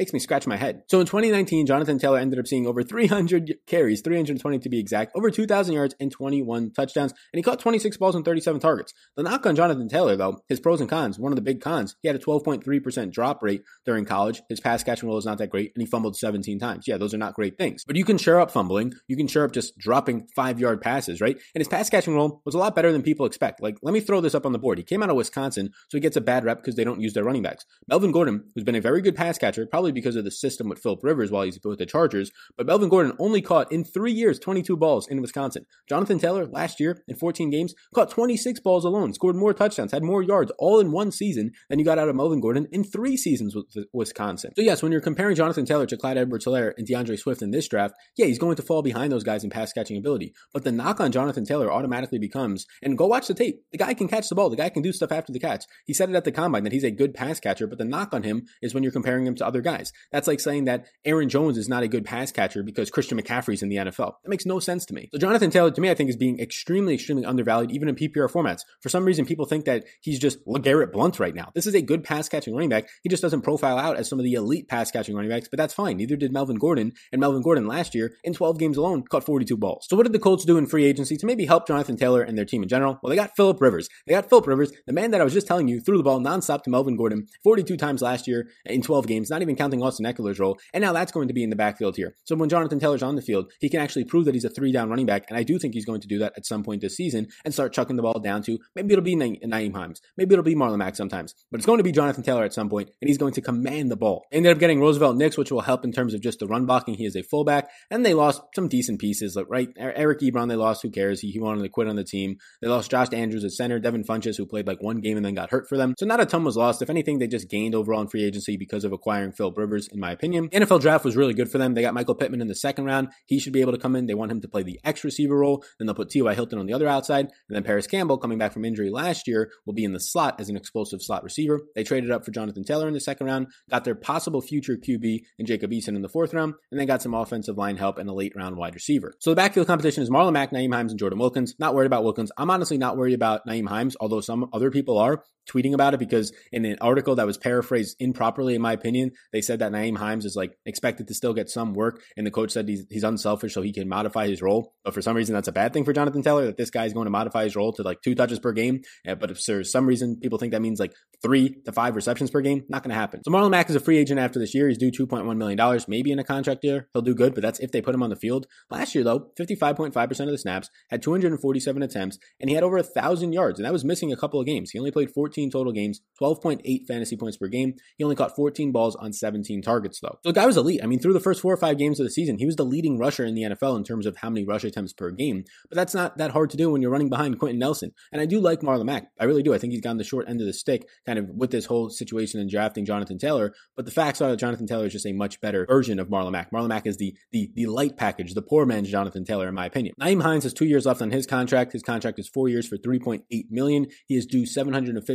makes 0.00 0.14
me 0.14 0.18
scratch 0.18 0.46
my 0.46 0.56
head. 0.56 0.82
So 0.88 0.98
in 0.98 1.04
2019, 1.04 1.66
Jonathan 1.66 1.98
Taylor 1.98 2.18
ended 2.18 2.38
up 2.38 2.46
seeing 2.46 2.66
over 2.66 2.82
300 2.82 3.56
carries, 3.66 4.00
320 4.00 4.58
to 4.60 4.68
be 4.70 4.80
exact, 4.80 5.12
over 5.14 5.30
2,000 5.30 5.74
yards 5.74 5.94
and 6.00 6.10
21 6.10 6.72
touchdowns, 6.72 7.12
and 7.12 7.38
he 7.38 7.42
caught 7.42 7.58
26 7.58 7.98
balls 7.98 8.14
and 8.14 8.24
37 8.24 8.62
targets. 8.62 8.94
The 9.16 9.22
knock 9.22 9.44
on 9.44 9.54
Jonathan 9.54 9.90
Taylor, 9.90 10.16
though, 10.16 10.40
his 10.48 10.58
pros 10.58 10.80
and 10.80 10.88
cons, 10.88 11.18
one 11.18 11.32
of 11.32 11.36
the 11.36 11.42
big 11.42 11.60
cons, 11.60 11.96
he 12.00 12.08
had 12.08 12.16
a 12.16 12.18
12.3% 12.18 13.12
drop 13.12 13.42
rate 13.42 13.60
during 13.84 14.06
college. 14.06 14.40
His 14.48 14.58
pass 14.58 14.82
catching 14.82 15.06
role 15.06 15.18
is 15.18 15.26
not 15.26 15.36
that 15.36 15.50
great, 15.50 15.72
and 15.74 15.82
he 15.82 15.86
fumbled 15.86 16.16
17 16.16 16.58
times. 16.58 16.86
Yeah, 16.88 16.96
those 16.96 17.12
are 17.12 17.18
not 17.18 17.34
great 17.34 17.58
things. 17.58 17.84
But 17.86 17.96
you 17.96 18.06
can 18.06 18.16
share 18.16 18.40
up 18.40 18.50
fumbling. 18.50 18.94
You 19.06 19.18
can 19.18 19.26
share 19.26 19.44
up 19.44 19.52
just 19.52 19.76
dropping 19.76 20.28
five 20.34 20.58
yard 20.58 20.80
passes, 20.80 21.20
right? 21.20 21.36
And 21.54 21.60
his 21.60 21.68
pass 21.68 21.90
catching 21.90 22.14
role 22.14 22.40
was 22.46 22.54
a 22.54 22.58
lot 22.58 22.74
better 22.74 22.90
than 22.90 23.02
people 23.02 23.26
expect. 23.26 23.60
Like, 23.60 23.76
let 23.82 23.92
me 23.92 24.00
throw 24.00 24.22
this 24.22 24.34
up 24.34 24.46
on 24.46 24.52
the 24.52 24.58
board. 24.58 24.78
He 24.78 24.84
came 24.84 25.02
out 25.02 25.10
of 25.10 25.16
Wisconsin, 25.16 25.68
so 25.90 25.98
he 25.98 26.00
gets 26.00 26.16
a 26.16 26.22
bad 26.22 26.46
rep 26.46 26.62
because 26.62 26.76
they 26.76 26.84
don't 26.84 27.02
use 27.02 27.12
their 27.12 27.24
running 27.24 27.42
backs. 27.42 27.66
Melvin 27.86 28.12
Gordon, 28.12 28.44
who's 28.54 28.64
been 28.64 28.74
a 28.76 28.80
very 28.80 29.02
good 29.02 29.14
pass 29.14 29.36
catcher, 29.36 29.66
probably 29.66 29.89
because 29.92 30.16
of 30.16 30.24
the 30.24 30.30
system 30.30 30.68
with 30.68 30.78
Philip 30.78 31.02
Rivers 31.02 31.30
while 31.30 31.42
he's 31.42 31.58
with 31.62 31.78
the 31.78 31.86
Chargers, 31.86 32.30
but 32.56 32.66
Melvin 32.66 32.88
Gordon 32.88 33.16
only 33.18 33.42
caught 33.42 33.70
in 33.72 33.84
three 33.84 34.12
years 34.12 34.38
22 34.38 34.76
balls 34.76 35.06
in 35.08 35.20
Wisconsin. 35.20 35.66
Jonathan 35.88 36.18
Taylor 36.18 36.46
last 36.46 36.80
year 36.80 37.02
in 37.08 37.16
14 37.16 37.50
games 37.50 37.74
caught 37.94 38.10
26 38.10 38.60
balls 38.60 38.84
alone, 38.84 39.12
scored 39.14 39.36
more 39.36 39.54
touchdowns, 39.54 39.92
had 39.92 40.02
more 40.02 40.22
yards 40.22 40.52
all 40.58 40.80
in 40.80 40.92
one 40.92 41.10
season 41.12 41.52
than 41.68 41.78
you 41.78 41.84
got 41.84 41.98
out 41.98 42.08
of 42.08 42.16
Melvin 42.16 42.40
Gordon 42.40 42.66
in 42.72 42.84
three 42.84 43.16
seasons 43.16 43.54
with 43.54 43.86
Wisconsin. 43.92 44.52
So 44.56 44.62
yes, 44.62 44.82
when 44.82 44.92
you're 44.92 45.00
comparing 45.00 45.36
Jonathan 45.36 45.64
Taylor 45.64 45.86
to 45.86 45.96
Clyde 45.96 46.18
Edwards-Helaire 46.18 46.74
and 46.76 46.86
D'Andre 46.86 47.16
Swift 47.16 47.42
in 47.42 47.50
this 47.50 47.68
draft, 47.68 47.94
yeah, 48.16 48.26
he's 48.26 48.38
going 48.38 48.56
to 48.56 48.62
fall 48.62 48.82
behind 48.82 49.12
those 49.12 49.24
guys 49.24 49.44
in 49.44 49.50
pass 49.50 49.72
catching 49.72 49.96
ability. 49.96 50.34
But 50.52 50.64
the 50.64 50.72
knock 50.72 51.00
on 51.00 51.12
Jonathan 51.12 51.44
Taylor 51.44 51.72
automatically 51.72 52.18
becomes, 52.18 52.66
and 52.82 52.96
go 52.96 53.06
watch 53.06 53.26
the 53.26 53.34
tape. 53.34 53.62
The 53.72 53.78
guy 53.78 53.94
can 53.94 54.08
catch 54.08 54.28
the 54.28 54.34
ball. 54.34 54.50
The 54.50 54.56
guy 54.56 54.68
can 54.68 54.82
do 54.82 54.92
stuff 54.92 55.12
after 55.12 55.32
the 55.32 55.40
catch. 55.40 55.64
He 55.86 55.94
said 55.94 56.10
it 56.10 56.16
at 56.16 56.24
the 56.24 56.32
combine 56.32 56.64
that 56.64 56.72
he's 56.72 56.84
a 56.84 56.90
good 56.90 57.14
pass 57.14 57.40
catcher, 57.40 57.66
but 57.66 57.78
the 57.78 57.84
knock 57.84 58.12
on 58.12 58.22
him 58.22 58.46
is 58.62 58.74
when 58.74 58.82
you're 58.82 58.92
comparing 58.92 59.26
him 59.26 59.34
to 59.36 59.46
other 59.46 59.60
guys. 59.60 59.69
That's 60.12 60.26
like 60.26 60.40
saying 60.40 60.64
that 60.64 60.86
Aaron 61.04 61.28
Jones 61.28 61.56
is 61.56 61.68
not 61.68 61.82
a 61.82 61.88
good 61.88 62.04
pass 62.04 62.32
catcher 62.32 62.62
because 62.62 62.90
Christian 62.90 63.20
McCaffrey's 63.20 63.62
in 63.62 63.68
the 63.68 63.76
NFL. 63.76 64.14
That 64.22 64.28
makes 64.28 64.46
no 64.46 64.58
sense 64.58 64.84
to 64.86 64.94
me. 64.94 65.08
So 65.12 65.18
Jonathan 65.18 65.50
Taylor, 65.50 65.70
to 65.70 65.80
me, 65.80 65.90
I 65.90 65.94
think 65.94 66.10
is 66.10 66.16
being 66.16 66.40
extremely, 66.40 66.94
extremely 66.94 67.24
undervalued, 67.24 67.70
even 67.70 67.88
in 67.88 67.94
PPR 67.94 68.30
formats. 68.30 68.60
For 68.80 68.88
some 68.88 69.04
reason, 69.04 69.26
people 69.26 69.46
think 69.46 69.64
that 69.64 69.84
he's 70.00 70.18
just 70.18 70.44
LeGarrette 70.46 70.92
Blount 70.92 71.18
right 71.20 71.34
now. 71.34 71.50
This 71.54 71.66
is 71.66 71.74
a 71.74 71.82
good 71.82 72.04
pass 72.04 72.28
catching 72.28 72.54
running 72.54 72.68
back. 72.68 72.88
He 73.02 73.08
just 73.08 73.22
doesn't 73.22 73.42
profile 73.42 73.78
out 73.78 73.96
as 73.96 74.08
some 74.08 74.18
of 74.18 74.24
the 74.24 74.34
elite 74.34 74.68
pass 74.68 74.90
catching 74.90 75.14
running 75.14 75.30
backs, 75.30 75.48
but 75.48 75.56
that's 75.56 75.74
fine. 75.74 75.96
Neither 75.96 76.16
did 76.16 76.32
Melvin 76.32 76.56
Gordon. 76.56 76.92
And 77.12 77.20
Melvin 77.20 77.42
Gordon 77.42 77.66
last 77.66 77.94
year, 77.94 78.12
in 78.24 78.34
12 78.34 78.58
games 78.58 78.76
alone, 78.76 79.02
caught 79.04 79.24
42 79.24 79.56
balls. 79.56 79.86
So 79.88 79.96
what 79.96 80.04
did 80.04 80.12
the 80.12 80.18
Colts 80.18 80.44
do 80.44 80.58
in 80.58 80.66
free 80.66 80.84
agency 80.84 81.16
to 81.16 81.26
maybe 81.26 81.46
help 81.46 81.66
Jonathan 81.66 81.96
Taylor 81.96 82.22
and 82.22 82.36
their 82.36 82.44
team 82.44 82.62
in 82.62 82.68
general? 82.68 82.98
Well, 83.02 83.10
they 83.10 83.16
got 83.16 83.36
Philip 83.36 83.60
Rivers. 83.60 83.88
They 84.06 84.14
got 84.14 84.28
Philip 84.28 84.46
Rivers, 84.46 84.72
the 84.86 84.92
man 84.92 85.10
that 85.10 85.20
I 85.20 85.24
was 85.24 85.32
just 85.32 85.46
telling 85.46 85.68
you 85.68 85.80
threw 85.80 85.96
the 85.96 86.02
ball 86.02 86.20
nonstop 86.20 86.62
to 86.64 86.70
Melvin 86.70 86.96
Gordon 86.96 87.26
42 87.42 87.76
times 87.76 88.02
last 88.02 88.26
year 88.26 88.48
in 88.64 88.82
12 88.82 89.06
games, 89.06 89.30
not 89.30 89.42
even 89.42 89.56
counting 89.60 89.82
Austin 89.82 90.06
Ekeler's 90.06 90.38
role. 90.38 90.58
And 90.72 90.80
now 90.80 90.94
that's 90.94 91.12
going 91.12 91.28
to 91.28 91.34
be 91.34 91.42
in 91.42 91.50
the 91.50 91.56
backfield 91.56 91.94
here. 91.94 92.16
So 92.24 92.34
when 92.34 92.48
Jonathan 92.48 92.80
Taylor's 92.80 93.02
on 93.02 93.14
the 93.14 93.20
field, 93.20 93.52
he 93.60 93.68
can 93.68 93.80
actually 93.80 94.04
prove 94.04 94.24
that 94.24 94.34
he's 94.34 94.46
a 94.46 94.48
three 94.48 94.72
down 94.72 94.88
running 94.88 95.04
back. 95.04 95.26
And 95.28 95.36
I 95.36 95.42
do 95.42 95.58
think 95.58 95.74
he's 95.74 95.84
going 95.84 96.00
to 96.00 96.08
do 96.08 96.18
that 96.20 96.32
at 96.34 96.46
some 96.46 96.62
point 96.62 96.80
this 96.80 96.96
season 96.96 97.28
and 97.44 97.52
start 97.52 97.74
chucking 97.74 97.96
the 97.96 98.02
ball 98.02 98.18
down 98.20 98.42
to 98.44 98.58
maybe 98.74 98.94
it'll 98.94 99.04
be 99.04 99.16
Nyheim 99.16 99.74
Hines. 99.74 100.00
Maybe 100.16 100.32
it'll 100.32 100.42
be 100.42 100.54
Marlon 100.54 100.78
Mack 100.78 100.96
sometimes. 100.96 101.34
But 101.50 101.58
it's 101.58 101.66
going 101.66 101.76
to 101.76 101.84
be 101.84 101.92
Jonathan 101.92 102.22
Taylor 102.22 102.44
at 102.44 102.54
some 102.54 102.70
point, 102.70 102.90
and 103.02 103.08
he's 103.08 103.18
going 103.18 103.34
to 103.34 103.42
command 103.42 103.90
the 103.90 103.96
ball. 103.96 104.24
Ended 104.32 104.52
up 104.52 104.58
getting 104.58 104.80
Roosevelt 104.80 105.16
Nix, 105.16 105.36
which 105.36 105.52
will 105.52 105.60
help 105.60 105.84
in 105.84 105.92
terms 105.92 106.14
of 106.14 106.22
just 106.22 106.38
the 106.38 106.46
run 106.46 106.64
blocking. 106.64 106.94
He 106.94 107.04
is 107.04 107.16
a 107.16 107.22
fullback. 107.22 107.68
And 107.90 108.06
they 108.06 108.14
lost 108.14 108.40
some 108.54 108.68
decent 108.68 108.98
pieces, 108.98 109.36
like 109.36 109.46
right 109.50 109.68
Eric 109.76 110.20
Ebron, 110.20 110.48
they 110.48 110.56
lost. 110.56 110.82
Who 110.82 110.90
cares? 110.90 111.20
He, 111.20 111.32
he 111.32 111.38
wanted 111.38 111.62
to 111.62 111.68
quit 111.68 111.88
on 111.88 111.96
the 111.96 112.04
team. 112.04 112.38
They 112.62 112.68
lost 112.68 112.90
Josh 112.90 113.08
Andrews 113.12 113.44
at 113.44 113.52
center, 113.52 113.78
Devin 113.78 114.04
Funchess, 114.04 114.38
who 114.38 114.46
played 114.46 114.66
like 114.66 114.82
one 114.82 115.00
game 115.00 115.18
and 115.18 115.26
then 115.26 115.34
got 115.34 115.50
hurt 115.50 115.68
for 115.68 115.76
them. 115.76 115.94
So 115.98 116.06
not 116.06 116.20
a 116.20 116.26
ton 116.26 116.44
was 116.44 116.56
lost. 116.56 116.80
If 116.80 116.88
anything, 116.88 117.18
they 117.18 117.26
just 117.26 117.50
gained 117.50 117.74
overall 117.74 118.00
in 118.00 118.08
free 118.08 118.24
agency 118.24 118.56
because 118.56 118.84
of 118.84 118.92
acquiring 118.92 119.32
Phil 119.32 119.49
Rivers, 119.56 119.88
in 119.88 120.00
my 120.00 120.12
opinion. 120.12 120.48
NFL 120.48 120.80
draft 120.80 121.04
was 121.04 121.16
really 121.16 121.34
good 121.34 121.50
for 121.50 121.58
them. 121.58 121.74
They 121.74 121.82
got 121.82 121.94
Michael 121.94 122.14
Pittman 122.14 122.40
in 122.40 122.48
the 122.48 122.54
second 122.54 122.84
round. 122.84 123.08
He 123.26 123.38
should 123.38 123.52
be 123.52 123.60
able 123.60 123.72
to 123.72 123.78
come 123.78 123.96
in. 123.96 124.06
They 124.06 124.14
want 124.14 124.30
him 124.32 124.40
to 124.40 124.48
play 124.48 124.62
the 124.62 124.80
X 124.84 125.04
receiver 125.04 125.36
role. 125.36 125.64
Then 125.78 125.86
they'll 125.86 125.94
put 125.94 126.10
T.Y. 126.10 126.34
Hilton 126.34 126.58
on 126.58 126.66
the 126.66 126.72
other 126.72 126.88
outside. 126.88 127.26
And 127.26 127.56
then 127.56 127.62
Parris 127.62 127.86
Campbell, 127.86 128.18
coming 128.18 128.38
back 128.38 128.52
from 128.52 128.64
injury 128.64 128.90
last 128.90 129.26
year, 129.26 129.50
will 129.66 129.74
be 129.74 129.84
in 129.84 129.92
the 129.92 130.00
slot 130.00 130.40
as 130.40 130.48
an 130.48 130.56
explosive 130.56 131.00
slot 131.02 131.24
receiver. 131.24 131.60
They 131.74 131.84
traded 131.84 132.10
up 132.10 132.24
for 132.24 132.30
Jonathan 132.30 132.64
Taylor 132.64 132.88
in 132.88 132.94
the 132.94 133.00
second 133.00 133.26
round, 133.26 133.48
got 133.70 133.84
their 133.84 133.94
possible 133.94 134.40
future 134.40 134.76
QB 134.76 135.20
in 135.38 135.46
Jacob 135.46 135.70
Eason 135.70 135.96
in 135.96 136.02
the 136.02 136.08
fourth 136.08 136.34
round, 136.34 136.54
and 136.70 136.80
then 136.80 136.86
got 136.86 137.02
some 137.02 137.14
offensive 137.14 137.56
line 137.56 137.76
help 137.76 137.98
and 137.98 138.08
a 138.08 138.12
late 138.12 138.32
round 138.36 138.56
wide 138.56 138.74
receiver. 138.74 139.14
So 139.20 139.30
the 139.30 139.36
backfield 139.36 139.66
competition 139.66 140.02
is 140.02 140.10
Marlon 140.10 140.32
Mack, 140.32 140.50
Nyheim 140.50 140.72
Hines, 140.72 140.92
and 140.92 140.98
Jordan 140.98 141.18
Wilkins. 141.18 141.54
Not 141.58 141.74
worried 141.74 141.86
about 141.86 142.04
Wilkins. 142.04 142.32
I'm 142.36 142.50
honestly 142.50 142.78
not 142.78 142.96
worried 142.96 143.14
about 143.14 143.46
Nyheim 143.46 143.68
Hines, 143.68 143.96
although 144.00 144.20
some 144.20 144.48
other 144.52 144.70
people 144.70 144.98
are 144.98 145.22
tweeting 145.50 145.74
about 145.74 145.94
it 145.94 146.00
because 146.00 146.32
in 146.52 146.64
an 146.64 146.78
article 146.80 147.16
that 147.16 147.26
was 147.26 147.38
paraphrased 147.38 147.96
improperly, 147.98 148.54
in 148.54 148.62
my 148.62 148.72
opinion, 148.72 149.12
they 149.32 149.40
said 149.40 149.58
that 149.58 149.72
Nyheim 149.72 149.98
Hines 149.98 150.24
is 150.24 150.36
like 150.36 150.56
expected 150.66 151.08
to 151.08 151.14
still 151.14 151.34
get 151.34 151.50
some 151.50 151.74
work, 151.74 152.02
and 152.16 152.26
the 152.26 152.30
coach 152.30 152.52
said 152.52 152.68
he's, 152.68 152.86
he's 152.90 153.04
unselfish 153.04 153.54
so 153.54 153.62
he 153.62 153.72
can 153.72 153.88
modify 153.88 154.28
his 154.28 154.42
role. 154.42 154.74
But 154.84 154.94
for 154.94 155.02
some 155.02 155.16
reason, 155.16 155.34
that's 155.34 155.48
a 155.48 155.52
bad 155.52 155.72
thing 155.72 155.84
for 155.84 155.92
Jonathan 155.92 156.22
Taylor 156.22 156.46
that 156.46 156.56
this 156.56 156.70
guy 156.70 156.84
is 156.84 156.92
going 156.92 157.06
to 157.06 157.10
modify 157.10 157.44
his 157.44 157.56
role 157.56 157.72
to 157.74 157.82
like 157.82 158.02
two 158.02 158.14
touches 158.14 158.38
per 158.38 158.52
game. 158.52 158.82
But 159.04 159.30
if 159.30 159.40
for 159.40 159.64
some 159.64 159.86
reason 159.86 160.18
people 160.20 160.38
think 160.38 160.52
that 160.52 160.62
means 160.62 160.80
like 160.80 160.92
three 161.22 161.56
to 161.64 161.72
five 161.72 161.96
receptions 161.96 162.30
per 162.30 162.40
game, 162.40 162.64
not 162.68 162.82
going 162.82 162.90
to 162.90 162.96
happen. 162.96 163.22
So 163.24 163.30
Marlon 163.30 163.50
Mack 163.50 163.68
is 163.70 163.76
a 163.76 163.80
free 163.80 163.98
agent 163.98 164.20
after 164.20 164.38
this 164.38 164.54
year. 164.54 164.68
He's 164.68 164.78
due 164.78 164.90
$2.1 164.90 165.36
million, 165.36 165.80
maybe 165.88 166.12
in 166.12 166.18
a 166.18 166.24
contract 166.24 166.64
year. 166.64 166.88
He'll 166.92 167.02
do 167.02 167.14
good, 167.14 167.34
but 167.34 167.42
that's 167.42 167.58
if 167.60 167.72
they 167.72 167.82
put 167.82 167.94
him 167.94 168.02
on 168.02 168.10
the 168.10 168.16
field. 168.16 168.46
Last 168.70 168.94
year, 168.94 169.04
though, 169.04 169.30
55.5% 169.38 170.20
of 170.20 170.26
the 170.28 170.38
snaps, 170.38 170.70
had 170.90 171.02
247 171.02 171.82
attempts, 171.82 172.18
and 172.40 172.48
he 172.48 172.54
had 172.54 172.64
over 172.64 172.76
a 172.76 172.82
1,000 172.82 173.32
yards, 173.32 173.58
and 173.58 173.66
that 173.66 173.72
was 173.72 173.84
missing 173.84 174.12
a 174.12 174.16
couple 174.16 174.40
of 174.40 174.46
games. 174.46 174.70
He 174.70 174.78
only 174.78 174.90
played 174.90 175.10
14 175.10 175.39
14 175.40 175.50
total 175.50 175.72
games, 175.72 176.00
12.8 176.20 176.86
fantasy 176.86 177.16
points 177.16 177.36
per 177.36 177.48
game. 177.48 177.74
He 177.96 178.04
only 178.04 178.16
caught 178.16 178.36
14 178.36 178.72
balls 178.72 178.96
on 178.96 179.12
17 179.12 179.62
targets, 179.62 180.00
though. 180.00 180.18
So 180.22 180.30
the 180.30 180.32
guy 180.32 180.46
was 180.46 180.56
elite. 180.56 180.80
I 180.82 180.86
mean, 180.86 180.98
through 180.98 181.14
the 181.14 181.20
first 181.20 181.40
four 181.40 181.52
or 181.52 181.56
five 181.56 181.78
games 181.78 181.98
of 181.98 182.04
the 182.04 182.10
season, 182.10 182.38
he 182.38 182.46
was 182.46 182.56
the 182.56 182.64
leading 182.64 182.98
rusher 182.98 183.24
in 183.24 183.34
the 183.34 183.42
NFL 183.42 183.76
in 183.76 183.84
terms 183.84 184.06
of 184.06 184.18
how 184.18 184.28
many 184.28 184.44
rush 184.44 184.64
attempts 184.64 184.92
per 184.92 185.10
game. 185.10 185.44
But 185.68 185.76
that's 185.76 185.94
not 185.94 186.18
that 186.18 186.32
hard 186.32 186.50
to 186.50 186.56
do 186.56 186.70
when 186.70 186.82
you're 186.82 186.90
running 186.90 187.08
behind 187.08 187.38
Quenton 187.38 187.58
Nelson. 187.58 187.92
And 188.12 188.20
I 188.20 188.26
do 188.26 188.40
like 188.40 188.60
Marlon 188.60 188.84
Mack. 188.84 189.08
I 189.18 189.24
really 189.24 189.42
do. 189.42 189.54
I 189.54 189.58
think 189.58 189.72
he's 189.72 189.80
gotten 189.80 189.98
the 189.98 190.04
short 190.04 190.28
end 190.28 190.40
of 190.40 190.46
the 190.46 190.52
stick 190.52 190.86
kind 191.06 191.18
of 191.18 191.28
with 191.30 191.50
this 191.50 191.66
whole 191.66 191.88
situation 191.88 192.40
and 192.40 192.50
drafting 192.50 192.84
Jonathan 192.84 193.18
Taylor. 193.18 193.54
But 193.76 193.86
the 193.86 193.90
facts 193.90 194.20
are 194.20 194.30
that 194.30 194.36
Jonathan 194.36 194.66
Taylor 194.66 194.86
is 194.86 194.92
just 194.92 195.06
a 195.06 195.12
much 195.12 195.40
better 195.40 195.64
version 195.66 195.98
of 195.98 196.08
Marlon 196.08 196.32
Mack. 196.32 196.50
Marlon 196.50 196.68
Mack 196.68 196.86
is 196.86 196.96
the 196.98 197.14
the 197.32 197.50
the 197.54 197.66
light 197.66 197.96
package, 197.96 198.34
the 198.34 198.42
poor 198.42 198.66
man's 198.66 198.90
Jonathan 198.90 199.24
Taylor, 199.24 199.48
in 199.48 199.54
my 199.54 199.66
opinion. 199.66 199.94
Nyheim 200.00 200.22
Hines 200.22 200.44
has 200.44 200.52
two 200.52 200.66
years 200.66 200.86
left 200.86 201.00
on 201.00 201.10
his 201.10 201.26
contract. 201.26 201.72
His 201.72 201.82
contract 201.82 202.18
is 202.18 202.28
four 202.28 202.48
years 202.48 202.66
for 202.66 202.76
3.8 202.76 203.22
million. 203.50 203.86
He 204.06 204.16
is 204.16 204.26
due 204.26 204.44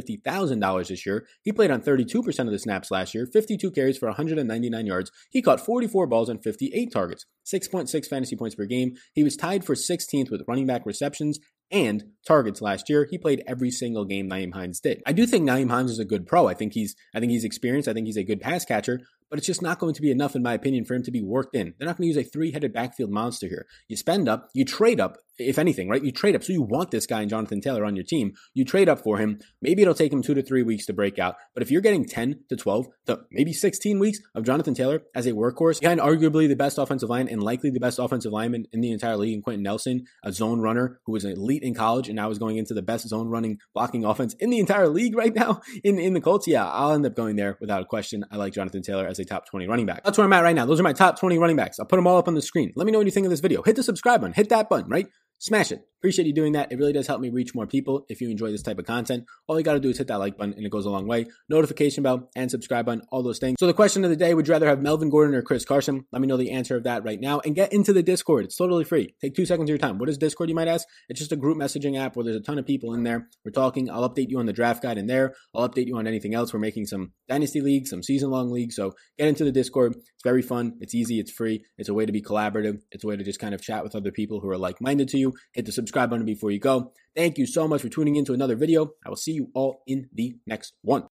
$750,000 0.05 0.87
this 0.87 1.05
year. 1.05 1.25
He 1.41 1.51
played 1.51 1.71
on 1.71 1.81
32% 1.81 2.39
of 2.39 2.51
the 2.51 2.59
snaps 2.59 2.91
last 2.91 3.13
year, 3.13 3.25
52 3.25 3.71
carries 3.71 3.97
for 3.97 4.07
199 4.07 4.85
yards. 4.85 5.11
He 5.29 5.41
caught 5.41 5.65
44 5.65 6.07
balls 6.07 6.29
on 6.29 6.39
58 6.39 6.91
targets, 6.91 7.25
6.6 7.45 8.07
fantasy 8.07 8.35
points 8.35 8.55
per 8.55 8.65
game. 8.65 8.95
He 9.13 9.23
was 9.23 9.35
tied 9.35 9.65
for 9.65 9.75
16th 9.75 10.31
with 10.31 10.43
running 10.47 10.67
back 10.67 10.85
receptions 10.85 11.39
and 11.71 12.03
targets 12.27 12.61
last 12.61 12.89
year. 12.89 13.07
He 13.09 13.17
played 13.17 13.43
every 13.47 13.71
single 13.71 14.05
game 14.05 14.29
Nyheim 14.29 14.53
Hines 14.53 14.79
did. 14.79 15.01
I 15.05 15.13
do 15.13 15.25
think 15.25 15.47
Nyheim 15.47 15.69
Hines 15.69 15.91
is 15.91 15.99
a 15.99 16.05
good 16.05 16.27
pro. 16.27 16.47
I 16.47 16.53
think 16.53 16.73
he's 16.73 16.95
I 17.13 17.19
think 17.19 17.31
he's 17.31 17.43
experienced. 17.43 17.87
I 17.87 17.93
think 17.93 18.05
he's 18.05 18.17
a 18.17 18.23
good 18.23 18.41
pass 18.41 18.65
catcher, 18.65 19.01
but 19.29 19.39
it's 19.39 19.47
just 19.47 19.61
not 19.61 19.79
going 19.79 19.93
to 19.93 20.01
be 20.01 20.11
enough, 20.11 20.35
in 20.35 20.43
my 20.43 20.53
opinion, 20.53 20.85
for 20.85 20.93
him 20.93 21.03
to 21.03 21.11
be 21.11 21.21
worked 21.21 21.55
in. 21.55 21.73
They're 21.77 21.87
not 21.87 21.97
going 21.97 22.09
to 22.09 22.15
use 22.15 22.25
a 22.25 22.29
three 22.29 22.51
headed 22.51 22.73
backfield 22.73 23.11
monster 23.11 23.47
here. 23.47 23.65
You 23.87 23.97
spend 23.97 24.29
up, 24.29 24.49
you 24.53 24.65
trade 24.65 24.99
up, 24.99 25.17
if 25.37 25.59
anything, 25.59 25.89
right? 25.89 26.03
You 26.03 26.11
trade 26.11 26.35
up. 26.35 26.43
So 26.43 26.53
you 26.53 26.61
want 26.61 26.91
this 26.91 27.05
guy 27.05 27.21
and 27.21 27.29
Jonathan 27.29 27.61
Taylor 27.61 27.85
on 27.85 27.95
your 27.95 28.05
team. 28.05 28.33
You 28.53 28.65
trade 28.65 28.89
up 28.89 29.01
for 29.01 29.17
him. 29.17 29.39
Maybe 29.61 29.81
it'll 29.81 29.93
take 29.93 30.11
him 30.11 30.21
two 30.21 30.33
to 30.33 30.41
three 30.41 30.63
weeks 30.63 30.85
to 30.87 30.93
break 30.93 31.19
out. 31.19 31.35
But 31.53 31.63
if 31.63 31.71
you're 31.71 31.81
getting 31.81 32.05
10 32.05 32.41
to 32.49 32.55
12 32.55 32.87
to 33.07 33.19
maybe 33.31 33.53
16 33.53 33.99
weeks 33.99 34.19
of 34.33 34.43
Jonathan 34.43 34.73
Taylor 34.73 35.03
as 35.13 35.25
a 35.25 35.31
workhorse 35.33 35.79
behind 35.79 35.99
arguably 35.99 36.47
the 36.47 36.55
best 36.55 36.77
offensive 36.77 37.09
line 37.09 37.27
and 37.27 37.41
likely 37.41 37.69
the 37.69 37.79
best 37.79 37.99
offensive 37.99 38.31
lineman 38.31 38.65
in 38.71 38.81
the 38.81 38.91
entire 38.91 39.17
league 39.17 39.33
and 39.33 39.43
Quenton 39.43 39.63
Nelson, 39.63 40.05
a 40.23 40.31
zone 40.31 40.59
runner 40.59 40.99
who 41.05 41.11
was 41.11 41.25
elite 41.25 41.63
in 41.63 41.73
college 41.73 42.07
and 42.07 42.15
now 42.15 42.29
is 42.29 42.39
going 42.39 42.57
into 42.57 42.73
the 42.73 42.81
best 42.81 43.07
zone 43.07 43.27
running 43.27 43.59
blocking 43.73 44.05
offense 44.05 44.33
in 44.39 44.49
the 44.49 44.59
entire 44.59 44.87
league 44.87 45.15
right 45.15 45.35
now 45.35 45.61
in, 45.83 45.99
in 45.99 46.13
the 46.13 46.21
Colts, 46.21 46.47
yeah, 46.47 46.65
I'll 46.65 46.93
end 46.93 47.05
up 47.05 47.15
going 47.15 47.35
there 47.35 47.57
without 47.59 47.81
a 47.81 47.85
question. 47.85 48.25
I 48.31 48.37
like 48.37 48.53
Jonathan 48.53 48.81
Taylor 48.81 49.05
as 49.05 49.19
a 49.19 49.25
top 49.25 49.47
20 49.47 49.67
running 49.67 49.85
back. 49.85 50.03
That's 50.03 50.17
where 50.17 50.25
I'm 50.25 50.33
at 50.33 50.43
right 50.43 50.55
now. 50.55 50.65
Those 50.65 50.79
are 50.79 50.83
my 50.83 50.93
top 50.93 51.19
20 51.19 51.37
running 51.37 51.55
backs. 51.55 51.79
I'll 51.79 51.85
put 51.85 51.97
them 51.97 52.07
all 52.07 52.17
up 52.17 52.27
on 52.27 52.35
the 52.35 52.41
screen. 52.41 52.71
Let 52.75 52.85
me 52.85 52.91
know 52.91 52.99
what 52.99 53.07
you 53.07 53.11
think 53.11 53.25
of 53.25 53.29
this 53.29 53.39
video. 53.39 53.61
Hit 53.61 53.75
the 53.75 53.83
subscribe 53.83 54.21
button, 54.21 54.33
hit 54.33 54.49
that 54.49 54.69
button, 54.69 54.89
right? 54.89 55.07
Smash 55.39 55.71
it. 55.71 55.87
Appreciate 56.05 56.27
you 56.27 56.33
doing 56.33 56.53
that. 56.53 56.71
It 56.71 56.77
really 56.77 56.93
does 56.93 57.07
help 57.07 57.19
me 57.19 57.31
reach 57.31 57.55
more 57.55 57.65
people. 57.65 58.05
If 58.09 58.21
you 58.21 58.29
enjoy 58.29 58.51
this 58.51 58.61
type 58.61 58.77
of 58.77 58.85
content, 58.85 59.25
all 59.47 59.57
you 59.57 59.63
got 59.63 59.73
to 59.73 59.79
do 59.79 59.89
is 59.89 59.97
hit 59.97 60.05
that 60.09 60.19
like 60.19 60.37
button 60.37 60.53
and 60.53 60.63
it 60.63 60.69
goes 60.69 60.85
a 60.85 60.91
long 60.91 61.07
way. 61.07 61.25
Notification 61.49 62.03
bell 62.03 62.29
and 62.35 62.51
subscribe 62.51 62.85
button, 62.85 63.01
all 63.11 63.23
those 63.23 63.39
things. 63.39 63.55
So 63.59 63.65
the 63.65 63.73
question 63.73 64.03
of 64.03 64.11
the 64.11 64.15
day, 64.15 64.35
would 64.35 64.47
you 64.47 64.51
rather 64.51 64.67
have 64.67 64.79
Melvin 64.79 65.09
Gordon 65.09 65.33
or 65.33 65.41
Chris 65.41 65.65
Carson? 65.65 66.05
Let 66.11 66.21
me 66.21 66.27
know 66.27 66.37
the 66.37 66.51
answer 66.51 66.75
of 66.75 66.83
that 66.83 67.03
right 67.03 67.19
now 67.19 67.39
and 67.39 67.55
get 67.55 67.73
into 67.73 67.91
the 67.91 68.03
Discord. 68.03 68.45
It's 68.45 68.55
totally 68.55 68.83
free. 68.83 69.15
Take 69.19 69.33
two 69.33 69.47
seconds 69.47 69.67
of 69.67 69.69
your 69.69 69.79
time. 69.79 69.97
What 69.97 70.07
is 70.07 70.19
Discord, 70.19 70.47
you 70.47 70.53
might 70.53 70.67
ask? 70.67 70.87
It's 71.09 71.19
just 71.19 71.31
a 71.31 71.35
group 71.35 71.57
messaging 71.57 71.99
app 71.99 72.15
where 72.15 72.23
there's 72.23 72.35
a 72.35 72.41
ton 72.41 72.59
of 72.59 72.67
people 72.67 72.93
in 72.93 73.01
there. 73.01 73.27
We're 73.43 73.49
talking. 73.49 73.89
I'll 73.89 74.07
update 74.07 74.29
you 74.29 74.37
on 74.37 74.45
the 74.45 74.53
draft 74.53 74.83
guide 74.83 74.99
in 74.99 75.07
there. 75.07 75.33
I'll 75.55 75.67
update 75.67 75.87
you 75.87 75.97
on 75.97 76.05
anything 76.05 76.35
else. 76.35 76.53
We're 76.53 76.59
making 76.59 76.85
some 76.85 77.13
dynasty 77.27 77.61
leagues, 77.61 77.89
some 77.89 78.03
season 78.03 78.29
long 78.29 78.51
leagues. 78.51 78.75
So 78.75 78.93
get 79.17 79.27
into 79.27 79.43
the 79.43 79.51
Discord. 79.51 79.95
It's 79.95 80.23
very 80.23 80.43
fun. 80.43 80.73
It's 80.81 80.93
easy. 80.93 81.19
It's 81.19 81.31
free. 81.31 81.65
It's 81.79 81.89
a 81.89 81.95
way 81.95 82.05
to 82.05 82.11
be 82.11 82.21
collaborative. 82.21 82.77
It's 82.91 83.03
a 83.03 83.07
way 83.07 83.17
to 83.17 83.23
just 83.23 83.39
kind 83.39 83.55
of 83.55 83.61
chat 83.63 83.83
with 83.83 83.95
other 83.95 84.11
people 84.11 84.39
who 84.39 84.49
are 84.49 84.57
like 84.59 84.79
minded 84.79 85.07
to 85.07 85.17
you. 85.17 85.33
Hit 85.53 85.65
the 85.65 85.71
subscribe 85.95 86.10
button 86.10 86.25
before 86.25 86.51
you 86.51 86.60
go. 86.60 86.91
Thank 87.15 87.38
you 87.38 87.47
so 87.47 87.69
much 87.69 87.81
for 87.81 87.88
tuning 87.88 88.17
in 88.17 88.25
to 88.25 88.34
another 88.34 88.58
video. 88.58 88.91
I 89.05 89.10
will 89.10 89.15
see 89.15 89.31
you 89.31 89.47
all 89.53 89.81
in 89.88 90.10
the 90.13 90.36
next 90.45 90.73
one. 90.81 91.03